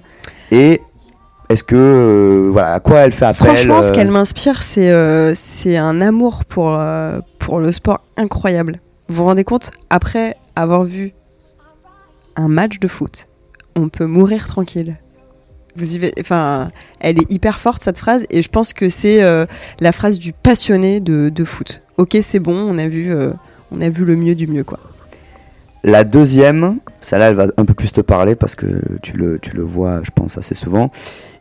Et 0.50 0.82
est-ce 1.48 1.62
que 1.64 1.74
euh, 1.76 2.50
voilà, 2.52 2.74
à 2.74 2.80
quoi 2.80 2.98
elle 2.98 3.12
fait 3.12 3.24
appel 3.24 3.46
Franchement, 3.46 3.80
ce 3.80 3.88
euh, 3.88 3.90
qu'elle 3.92 4.10
m'inspire, 4.10 4.62
c'est 4.62 4.90
euh, 4.90 5.32
c'est 5.34 5.78
un 5.78 6.02
amour 6.02 6.44
pour, 6.44 6.68
euh, 6.78 7.20
pour 7.38 7.60
le 7.60 7.72
sport 7.72 8.00
incroyable. 8.18 8.80
Vous 9.08 9.16
vous 9.16 9.24
rendez 9.24 9.44
compte? 9.44 9.70
Après 9.88 10.36
avoir 10.54 10.84
vu 10.84 11.12
un 12.36 12.48
match 12.48 12.78
de 12.78 12.88
foot, 12.88 13.28
on 13.76 13.88
peut 13.88 14.06
mourir 14.06 14.46
tranquille. 14.46 14.96
Vous 15.76 15.96
y 15.96 16.12
enfin, 16.18 16.70
elle 16.98 17.18
est 17.18 17.30
hyper 17.30 17.60
forte 17.60 17.82
cette 17.82 17.98
phrase 17.98 18.24
et 18.30 18.42
je 18.42 18.48
pense 18.48 18.72
que 18.72 18.88
c'est 18.88 19.22
euh, 19.22 19.46
la 19.78 19.92
phrase 19.92 20.18
du 20.18 20.32
passionné 20.32 21.00
de, 21.00 21.28
de 21.28 21.44
foot. 21.44 21.82
Ok, 21.96 22.18
c'est 22.22 22.40
bon, 22.40 22.56
on 22.56 22.76
a 22.76 22.88
vu, 22.88 23.12
euh, 23.12 23.30
on 23.70 23.80
a 23.80 23.88
vu 23.88 24.04
le 24.04 24.16
mieux 24.16 24.34
du 24.34 24.46
mieux 24.46 24.64
quoi. 24.64 24.80
La 25.82 26.04
deuxième, 26.04 26.78
celle-là, 27.00 27.30
elle 27.30 27.36
va 27.36 27.46
un 27.56 27.64
peu 27.64 27.72
plus 27.72 27.90
te 27.90 28.02
parler 28.02 28.34
parce 28.34 28.54
que 28.54 28.66
tu 29.02 29.16
le, 29.16 29.38
tu 29.38 29.56
le 29.56 29.62
vois, 29.62 30.00
je 30.02 30.10
pense, 30.14 30.36
assez 30.36 30.54
souvent. 30.54 30.90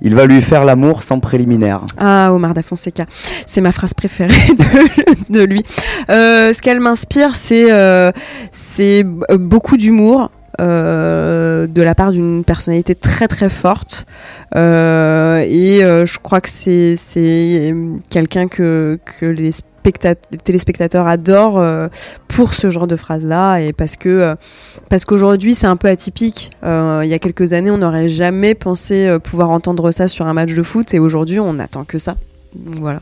Il 0.02 0.16
va 0.16 0.26
lui 0.28 0.42
faire 0.42 0.64
l'amour 0.64 1.04
sans 1.04 1.20
préliminaire. 1.20 1.82
Ah, 1.98 2.32
Omar 2.32 2.54
Da 2.54 2.62
Fonseca, 2.62 3.06
c'est 3.46 3.60
ma 3.60 3.74
phrase 3.74 3.94
préférée 3.94 4.34
de, 4.58 5.40
de 5.40 5.44
lui. 5.44 5.64
Euh, 6.10 6.54
ce 6.54 6.62
qu'elle 6.62 6.80
m'inspire, 6.80 7.36
c'est 7.36 7.70
euh, 7.70 8.12
beaucoup 9.38 9.76
d'humour. 9.76 10.32
Euh, 10.60 11.68
de 11.68 11.82
la 11.82 11.96
part 11.96 12.12
d'une 12.12 12.44
personnalité 12.44 12.96
très 12.96 13.28
très 13.28 13.50
forte. 13.50 14.06
Euh, 14.56 15.44
et 15.48 15.84
euh, 15.84 16.06
je 16.06 16.20
crois 16.20 16.42
que 16.42 16.50
c'est 16.50 17.74
quelqu'un 18.10 18.48
que, 18.48 19.00
que 19.20 19.26
les, 19.26 19.52
spectat- 19.52 20.16
les 20.32 20.38
téléspectateurs 20.38 21.08
adorent 21.08 21.64
pour 22.28 22.54
ce 22.54 22.70
genre 22.70 22.88
de 22.88 22.96
phrase 22.96 23.26
là 23.26 23.60
et 23.60 23.74
parce 23.74 23.96
que 23.96 24.10
euh, 24.10 24.36
parce 24.90 25.06
qu'aujourd'hui 25.06 25.54
c'est 25.54 25.68
un 25.68 25.76
peu 25.76 25.88
atypique. 25.88 26.52
Il 26.64 27.08
y 27.08 27.14
a 27.14 27.20
quelques 27.20 27.54
années 27.54 27.72
on 27.72 27.78
n'aurait 27.80 28.10
jamais 28.10 28.56
pensé 28.56 29.18
pouvoir 29.24 29.50
entendre 29.50 29.92
ça 29.92 30.08
sur 30.08 30.28
un 30.28 30.34
match 30.34 30.54
de 30.54 30.64
foot. 30.64 30.94
Et 30.94 31.00
aujourd'hui 31.00 31.40
on 31.40 31.54
n'attend 31.54 31.84
que 31.86 32.00
ça. 32.00 32.16
Voilà 32.66 33.02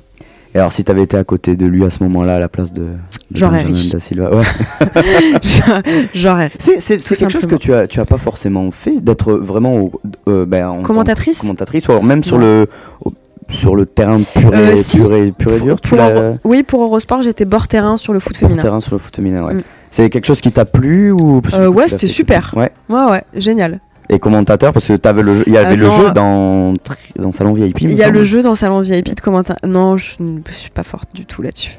Et 0.57 0.59
alors, 0.59 0.73
si 0.73 0.83
t'avais 0.83 1.03
été 1.03 1.15
à 1.15 1.23
côté 1.23 1.55
de 1.55 1.67
lui 1.67 1.85
à 1.85 1.91
ce 1.91 2.01
moment-là, 2.01 2.37
à 2.37 2.39
la 2.39 2.49
place 2.49 2.73
de, 2.73 2.81
de 2.81 2.87
J'aurais 3.31 3.61
ri. 3.61 3.91
Da 3.93 3.99
Silva, 3.99 4.31
ouais. 4.35 4.43
j'aurais 6.15 6.49
C'est, 6.57 6.81
c'est- 6.81 6.97
quelque 7.15 7.29
chose 7.31 7.45
que 7.45 7.53
tu 7.55 7.75
as, 7.75 7.85
tu 7.85 7.99
as 7.99 8.05
pas 8.05 8.17
forcément 8.17 8.71
fait, 8.71 8.99
d'être 8.99 9.33
vraiment 9.33 9.75
au- 9.75 10.01
euh, 10.27 10.47
ben, 10.47 10.67
en 10.67 10.81
Commentatrice 10.81 11.41
commentatrice, 11.41 11.87
ou 11.87 11.91
alors 11.91 12.03
même 12.03 12.23
sur 12.23 12.39
le, 12.39 12.65
au- 13.05 13.13
sur 13.51 13.75
le 13.75 13.85
terrain 13.85 14.17
pur 14.33 14.51
et, 14.53 14.57
Euh, 14.57 14.75
si. 14.75 14.97
pur 14.99 15.13
et, 15.13 15.31
pur 15.31 15.51
et 15.53 15.59
dur. 15.61 15.79
Pour- 15.79 15.97
pour 15.97 16.07
Euro- 16.07 16.37
oui 16.43 16.63
pour 16.63 16.81
Eurosport 16.81 17.21
j'étais 17.21 17.45
bord 17.45 17.67
terrain 17.67 17.95
sur 17.95 18.11
le 18.13 18.19
foot 18.19 18.35
féminin 18.35 18.61
terrain 18.63 18.81
sur 18.81 18.93
le 18.93 18.97
foot 18.97 19.15
féminin, 19.15 19.43
ouais. 19.45 19.53
Mm. 19.53 19.61
C'est 19.91 20.09
quelque 20.09 20.25
chose 20.25 20.41
qui 20.41 20.51
t'a 20.51 20.65
plu 20.65 21.11
ou 21.11 21.41
Euh, 21.53 21.67
ouais, 21.67 21.87
c'était 21.87 22.07
super. 22.07 22.53
ouais 22.57 22.71
ouais 22.89 23.23
génial 23.35 23.79
Et 24.09 24.19
commentateur 24.19 24.71
parce 24.71 24.87
que 24.87 24.93
t'avais 24.93 25.21
le, 25.21 25.43
il 25.47 25.53
y 25.53 25.57
avait 25.57 25.73
Ah 25.73 25.75
le 25.75 25.89
jeu 25.89 26.07
euh, 26.07 26.11
dans 26.11 26.69
dans 27.17 27.31
salon 27.33 27.53
VIP. 27.53 27.81
Il 27.81 27.93
y 27.93 28.03
a 28.03 28.09
le 28.09 28.23
jeu 28.23 28.41
dans 28.41 28.55
Salon 28.55 28.79
VIP 28.79 29.15
de 29.15 29.19
commentaire. 29.19 29.57
Non, 29.67 29.97
je 29.97 30.15
ne 30.19 30.39
suis 30.49 30.69
pas 30.69 30.83
forte 30.83 31.13
du 31.13 31.25
tout 31.25 31.41
là-dessus. 31.41 31.77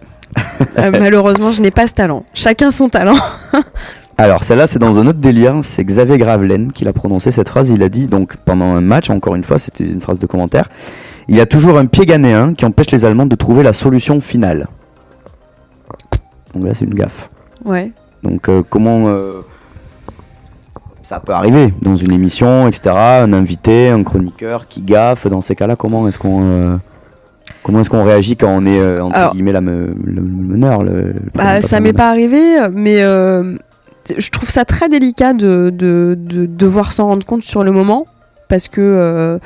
Euh, 0.79 0.91
malheureusement, 0.99 1.53
je 1.53 1.63
n'ai 1.63 1.71
pas 1.71 1.87
ce 1.87 1.95
talent. 1.95 2.25
Chacun 2.35 2.71
son 2.71 2.91
talent. 2.91 3.17
Alors 4.21 4.43
celle-là 4.43 4.67
c'est 4.67 4.81
dans 4.81 4.99
un 4.99 5.07
autre 5.07 5.21
délire, 5.21 5.61
c'est 5.63 5.85
Xavier 5.85 6.19
Gravelaine 6.19 6.73
qui 6.73 6.85
l'a 6.85 6.93
prononcé 6.93 7.31
cette 7.31 7.49
phrase, 7.49 7.71
il 7.71 7.85
a 7.85 7.89
dit 7.89 8.09
donc 8.09 8.37
pendant 8.37 8.75
un 8.75 8.81
match, 8.81 9.11
encore 9.11 9.37
une 9.37 9.45
fois 9.45 9.61
c'était 9.61 9.85
une 9.85 10.01
phrase 10.01 10.19
de 10.19 10.27
commentaire, 10.27 10.69
il 11.29 11.37
y 11.37 11.41
a 11.41 11.47
toujours 11.47 11.79
un 11.79 11.87
pied 11.87 12.05
ghanéen 12.05 12.55
qui 12.55 12.65
empêche 12.65 12.91
les 12.91 13.05
Allemands 13.05 13.27
de 13.27 13.37
trouver 13.37 13.63
la 13.63 13.73
solution 13.73 14.21
finale. 14.21 14.67
Donc 16.53 16.67
là 16.67 16.75
c'est 16.75 16.85
une 16.85 16.95
gaffe. 16.95 17.31
Ouais. 17.65 17.93
Donc 18.25 18.49
euh, 18.49 18.65
comment 18.69 19.05
euh, 19.07 19.43
ça 21.09 21.21
peut 21.21 21.33
arriver 21.33 21.73
dans 21.81 21.97
une 21.97 22.13
émission, 22.13 22.69
etc. 22.69 22.95
Un 22.95 23.33
invité, 23.33 23.89
un 23.89 24.03
chroniqueur 24.05 24.69
qui 24.69 24.83
gaffe. 24.83 25.27
Dans 25.27 25.41
ces 25.41 25.57
cas-là, 25.57 25.75
comment 25.75 26.07
est-ce 26.07 26.19
qu'on 26.19 26.43
euh, 26.43 26.77
comment 27.63 27.81
est-ce 27.81 27.89
qu'on 27.89 28.05
réagit 28.05 28.37
quand 28.37 28.51
on 28.55 28.67
est 28.67 28.79
euh, 28.79 29.03
entre 29.03 29.17
Alors- 29.17 29.33
guillemets 29.33 29.53
la 29.53 29.63
me- 29.63 29.95
le 30.05 30.21
meneur 30.21 30.83
le, 30.83 31.15
Bah, 31.35 31.63
ça 31.63 31.81
m'est 31.81 31.95
pas 31.95 32.11
arrivé, 32.11 32.39
mais 32.75 33.03
euh, 33.03 33.55
je 34.19 34.29
trouve 34.31 34.51
ça 34.51 34.67
très 34.67 34.91
délicat 34.91 35.33
de, 35.33 35.71
de, 35.71 36.15
de 36.19 36.45
devoir 36.45 36.93
s'en 36.93 37.07
rendre 37.07 37.25
compte 37.25 37.43
sur 37.43 37.65
le 37.65 37.71
moment. 37.71 38.05
Parce 38.49 38.69
que 38.69 38.81
euh, 38.81 39.39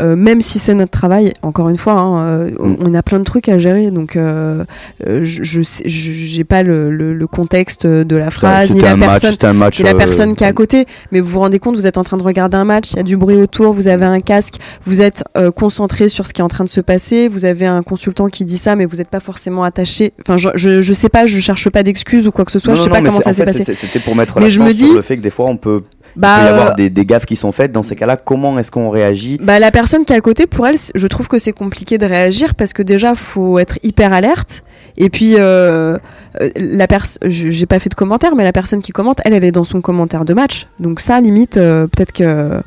euh, 0.00 0.16
même 0.16 0.40
si 0.40 0.58
c'est 0.58 0.74
notre 0.74 0.90
travail, 0.90 1.32
encore 1.42 1.68
une 1.68 1.76
fois, 1.76 1.92
hein, 1.94 2.24
euh, 2.26 2.50
on, 2.58 2.68
Mm. 2.68 2.76
on 2.80 2.94
a 2.94 3.02
plein 3.02 3.18
de 3.18 3.24
trucs 3.24 3.48
à 3.48 3.58
gérer, 3.58 3.90
donc 3.90 4.16
euh, 4.16 4.64
euh, 5.06 5.20
je 5.24 5.62
j'ai 5.84 6.44
pas 6.44 6.62
le, 6.62 6.90
le- 6.90 7.14
le 7.14 7.26
contexte 7.26 7.86
de 7.86 8.16
la 8.16 8.30
phrase 8.30 8.70
ni 8.70 8.80
la 8.80 8.96
match, 8.96 9.20
personne. 9.22 9.56
match. 9.56 9.80
Et 9.80 9.82
la 9.84 9.90
euh, 9.90 9.94
personne 9.94 10.34
qui 10.34 10.44
est 10.44 10.46
à 10.46 10.52
côté. 10.52 10.86
Mais 11.12 11.20
vous 11.20 11.28
vous 11.28 11.38
rendez 11.40 11.58
compte, 11.58 11.76
vous 11.76 11.86
êtes 11.86 11.98
en 11.98 12.04
train 12.04 12.16
de 12.16 12.22
regarder 12.22 12.56
un 12.56 12.64
match, 12.64 12.90
il 12.92 12.96
y 12.96 13.00
a 13.00 13.02
du 13.02 13.16
bruit 13.16 13.36
autour, 13.36 13.72
vous 13.72 13.88
avez 13.88 14.04
un 14.04 14.20
casque, 14.20 14.54
vous 14.84 15.00
êtes 15.02 15.24
euh, 15.36 15.50
concentré 15.50 16.08
sur 16.08 16.26
ce 16.26 16.32
qui 16.32 16.40
est 16.40 16.44
en 16.44 16.48
train 16.48 16.64
de 16.64 16.68
se 16.68 16.80
passer, 16.80 17.28
vous 17.28 17.44
avez 17.44 17.66
un 17.66 17.82
consultant 17.82 18.26
qui 18.28 18.44
dit 18.44 18.58
ça, 18.58 18.76
mais 18.76 18.84
vous 18.86 18.96
n'êtes 18.96 19.10
pas 19.10 19.20
forcément 19.20 19.62
attaché. 19.62 20.12
Enfin, 20.20 20.36
je, 20.36 20.48
je, 20.54 20.82
je 20.82 20.92
sais 20.92 21.08
pas, 21.08 21.26
je 21.26 21.38
cherche 21.40 21.68
pas 21.70 21.82
d'excuses 21.82 22.26
ou 22.26 22.32
quoi 22.32 22.44
que 22.44 22.52
ce 22.52 22.58
soit, 22.58 22.72
Non, 22.72 22.76
je 22.76 22.82
sais 22.82 22.88
non, 22.88 22.94
pas 22.96 23.02
comment 23.02 23.20
ça 23.20 23.32
s'est 23.32 23.44
passé. 23.44 23.64
C'était 23.74 24.00
pour 24.00 24.14
mettre 24.16 24.34
Mais 24.38 24.42
la 24.46 24.48
je 24.48 24.60
me 24.62 24.68
sur 24.74 24.94
le 24.94 25.02
fait 25.02 25.16
que 25.16 25.22
des 25.22 25.30
fois 25.30 25.46
on 25.46 25.56
peut, 25.56 25.82
il 26.18 26.20
Bah, 26.20 26.36
peut 26.40 26.44
y 26.46 26.48
avoir 26.48 26.70
euh, 26.70 26.74
des, 26.74 26.90
des 26.90 27.06
gaffes 27.06 27.26
qui 27.26 27.36
sont 27.36 27.52
faites. 27.52 27.70
Dans 27.70 27.84
ces 27.84 27.94
cas-là, 27.94 28.16
comment 28.16 28.58
est-ce 28.58 28.70
qu'on 28.72 28.90
réagit 28.90 29.38
Bah, 29.40 29.60
la 29.60 29.70
personne 29.70 30.04
qui 30.04 30.12
est 30.12 30.16
à 30.16 30.20
côté, 30.20 30.46
pour 30.48 30.66
elle, 30.66 30.74
je 30.94 31.06
trouve 31.06 31.28
que 31.28 31.38
c'est 31.38 31.52
compliqué 31.52 31.96
de 31.96 32.04
réagir 32.06 32.54
parce 32.56 32.72
que 32.72 32.82
déjà, 32.82 33.14
faut 33.14 33.58
être 33.60 33.78
hyper 33.84 34.12
alerte. 34.12 34.64
Et 34.96 35.10
puis, 35.10 35.36
euh, 35.38 35.96
euh, 36.40 36.48
la 36.56 36.86
personne, 36.88 37.18
j'ai 37.30 37.66
pas 37.66 37.78
fait 37.78 37.88
de 37.88 37.94
commentaire, 37.94 38.34
mais 38.34 38.42
la 38.42 38.52
personne 38.52 38.80
qui 38.82 38.90
commente, 38.92 39.20
elle, 39.24 39.32
elle 39.32 39.44
est 39.44 39.52
dans 39.52 39.64
son 39.64 39.80
commentaire 39.80 40.24
de 40.24 40.34
match. 40.34 40.66
Donc 40.80 40.98
ça, 41.00 41.20
limite, 41.20 41.56
euh, 41.56 41.86
peut-être 41.86 42.12
que 42.12 42.60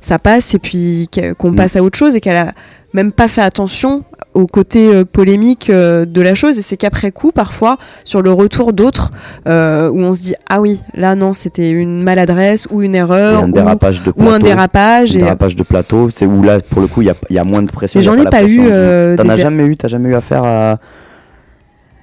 ça 0.00 0.18
passe 0.20 0.54
et 0.54 0.58
puis 0.60 1.08
qu'on 1.38 1.50
Mm. 1.50 1.56
passe 1.56 1.74
à 1.76 1.82
autre 1.82 1.98
chose 1.98 2.14
et 2.14 2.20
qu'elle 2.20 2.36
a 2.36 2.52
même 2.92 3.10
pas 3.10 3.26
fait 3.26 3.42
attention 3.42 4.04
au 4.34 4.46
côté 4.46 4.92
euh, 4.94 5.04
polémique 5.04 5.68
euh, 5.70 6.04
de 6.04 6.20
la 6.22 6.34
chose. 6.34 6.58
Et 6.58 6.62
c'est 6.62 6.76
qu'après 6.76 7.12
coup, 7.12 7.32
parfois, 7.32 7.76
sur 8.04 8.22
le 8.22 8.30
retour 8.32 8.72
d'autres, 8.72 9.10
euh, 9.48 9.90
où 9.90 9.98
on 10.00 10.12
se 10.14 10.20
dit 10.22 10.34
ah 10.48 10.60
oui, 10.60 10.80
là 10.94 11.14
non, 11.14 11.32
c'était 11.32 11.70
une 11.70 12.02
maladresse 12.02 12.66
ou 12.70 12.82
une 12.82 12.94
erreur 12.94 13.42
un 13.44 13.48
ou, 13.48 13.52
dérapage 13.52 14.02
de 14.02 14.10
ou 14.10 14.12
plateau. 14.14 14.32
un 14.34 14.38
dérapage. 14.38 15.16
un 15.16 15.20
Et, 15.20 15.22
dépage 15.30 15.56
de 15.56 15.62
plateau, 15.62 16.10
c'est 16.10 16.26
où 16.26 16.42
là 16.42 16.60
pour 16.60 16.80
le 16.82 16.88
coup 16.88 17.02
il 17.02 17.06
y 17.08 17.10
a, 17.10 17.14
y 17.30 17.38
a 17.38 17.44
moins 17.44 17.62
de 17.62 17.70
pression. 17.70 17.98
Mais 17.98 18.04
j'en 18.04 18.16
ai 18.16 18.24
pas 18.24 18.44
eu, 18.44 18.60
euh, 18.62 19.16
T'en 19.16 19.28
as 19.28 19.36
dé- 19.36 19.42
jamais 19.42 19.64
eu, 19.64 19.76
t'as 19.76 19.88
jamais 19.88 20.08
eu 20.10 20.14
affaire 20.14 20.44
à. 20.44 20.78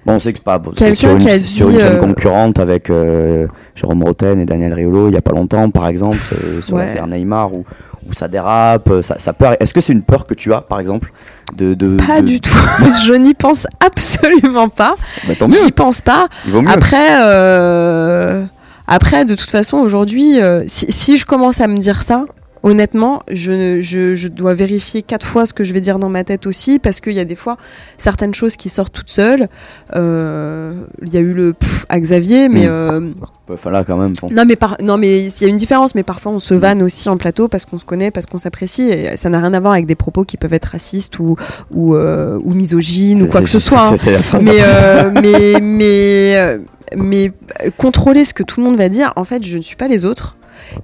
Bon, 0.05 0.13
on 0.13 0.19
sait 0.19 0.31
que 0.33 0.39
pas. 0.39 0.61
c'est 0.77 0.85
Quelqu'un 0.85 0.95
sur 0.95 1.11
une, 1.11 1.17
qui 1.17 1.27
a 1.29 1.31
c'est 1.31 1.43
sur 1.45 1.67
dit, 1.67 1.75
une 1.75 1.81
euh, 1.81 1.95
concurrente 1.97 2.57
avec 2.57 2.89
euh, 2.89 3.47
Jérôme 3.75 4.01
Roten 4.03 4.39
et 4.39 4.45
Daniel 4.45 4.73
Riolo 4.73 5.09
il 5.09 5.13
y 5.13 5.17
a 5.17 5.21
pas 5.21 5.33
longtemps, 5.33 5.69
par 5.69 5.87
exemple, 5.89 6.17
euh, 6.33 6.61
sur 6.61 6.75
Ouais. 6.77 6.85
l'affaire 6.85 7.05
Neymar 7.07 7.53
où, 7.53 7.65
où 8.07 8.13
ça 8.13 8.27
dérape, 8.27 8.89
euh, 8.89 9.01
ça, 9.01 9.17
ça 9.19 9.33
peut. 9.33 9.45
Est-ce 9.59 9.73
que 9.73 9.81
c'est 9.81 9.93
une 9.93 10.03
peur 10.03 10.25
que 10.27 10.33
tu 10.33 10.53
as, 10.53 10.61
par 10.61 10.79
exemple, 10.79 11.11
de, 11.55 11.73
de 11.73 11.97
Pas 11.97 12.21
de- 12.21 12.27
du 12.27 12.39
tout. 12.41 12.49
je 13.05 13.13
n'y 13.13 13.33
pense 13.33 13.67
absolument 13.85 14.69
pas. 14.69 14.95
Bah, 15.27 15.33
tant 15.37 15.47
mieux, 15.47 15.55
J'y 15.63 15.71
pense 15.71 16.01
pas. 16.01 16.27
il 16.45 16.51
vaut 16.51 16.61
mieux. 16.61 16.69
Après, 16.71 17.17
euh, 17.21 18.43
après, 18.87 19.25
de 19.25 19.35
toute 19.35 19.49
façon, 19.49 19.77
aujourd'hui, 19.77 20.39
euh, 20.41 20.63
si, 20.67 20.91
si 20.91 21.17
je 21.17 21.25
commence 21.25 21.61
à 21.61 21.67
me 21.67 21.77
dire 21.77 22.01
ça, 22.01 22.23
honnêtement, 22.63 23.21
je, 23.31 23.51
ne- 23.51 23.81
je, 23.81 24.15
je 24.15 24.27
dois 24.27 24.53
vérifier 24.53 25.01
quatre 25.01 25.25
fois 25.25 25.45
ce 25.45 25.53
que 25.53 25.63
je 25.63 25.73
vais 25.73 25.81
dire 25.81 25.99
dans 25.99 26.09
ma 26.09 26.23
tête 26.23 26.45
aussi, 26.47 26.79
parce 26.79 26.99
qu'il 26.99 27.13
y 27.13 27.19
a 27.19 27.25
des 27.25 27.35
fois 27.35 27.57
certaines 27.97 28.33
choses 28.33 28.55
qui 28.55 28.69
sortent 28.69 28.93
toutes 28.93 29.09
seules. 29.09 29.47
Euh, 29.95 30.73
Il 31.03 31.13
y 31.13 31.17
a 31.17 31.21
eu 31.21 31.33
le 31.33 31.53
pff 31.53 31.85
à 31.89 31.99
Xavier, 31.99 32.49
mais 32.49 32.65
Mm. 32.65 32.69
euh, 32.69 33.09
Enfin 33.51 33.71
là 33.71 33.83
quand 33.83 33.97
même. 33.97 34.13
bon. 34.21 34.29
non, 34.31 34.43
mais 34.47 34.55
par... 34.55 34.77
non, 34.83 34.97
mais 34.97 35.25
il 35.25 35.41
y 35.41 35.45
a 35.45 35.47
une 35.47 35.55
différence. 35.57 35.95
Mais 35.95 36.03
parfois, 36.03 36.31
on 36.31 36.39
se 36.39 36.53
vanne 36.53 36.83
aussi 36.83 37.09
en 37.09 37.17
plateau 37.17 37.47
parce 37.47 37.65
qu'on 37.65 37.79
se 37.79 37.85
connaît, 37.85 38.11
parce 38.11 38.27
qu'on 38.27 38.37
s'apprécie. 38.37 38.89
Et 38.89 39.17
ça 39.17 39.29
n'a 39.29 39.39
rien 39.39 39.53
à 39.55 39.59
voir 39.59 39.73
avec 39.73 39.87
des 39.87 39.95
propos 39.95 40.23
qui 40.23 40.37
peuvent 40.37 40.53
être 40.53 40.65
racistes 40.65 41.17
ou 41.19 41.35
ou, 41.71 41.95
euh, 41.95 42.37
ou 42.43 42.53
misogynes 42.53 43.23
ou 43.23 43.27
quoi 43.27 43.41
que 43.41 43.49
ce 43.49 43.57
soit. 43.59 43.87
hein. 43.87 43.97
Phrase 43.97 44.43
mais, 44.43 44.51
euh, 44.59 45.11
mais 45.15 45.59
mais 45.61 46.37
euh, 46.37 46.57
mais 46.95 47.31
euh, 47.65 47.69
contrôler 47.77 48.23
ce 48.25 48.33
que 48.33 48.43
tout 48.43 48.59
le 48.61 48.65
monde 48.67 48.77
va 48.77 48.89
dire. 48.89 49.13
En 49.15 49.23
fait, 49.23 49.43
je 49.43 49.57
ne 49.57 49.61
suis 49.63 49.75
pas 49.75 49.87
les 49.87 50.05
autres. 50.05 50.37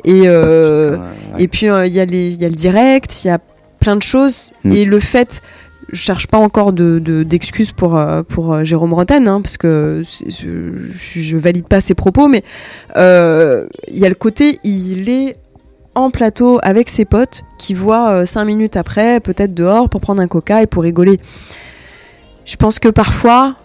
Et 0.03 0.23
euh, 0.25 0.97
Ouais, 0.97 1.43
et 1.43 1.47
puis 1.47 1.69
euh, 1.69 1.85
il 1.85 1.93
y 1.93 1.99
a 1.99 2.05
les 2.05 2.27
il 2.29 2.41
y 2.41 2.45
a 2.45 2.49
le 2.49 2.55
direct, 2.55 3.23
il 3.23 3.27
y 3.27 3.31
a 3.31 3.39
plein 3.79 3.95
de 3.95 4.03
choses. 4.03 4.51
Mm. 4.63 4.71
Et 4.71 4.85
le 4.85 4.99
fait 4.99 5.41
je 5.91 6.01
cherche 6.01 6.25
pas 6.27 6.39
encore 6.39 6.73
de, 6.73 6.97
de- 6.97 7.21
d'excuses 7.21 7.71
pour, 7.71 7.95
euh, 7.95 8.23
pour 8.23 8.53
euh, 8.53 8.63
Jérôme 8.63 8.93
Rotten, 8.93 9.27
hein, 9.27 9.39
parce 9.41 9.55
que 9.55 10.01
je, 10.03 11.37
valide 11.37 11.67
pas 11.67 11.79
ses 11.79 11.93
propos, 11.93 12.27
mais 12.27 12.43
euh, 12.97 13.67
il 13.89 13.99
y 13.99 14.05
a 14.05 14.09
le 14.09 14.15
côté, 14.15 14.59
il 14.63 15.07
est 15.09 15.35
en 15.93 16.09
plateau 16.09 16.59
avec 16.63 16.89
ses 16.89 17.05
potes 17.05 17.43
qui 17.59 17.75
voient 17.75 18.09
euh, 18.09 18.25
cinq 18.25 18.45
minutes 18.45 18.77
après, 18.77 19.19
peut-être 19.19 19.53
dehors, 19.53 19.87
pour 19.87 20.01
prendre 20.01 20.21
un 20.23 20.27
coca 20.27 20.63
et 20.63 20.65
pour 20.67 20.81
rigoler. 20.83 21.19
Je 22.45 22.55
pense 22.55 22.79
que 22.79 22.89
parfois, 22.89 23.55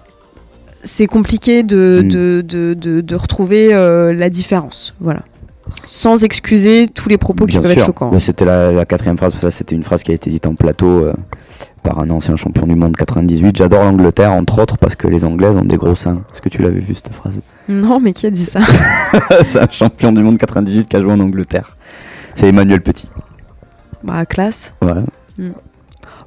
c'est 0.85 1.07
compliqué 1.07 1.63
de, 1.63 2.03
Mm. 2.05 2.09
de, 2.09 2.41
de, 2.47 2.75
de, 2.75 3.01
de 3.01 3.15
retrouver 3.17 3.73
euh, 3.73 4.13
la 4.13 4.29
différence. 4.29 4.95
Voilà. 5.01 5.23
Sans 5.71 6.25
excuser 6.25 6.89
tous 6.89 7.09
les 7.09 7.19
propos 7.19 7.47
qui 7.47 7.59
peuvent 7.59 7.71
être 7.71 7.85
choquants. 7.85 8.19
C'était 8.19 8.45
la, 8.45 8.73
la 8.73 8.85
quatrième 8.85 9.17
phrase, 9.17 9.33
parce 9.33 9.43
que 9.45 9.51
ça, 9.51 9.57
c'était 9.57 9.75
une 9.75 9.85
phrase 9.85 10.03
qui 10.03 10.11
a 10.11 10.15
été 10.15 10.31
dite 10.31 10.47
en 10.47 10.55
plateau 10.55 11.05
euh, 11.05 11.15
par 11.83 11.99
un 11.99 12.11
ancien 12.11 12.37
champion 12.37 12.67
du 12.67 12.75
monde 12.75 12.97
98. 12.97 13.57
J'adore 13.57 13.85
l'Angleterre, 13.85 14.33
entre 14.33 14.61
autres, 14.61 14.77
parce 14.79 14.95
que 14.95 15.07
les 15.09 15.25
Anglaises 15.25 15.57
ont 15.57 15.65
des 15.65 15.77
gros 15.77 15.95
seins. 15.95 16.23
Est-ce 16.33 16.43
que 16.43 16.49
tu 16.49 16.63
l'avais 16.63 16.81
vu 16.81 16.95
cette 16.95 17.13
phrase? 17.13 17.41
Non, 17.69 18.01
mais 18.01 18.13
qui 18.13 18.27
a 18.27 18.31
dit 18.31 18.45
ça? 18.45 18.61
C'est 19.47 19.61
un 19.61 19.69
champion 19.71 20.13
du 20.13 20.23
monde 20.23 20.39
98 20.39 20.89
qui 20.89 20.97
a 20.97 21.01
joué 21.01 21.13
en 21.13 21.21
Angleterre. 21.21 21.77
C'est 22.35 22.49
Emmanuel 22.49 22.81
Petit. 22.81 23.09
Bah, 24.03 24.25
classe. 24.27 24.73
Voilà. 24.81 25.03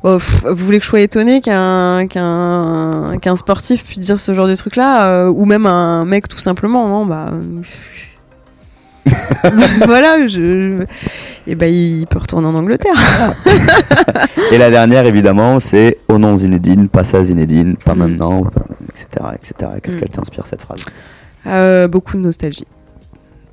Oh, 0.05 0.17
pff, 0.17 0.43
vous 0.45 0.65
voulez 0.65 0.79
que 0.79 0.83
je 0.83 0.89
sois 0.89 0.99
étonné 0.99 1.39
qu'un 1.39 2.07
qu'un 2.07 3.17
qu'un 3.21 3.35
sportif 3.37 3.85
puisse 3.85 3.99
dire 3.99 4.19
ce 4.19 4.33
genre 4.33 4.47
de 4.47 4.55
truc-là, 4.55 5.05
euh, 5.07 5.27
ou 5.29 5.45
même 5.45 5.65
un 5.65 6.03
mec 6.03 6.27
tout 6.27 6.39
simplement, 6.39 6.87
non 6.89 7.05
Bah. 7.05 7.31
voilà, 9.85 10.27
je. 10.27 10.85
Et 11.47 11.55
bah, 11.55 11.67
il 11.67 12.05
peut 12.07 12.19
retourner 12.19 12.47
en 12.47 12.55
Angleterre. 12.55 12.93
Et 14.51 14.57
la 14.57 14.69
dernière, 14.69 15.05
évidemment, 15.05 15.59
c'est 15.59 15.97
Au 16.07 16.17
nom 16.17 16.35
Zinedine, 16.35 16.87
pas 16.89 17.03
ça 17.03 17.23
Zinedine, 17.23 17.75
pas 17.75 17.95
Mm. 17.95 17.97
maintenant, 17.99 18.45
etc. 18.89 19.07
etc. 19.35 19.71
Qu'est-ce 19.81 19.97
Mm. 19.97 19.99
qu'elle 19.99 20.09
t'inspire 20.09 20.47
cette 20.47 20.61
phrase? 20.61 20.85
Euh, 21.47 21.87
beaucoup 21.87 22.15
de 22.17 22.21
nostalgie. 22.21 22.65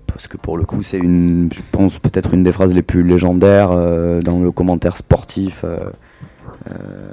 Parce 0.06 0.26
que 0.28 0.36
pour 0.36 0.56
le 0.58 0.64
coup, 0.64 0.82
c'est 0.82 0.98
une, 0.98 1.48
je 1.52 1.60
pense, 1.72 1.98
peut-être 1.98 2.34
une 2.34 2.42
des 2.42 2.52
phrases 2.52 2.74
les 2.74 2.82
plus 2.82 3.02
légendaires 3.02 3.70
euh, 3.72 4.20
dans 4.20 4.38
le 4.40 4.50
commentaire 4.52 4.96
sportif. 4.96 5.62
euh, 5.64 5.78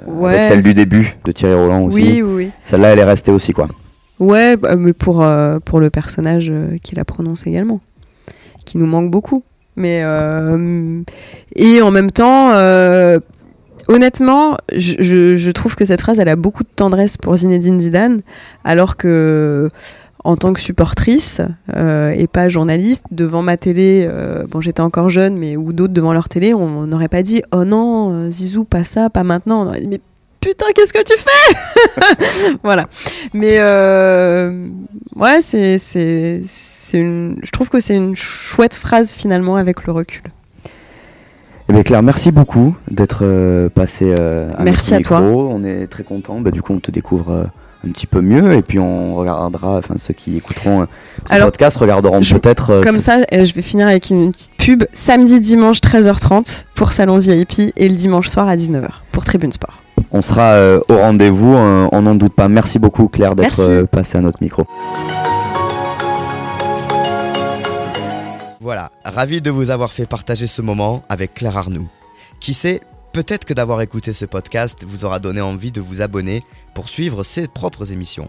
Ouais, 0.06 0.34
avec 0.34 0.44
celle 0.44 0.62
du 0.62 0.74
début 0.74 1.16
de 1.24 1.32
Thierry 1.32 1.54
Roland 1.54 1.82
aussi. 1.84 1.96
Oui, 1.96 2.22
oui, 2.22 2.34
oui. 2.34 2.50
Celle-là, 2.64 2.88
elle 2.88 2.98
est 2.98 3.04
restée 3.04 3.32
aussi, 3.32 3.52
quoi. 3.52 3.68
Ouais, 4.18 4.56
bah, 4.56 4.76
mais 4.76 4.92
pour, 4.92 5.22
euh, 5.22 5.58
pour 5.64 5.80
le 5.80 5.90
personnage 5.90 6.48
euh, 6.50 6.76
qui 6.82 6.94
la 6.96 7.04
prononce 7.04 7.46
également, 7.46 7.80
qui 8.68 8.76
nous 8.76 8.86
manque 8.86 9.10
beaucoup. 9.10 9.42
Mais 9.76 10.02
euh, 10.04 11.02
et 11.56 11.80
en 11.80 11.90
même 11.90 12.10
temps, 12.10 12.50
euh, 12.52 13.18
honnêtement, 13.86 14.58
je, 14.76 15.50
trouve 15.52 15.74
que 15.74 15.84
cette 15.84 16.00
phrase 16.00 16.18
elle 16.18 16.28
a 16.28 16.36
beaucoup 16.36 16.64
de 16.64 16.68
tendresse 16.74 17.16
pour 17.16 17.36
Zinedine 17.36 17.80
Zidane, 17.80 18.20
alors 18.64 18.96
que 18.96 19.68
en 20.24 20.36
tant 20.36 20.52
que 20.52 20.60
supportrice 20.60 21.40
euh, 21.74 22.10
et 22.10 22.26
pas 22.26 22.48
journaliste 22.48 23.04
devant 23.12 23.40
ma 23.40 23.56
télé, 23.56 24.08
bon 24.50 24.60
j'étais 24.60 24.82
encore 24.82 25.10
jeune, 25.10 25.38
mais 25.38 25.56
ou 25.56 25.72
d'autres 25.72 25.94
devant 25.94 26.12
leur 26.12 26.28
télé, 26.28 26.52
on 26.54 26.86
n'aurait 26.86 27.08
pas 27.08 27.22
dit 27.22 27.42
oh 27.52 27.64
non 27.64 28.28
Zizou 28.28 28.64
pas 28.64 28.84
ça, 28.84 29.10
pas 29.10 29.22
maintenant. 29.22 29.72
Mais 29.88 30.00
putain 30.40 30.66
qu'est-ce 30.74 30.92
que 30.92 31.02
tu 31.02 31.14
fais 31.16 32.54
Voilà. 32.62 32.86
Mais 33.34 33.56
euh, 33.58 34.68
ouais, 35.16 35.40
c'est, 35.42 35.78
c'est, 35.78 36.42
c'est 36.46 36.98
une, 36.98 37.36
je 37.42 37.50
trouve 37.50 37.68
que 37.68 37.80
c'est 37.80 37.94
une 37.94 38.14
chouette 38.16 38.74
phrase 38.74 39.12
finalement 39.12 39.56
avec 39.56 39.84
le 39.86 39.92
recul. 39.92 40.22
Eh 41.70 41.72
bien, 41.74 41.82
Claire, 41.82 42.02
merci 42.02 42.32
beaucoup 42.32 42.74
d'être 42.90 43.20
euh, 43.22 43.68
passé 43.68 44.14
euh, 44.18 44.50
à 44.56 44.62
Merci 44.62 44.94
à 44.94 45.00
toi. 45.00 45.20
On 45.20 45.62
est 45.64 45.86
très 45.86 46.02
content. 46.02 46.40
Bah, 46.40 46.50
du 46.50 46.62
coup, 46.62 46.72
on 46.72 46.80
te 46.80 46.90
découvre 46.90 47.30
euh, 47.30 47.44
un 47.86 47.90
petit 47.90 48.06
peu 48.06 48.22
mieux. 48.22 48.54
Et 48.54 48.62
puis, 48.62 48.78
on 48.78 49.14
regardera, 49.14 49.76
enfin, 49.76 49.96
ceux 49.98 50.14
qui 50.14 50.38
écouteront 50.38 50.80
euh, 50.82 50.86
ce 51.28 51.34
Alors, 51.34 51.48
podcast 51.48 51.76
regarderont 51.76 52.22
je- 52.22 52.34
peut-être. 52.36 52.70
euh, 52.70 52.80
Comme 52.80 53.00
ça, 53.00 53.18
euh, 53.34 53.44
je 53.44 53.52
vais 53.52 53.60
finir 53.60 53.86
avec 53.86 54.08
une 54.08 54.32
petite 54.32 54.52
pub. 54.56 54.84
Samedi, 54.94 55.40
dimanche 55.40 55.80
13h30 55.80 56.64
pour 56.74 56.92
Salon 56.92 57.18
VIP 57.18 57.72
et 57.76 57.86
le 57.90 57.94
dimanche 57.94 58.28
soir 58.28 58.48
à 58.48 58.56
19h 58.56 58.88
pour 59.12 59.26
Tribune 59.26 59.52
Sport. 59.52 59.82
On 60.10 60.22
sera 60.22 60.52
euh, 60.52 60.80
au 60.88 60.96
rendez-vous, 60.96 61.54
euh, 61.54 61.88
on 61.92 62.02
n'en 62.02 62.14
doute 62.14 62.34
pas. 62.34 62.48
Merci 62.48 62.78
beaucoup, 62.78 63.08
Claire, 63.08 63.36
d'être 63.36 63.60
euh, 63.60 63.84
passée 63.84 64.16
à 64.16 64.20
notre 64.22 64.42
micro. 64.42 64.66
Voilà, 68.60 68.90
ravi 69.04 69.40
de 69.40 69.50
vous 69.50 69.70
avoir 69.70 69.92
fait 69.92 70.06
partager 70.06 70.46
ce 70.46 70.62
moment 70.62 71.02
avec 71.08 71.34
Claire 71.34 71.56
Arnoux. 71.56 71.88
Qui 72.40 72.54
sait, 72.54 72.80
peut-être 73.12 73.44
que 73.44 73.54
d'avoir 73.54 73.80
écouté 73.82 74.12
ce 74.12 74.24
podcast 74.24 74.84
vous 74.86 75.04
aura 75.04 75.18
donné 75.18 75.40
envie 75.40 75.72
de 75.72 75.80
vous 75.80 76.00
abonner 76.00 76.42
pour 76.74 76.88
suivre 76.88 77.22
ses 77.22 77.46
propres 77.46 77.92
émissions. 77.92 78.28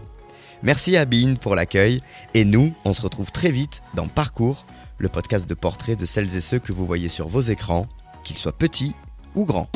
Merci 0.62 0.96
à 0.98 1.06
Bean 1.06 1.36
pour 1.40 1.54
l'accueil 1.54 2.02
et 2.34 2.44
nous, 2.44 2.72
on 2.84 2.92
se 2.92 3.00
retrouve 3.00 3.32
très 3.32 3.50
vite 3.50 3.82
dans 3.94 4.08
Parcours, 4.08 4.66
le 4.98 5.08
podcast 5.08 5.48
de 5.48 5.54
portrait 5.54 5.96
de 5.96 6.04
celles 6.04 6.36
et 6.36 6.40
ceux 6.40 6.58
que 6.58 6.72
vous 6.72 6.84
voyez 6.84 7.08
sur 7.08 7.28
vos 7.28 7.40
écrans, 7.40 7.86
qu'ils 8.22 8.36
soient 8.36 8.52
petits 8.52 8.94
ou 9.34 9.46
grands. 9.46 9.68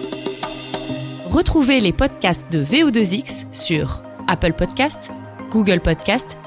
Retrouvez 1.35 1.81
les 1.81 1.93
podcasts 1.93 2.49
de 2.53 2.65
VO2X 2.65 3.53
sur 3.53 4.03
Apple 4.29 4.53
Podcasts, 4.53 5.11
Google 5.51 5.81
Podcasts, 5.81 6.39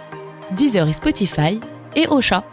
Deezer 0.52 0.88
et 0.88 0.94
Spotify 0.94 1.60
et 1.98 2.08
Ocha. 2.08 2.46